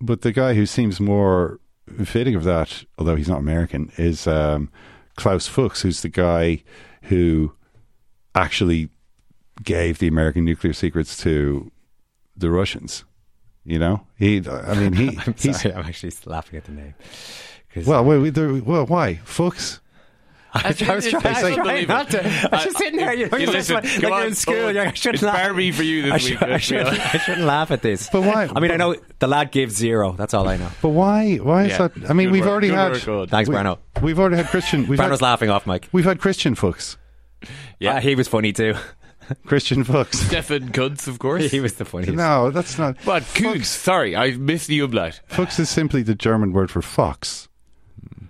but 0.00 0.22
the 0.22 0.32
guy 0.32 0.54
who 0.54 0.66
seems 0.66 1.00
more 1.00 1.60
fitting 2.04 2.34
of 2.34 2.44
that, 2.44 2.84
although 2.98 3.16
he's 3.16 3.28
not 3.28 3.38
American, 3.38 3.92
is 3.96 4.26
um, 4.26 4.70
Klaus 5.16 5.46
Fuchs, 5.46 5.82
who's 5.82 6.02
the 6.02 6.08
guy 6.08 6.62
who 7.02 7.52
actually 8.34 8.88
gave 9.62 9.98
the 9.98 10.08
American 10.08 10.44
nuclear 10.44 10.72
secrets 10.72 11.16
to 11.18 11.70
the 12.36 12.50
Russians. 12.50 13.04
You 13.66 13.78
know, 13.80 14.06
he. 14.16 14.42
I 14.48 14.74
mean, 14.74 14.92
he. 14.92 15.18
I'm 15.26 15.34
he's, 15.36 15.60
sorry, 15.60 15.74
I'm 15.74 15.84
actually 15.84 16.12
laughing 16.24 16.56
at 16.58 16.64
the 16.64 16.72
name. 16.72 16.94
'Cause- 17.74 17.84
well, 17.86 18.04
wait, 18.04 18.18
wait, 18.18 18.34
there, 18.34 18.54
well, 18.54 18.86
why 18.86 19.16
Fuchs? 19.24 19.80
I, 20.54 20.68
was 20.68 20.78
trying, 20.78 20.90
I 20.92 20.94
was 20.94 21.08
trying 21.08 21.86
not 21.88 22.08
to. 22.10 22.24
I 22.26 22.48
was 22.56 22.64
just 22.64 22.78
sitting 22.78 22.98
there, 22.98 23.12
you 23.12 23.28
know, 23.28 23.36
You 23.36 23.44
you're 23.44 23.52
listen, 23.52 23.74
like, 23.74 23.84
like 23.84 24.04
on, 24.04 24.10
you're 24.20 24.26
in 24.28 24.34
school. 24.34 24.54
oh, 24.54 24.68
you're 24.68 24.84
like, 24.84 24.88
I 24.88 24.94
shouldn't 24.94 25.14
it's 25.16 25.22
laugh. 25.22 25.36
Barbie 25.36 25.70
for 25.72 25.82
you 25.82 26.02
this 26.02 26.12
I, 26.12 26.30
week, 26.30 26.42
I, 26.42 26.56
shouldn't. 26.56 26.88
I 26.88 27.18
shouldn't 27.18 27.46
laugh 27.46 27.70
at 27.72 27.82
this. 27.82 28.08
But 28.08 28.22
why- 28.22 28.48
I 28.54 28.60
mean, 28.60 28.70
I 28.70 28.76
know 28.76 28.96
the 29.18 29.26
lad 29.26 29.50
gives 29.50 29.74
zero. 29.76 30.12
That's 30.12 30.32
all 30.32 30.48
I 30.48 30.56
know. 30.56 30.70
But 30.80 30.90
why? 30.90 31.36
Why 31.36 31.64
is 31.64 31.72
Yeah. 31.72 31.88
that? 31.88 32.08
I 32.08 32.14
mean, 32.14 32.28
Good 32.28 32.32
we've 32.32 32.42
work. 32.42 32.50
already 32.52 32.68
had. 32.68 33.06
work. 33.06 33.28
Thanks, 33.28 33.50
we, 33.50 33.54
Brano. 33.54 33.78
We've 34.00 34.18
already 34.18 34.36
had 34.36 34.46
Christian. 34.46 34.86
We've 34.86 34.98
Brano's 34.98 35.20
had, 35.20 35.22
laughing 35.22 35.50
off, 35.50 35.66
Mike. 35.66 35.88
We've 35.92 36.04
had 36.06 36.20
Christian 36.20 36.54
Fuchs. 36.54 36.96
Yeah, 37.78 37.96
uh, 37.96 38.00
he 38.00 38.14
was 38.14 38.26
funny 38.28 38.54
too. 38.54 38.74
Christian 39.46 39.84
Fuchs. 39.84 40.18
Stefan 40.18 40.70
Kuntz, 40.72 41.06
of 41.06 41.18
course. 41.18 41.50
he 41.50 41.60
was 41.60 41.74
the 41.74 41.84
funniest. 41.84 42.14
No, 42.14 42.50
that's 42.50 42.78
not. 42.78 42.96
But 43.04 43.24
Kuntz, 43.34 43.68
sorry, 43.68 44.16
I 44.16 44.32
missed 44.32 44.68
the 44.68 44.80
umlaut. 44.80 45.20
Fuchs 45.26 45.58
is 45.58 45.68
simply 45.68 46.02
the 46.02 46.14
German 46.14 46.52
word 46.52 46.70
for 46.70 46.82
fox. 46.82 47.48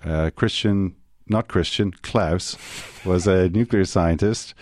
Uh, 0.05 0.31
Christian, 0.35 0.95
not 1.27 1.49
Christian, 1.49 1.93
Klaus 2.03 2.57
was 3.05 3.27
a 3.27 3.49
nuclear 3.49 3.85
scientist 3.85 4.55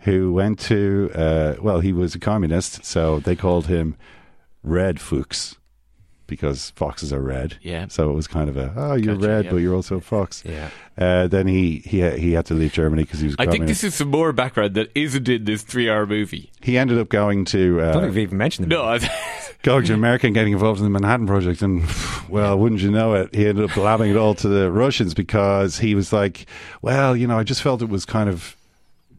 who 0.00 0.32
went 0.32 0.58
to. 0.60 1.10
Uh, 1.14 1.54
well, 1.60 1.80
he 1.80 1.92
was 1.92 2.14
a 2.14 2.18
communist, 2.18 2.84
so 2.84 3.20
they 3.20 3.36
called 3.36 3.66
him 3.66 3.96
Red 4.62 5.00
Fuchs 5.00 5.56
because 6.30 6.70
foxes 6.70 7.12
are 7.12 7.20
red. 7.20 7.58
Yeah. 7.60 7.88
So 7.88 8.10
it 8.10 8.14
was 8.14 8.26
kind 8.26 8.48
of 8.48 8.56
a 8.56 8.72
oh, 8.74 8.94
you're 8.94 9.16
Gotcha, 9.16 9.28
red, 9.28 9.44
yeah. 9.44 9.50
but 9.50 9.56
you're 9.58 9.74
also 9.74 9.96
a 9.96 10.00
fox. 10.00 10.42
Yeah. 10.46 10.70
Uh, 10.96 11.26
then 11.26 11.46
he 11.46 11.82
he 11.84 12.08
he 12.18 12.32
had 12.32 12.46
to 12.46 12.54
leave 12.54 12.72
Germany 12.72 13.02
because 13.02 13.20
he 13.20 13.26
was. 13.26 13.36
a 13.38 13.42
I 13.42 13.46
think 13.46 13.66
this 13.66 13.84
is 13.84 13.94
some 13.94 14.08
more 14.08 14.32
background 14.32 14.74
that 14.74 14.90
isn't 14.94 15.28
in 15.28 15.44
this 15.44 15.62
three-hour 15.62 16.06
movie. 16.06 16.50
He 16.62 16.78
ended 16.78 16.98
up 16.98 17.08
going 17.08 17.44
to 17.46 17.80
I 17.80 17.84
don't 17.84 17.92
think 17.92 18.04
uh, 18.04 18.06
we've 18.06 18.18
even 18.18 18.38
mentioned 18.38 18.72
him. 18.72 18.78
No, 18.78 18.98
going 19.62 19.84
to 19.84 19.94
America 19.94 20.26
and 20.26 20.34
getting 20.34 20.52
involved 20.52 20.78
in 20.78 20.84
the 20.84 20.90
Manhattan 20.90 21.26
Project, 21.26 21.60
and 21.60 21.84
well, 22.28 22.58
wouldn't 22.58 22.80
you 22.80 22.90
know 22.90 23.14
it, 23.14 23.34
he 23.34 23.46
ended 23.46 23.68
up 23.68 23.74
blabbing 23.74 24.10
it 24.10 24.16
all 24.16 24.34
to 24.36 24.48
the 24.48 24.70
Russians 24.70 25.12
because 25.12 25.78
he 25.78 25.94
was 25.94 26.12
like, 26.12 26.46
well, 26.80 27.16
you 27.16 27.26
know, 27.26 27.38
I 27.38 27.42
just 27.44 27.62
felt 27.62 27.82
it 27.82 27.88
was 27.88 28.04
kind 28.04 28.30
of 28.30 28.56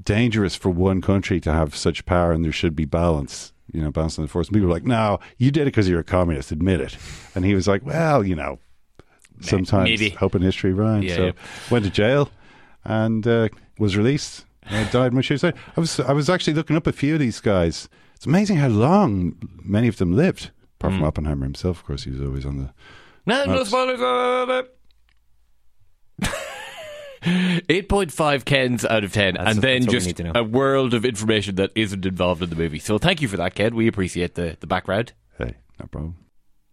dangerous 0.03 0.55
for 0.55 0.69
one 0.69 1.01
country 1.01 1.39
to 1.41 1.51
have 1.51 1.75
such 1.75 2.05
power, 2.05 2.31
and 2.31 2.43
there 2.43 2.51
should 2.51 2.75
be 2.75 2.85
balance. 2.85 3.53
You 3.73 3.81
know, 3.81 3.91
bouncing 3.91 4.23
the 4.23 4.27
force. 4.27 4.47
And 4.47 4.55
people 4.55 4.67
were 4.67 4.73
like, 4.73 4.83
"No, 4.85 5.19
you 5.37 5.51
did 5.51 5.61
it 5.61 5.65
because 5.65 5.87
you're 5.87 5.99
a 6.01 6.03
communist. 6.03 6.51
Admit 6.51 6.81
it." 6.81 6.97
And 7.35 7.45
he 7.45 7.55
was 7.55 7.67
like, 7.67 7.85
"Well, 7.85 8.25
you 8.25 8.35
know, 8.35 8.59
sometimes 9.41 9.89
maybe. 9.89 10.09
hope 10.09 10.35
and 10.35 10.43
history 10.43 10.73
rhyme." 10.73 11.03
Yeah, 11.03 11.15
so 11.15 11.25
yeah. 11.27 11.31
went 11.69 11.85
to 11.85 11.91
jail 11.91 12.29
and 12.83 13.25
uh, 13.27 13.49
was 13.79 13.95
released. 13.97 14.45
Uh, 14.69 14.89
died 14.91 15.13
much 15.13 15.29
later. 15.29 15.53
I 15.75 15.79
was 15.79 15.99
I 15.99 16.11
was 16.13 16.29
actually 16.29 16.53
looking 16.53 16.75
up 16.75 16.85
a 16.87 16.91
few 16.91 17.13
of 17.15 17.19
these 17.19 17.39
guys. 17.39 17.89
It's 18.15 18.25
amazing 18.25 18.57
how 18.57 18.67
long 18.67 19.35
many 19.63 19.87
of 19.87 19.97
them 19.97 20.13
lived. 20.13 20.51
Apart 20.79 20.93
Hmm. 20.93 20.99
from 20.99 21.07
Oppenheimer 21.07 21.45
himself, 21.45 21.79
of 21.79 21.85
course, 21.85 22.03
he 22.03 22.11
was 22.11 22.21
always 22.21 22.45
on 22.45 22.57
the. 22.57 22.73
no, 23.25 23.63
spoilers. 23.63 23.99
On 27.25 27.61
it. 27.67 27.67
8.5 27.89 28.45
Kens 28.45 28.85
out 28.85 29.03
of 29.03 29.13
10, 29.13 29.33
That's- 29.35 29.53
and 29.55 29.61
then 29.63 29.81
that's 29.81 29.85
what 29.87 29.91
we 29.91 29.97
just 29.97 30.07
need 30.07 30.17
to 30.17 30.23
know. 30.23 30.31
a 30.35 30.43
world 30.43 30.93
of 30.93 31.05
information 31.05 31.55
that 31.55 31.71
isn't 31.75 32.05
involved 32.05 32.41
in 32.43 32.49
the 32.49 32.55
movie. 32.55 32.79
So 32.79 32.97
thank 32.97 33.21
you 33.21 33.27
for 33.27 33.37
that, 33.37 33.55
Ken. 33.55 33.75
We 33.75 33.87
appreciate 33.87 34.35
the, 34.35 34.57
the 34.59 34.67
background. 34.67 35.13
Hey, 35.37 35.55
no 35.79 35.87
problem. 35.87 36.15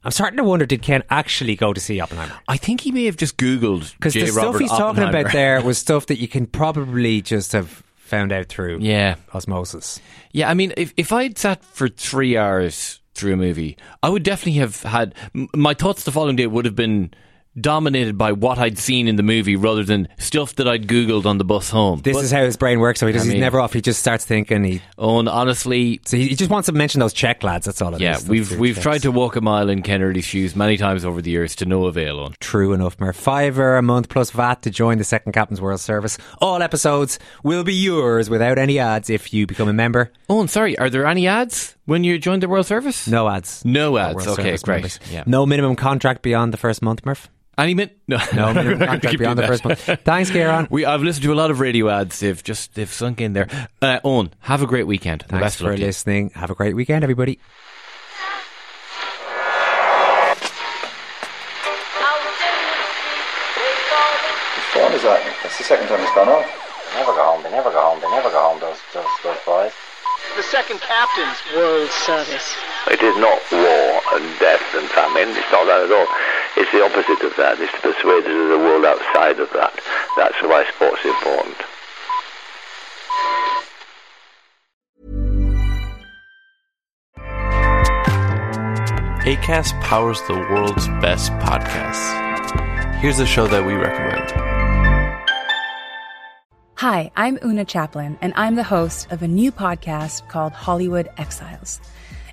I'm 0.04 0.12
starting 0.12 0.36
to 0.36 0.44
wonder: 0.44 0.64
Did 0.64 0.80
Ken 0.82 1.02
actually 1.10 1.56
go 1.56 1.72
to 1.72 1.80
see 1.80 1.98
Oppenheimer? 2.00 2.38
I 2.46 2.56
think 2.56 2.82
he 2.82 2.92
may 2.92 3.04
have 3.06 3.16
just 3.16 3.36
Googled 3.36 3.92
Because 3.94 4.14
J. 4.14 4.20
the 4.20 4.26
stuff 4.28 4.44
Robert 4.44 4.60
he's 4.60 4.70
talking 4.70 5.02
about 5.02 5.32
there 5.32 5.60
was 5.64 5.76
stuff 5.76 6.06
that 6.06 6.18
you 6.18 6.28
can 6.28 6.46
probably 6.46 7.20
just 7.20 7.50
have 7.52 7.82
found 7.96 8.30
out 8.32 8.46
through 8.46 8.78
Yeah. 8.80 9.16
osmosis. 9.34 10.00
Yeah, 10.32 10.48
I 10.48 10.54
mean, 10.54 10.72
if 10.76 10.94
if 10.96 11.12
I'd 11.12 11.36
sat 11.36 11.64
for 11.64 11.88
three 11.88 12.36
hours 12.36 13.00
through 13.14 13.32
a 13.32 13.36
movie, 13.36 13.76
I 14.02 14.08
would 14.08 14.22
definitely 14.22 14.60
have 14.60 14.82
had 14.84 15.14
m- 15.34 15.48
my 15.54 15.74
thoughts 15.74 16.04
the 16.04 16.12
following 16.12 16.36
day 16.36 16.46
would 16.46 16.64
have 16.64 16.76
been 16.76 17.12
dominated 17.60 18.16
by 18.16 18.32
what 18.32 18.58
I'd 18.58 18.78
seen 18.78 19.08
in 19.08 19.16
the 19.16 19.22
movie 19.22 19.56
rather 19.56 19.82
than 19.84 20.08
stuff 20.18 20.54
that 20.56 20.68
I'd 20.68 20.86
googled 20.86 21.26
on 21.26 21.38
the 21.38 21.44
bus 21.44 21.70
home. 21.70 22.00
This 22.02 22.16
But- 22.16 22.24
is 22.24 22.30
how 22.30 22.42
his 22.44 22.56
brain 22.56 22.80
works. 22.80 23.00
So 23.00 23.06
he 23.06 23.12
does, 23.12 23.22
I 23.28 23.32
he's 23.32 23.40
never 23.40 23.60
off. 23.60 23.72
He 23.72 23.80
just 23.80 24.00
starts 24.00 24.24
thinking. 24.24 24.64
He 24.64 24.82
Oh, 24.96 25.18
and 25.18 25.28
honestly, 25.28 26.00
so 26.04 26.16
he, 26.16 26.28
he 26.28 26.34
just 26.34 26.50
wants 26.50 26.66
to 26.66 26.72
mention 26.72 27.00
those 27.00 27.12
Czech 27.12 27.42
lads. 27.42 27.66
That's 27.66 27.80
all 27.82 27.92
it 27.92 27.96
is. 27.96 28.00
yeah, 28.00 28.12
That's 28.12 28.28
we've 28.28 28.58
we've 28.58 28.78
tried 28.80 29.02
to 29.02 29.12
walk 29.12 29.36
a 29.36 29.40
mile 29.40 29.68
in 29.68 29.82
Ken 29.82 30.02
Early's 30.02 30.24
shoes 30.24 30.54
many 30.56 30.76
times 30.76 31.04
over 31.04 31.20
the 31.22 31.30
years 31.30 31.54
to 31.56 31.64
no 31.66 31.86
avail. 31.86 32.20
On 32.20 32.34
True 32.40 32.72
enough, 32.72 32.98
Mer. 33.00 33.12
Fiver 33.12 33.74
er 33.74 33.76
a 33.76 33.82
month 33.82 34.08
plus 34.08 34.30
VAT 34.30 34.62
to 34.62 34.70
join 34.70 34.98
the 34.98 35.04
Second 35.04 35.32
Captains 35.32 35.60
World 35.60 35.80
Service. 35.80 36.18
All 36.40 36.62
episodes 36.62 37.18
will 37.42 37.64
be 37.64 37.74
yours 37.74 38.30
without 38.30 38.58
any 38.58 38.78
ads 38.78 39.10
if 39.10 39.32
you 39.32 39.46
become 39.46 39.68
a 39.68 39.72
member. 39.72 40.12
oh, 40.28 40.40
and 40.40 40.50
sorry, 40.50 40.78
are 40.78 40.90
there 40.90 41.06
any 41.06 41.26
ads 41.26 41.76
when 41.86 42.04
you 42.04 42.18
joined 42.18 42.42
the 42.42 42.48
World 42.48 42.66
Service? 42.66 43.08
No 43.08 43.28
ads. 43.28 43.64
No 43.64 43.96
ads. 43.96 44.26
Okay, 44.26 44.42
Service 44.42 44.62
great. 44.62 44.74
members. 44.76 45.00
Yeah. 45.10 45.24
No 45.26 45.44
minimum 45.46 45.76
contract 45.76 46.22
beyond 46.22 46.52
the 46.52 46.58
first 46.58 46.82
month, 46.82 47.04
Murph. 47.04 47.28
Any 47.58 47.74
min? 47.74 47.90
No, 48.06 48.18
No 48.34 48.54
minimum 48.54 48.66
We're 48.78 48.86
gonna 48.86 48.86
contract 48.92 49.18
beyond 49.18 49.38
the 49.38 49.46
first 49.46 49.62
that. 49.64 49.88
month. 49.88 50.00
Thanks, 50.04 50.30
Ciarán. 50.30 50.70
We 50.70 50.84
I've 50.84 51.02
listened 51.02 51.24
to 51.24 51.32
a 51.32 51.34
lot 51.34 51.50
of 51.50 51.58
radio 51.58 51.88
ads. 51.88 52.20
They've 52.20 52.42
just 52.42 52.74
they've 52.74 52.92
sunk 52.92 53.20
in 53.20 53.32
there. 53.32 53.48
Uh, 53.82 53.98
Eoin, 54.04 54.30
have 54.40 54.62
a 54.62 54.66
great 54.66 54.86
weekend. 54.86 55.22
The 55.22 55.28
Thanks 55.28 55.42
best 55.44 55.58
for 55.58 55.70
luck 55.70 55.78
you. 55.78 55.86
listening. 55.86 56.30
Have 56.30 56.50
a 56.50 56.54
great 56.54 56.76
weekend, 56.76 57.02
everybody. 57.02 57.40
Whose 64.54 64.68
phone 64.74 64.92
is 64.92 65.02
that? 65.06 65.20
That's 65.42 65.58
the 65.58 65.64
second 65.64 65.86
time 65.88 66.00
it's 66.02 66.14
gone 66.14 66.28
off. 66.28 66.46
They 66.92 67.00
never 67.00 67.12
go 67.14 67.22
home. 67.30 67.42
They 67.42 67.50
never 67.52 67.70
go 67.70 67.80
home. 67.80 68.00
They 68.00 68.10
never 68.10 68.30
go 68.30 68.40
home. 68.40 68.58
Those 68.60 68.78
those 68.94 69.08
those 69.22 69.38
boys. 69.46 69.72
The 70.36 70.42
second 70.42 70.80
captains 70.80 71.38
World 71.54 71.90
Service. 71.90 72.54
It 72.90 73.02
is 73.02 73.16
not 73.18 73.38
war 73.50 73.86
and 74.18 74.24
death 74.38 74.62
and 74.74 74.86
famine. 74.90 75.30
It's 75.34 75.50
not 75.52 75.66
that 75.66 75.86
at 75.86 75.92
all. 75.92 76.06
It's 76.60 76.72
the 76.72 76.82
opposite 76.82 77.24
of 77.24 77.36
that. 77.36 77.60
It's 77.60 77.72
to 77.74 77.80
persuade 77.80 78.24
us 78.24 78.42
of 78.42 78.48
the 78.48 78.58
world 78.58 78.84
outside 78.84 79.38
of 79.38 79.48
that. 79.52 79.78
That's 80.16 80.34
why 80.42 80.66
sport's 80.74 81.04
important. 81.04 81.56
ACAST 89.24 89.80
powers 89.82 90.20
the 90.22 90.34
world's 90.34 90.88
best 91.00 91.30
podcasts. 91.34 92.96
Here's 92.96 93.20
a 93.20 93.26
show 93.26 93.46
that 93.46 93.64
we 93.64 93.74
recommend. 93.74 94.28
Hi, 96.74 97.12
I'm 97.14 97.38
Oona 97.44 97.66
Chaplin, 97.66 98.18
and 98.20 98.32
I'm 98.34 98.56
the 98.56 98.64
host 98.64 99.12
of 99.12 99.22
a 99.22 99.28
new 99.28 99.52
podcast 99.52 100.28
called 100.28 100.54
Hollywood 100.54 101.08
Exiles. 101.18 101.80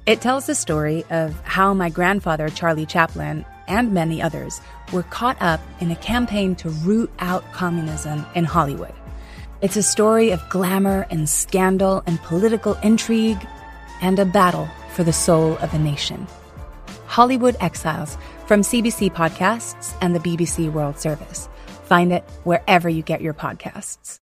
It 0.07 0.19
tells 0.21 0.47
the 0.47 0.55
story 0.55 1.03
of 1.11 1.39
how 1.41 1.76
my 1.76 1.89
grandfather, 1.89 2.49
Charlie 2.49 2.88
Chaplin, 2.88 3.45
and 3.68 3.93
many 3.93 4.22
others 4.22 4.61
were 4.91 5.03
caught 5.03 5.41
up 5.41 5.59
in 5.80 5.91
a 5.91 5.95
campaign 5.95 6.55
to 6.55 6.70
root 6.70 7.11
out 7.20 7.43
communism 7.51 8.26
in 8.36 8.45
Hollywood. 8.45 8.93
It's 9.61 9.78
a 9.78 9.84
story 9.84 10.32
of 10.32 10.47
glamour 10.49 11.07
and 11.09 11.30
scandal 11.30 12.03
and 12.05 12.20
political 12.22 12.74
intrigue 12.84 13.45
and 14.01 14.20
a 14.20 14.26
battle 14.26 14.70
for 14.93 15.03
the 15.03 15.13
soul 15.13 15.57
of 15.57 15.74
a 15.74 15.80
nation. 15.80 16.28
Hollywood 17.05 17.55
Exiles 17.59 18.18
from 18.45 18.61
CBC 18.61 19.13
Podcasts 19.13 19.95
and 20.01 20.16
the 20.16 20.20
BBC 20.20 20.72
World 20.72 20.99
Service. 20.99 21.49
Find 21.86 22.11
it 22.11 22.24
wherever 22.43 22.89
you 22.89 23.01
get 23.01 23.22
your 23.22 23.34
podcasts. 23.34 24.20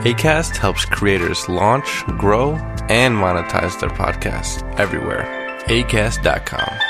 ACAST 0.00 0.56
helps 0.56 0.86
creators 0.86 1.46
launch, 1.48 2.04
grow, 2.18 2.52
and 2.88 3.14
monetize 3.14 3.78
their 3.80 3.90
podcasts 3.90 4.62
everywhere. 4.78 5.24
ACAST.com. 5.68 6.89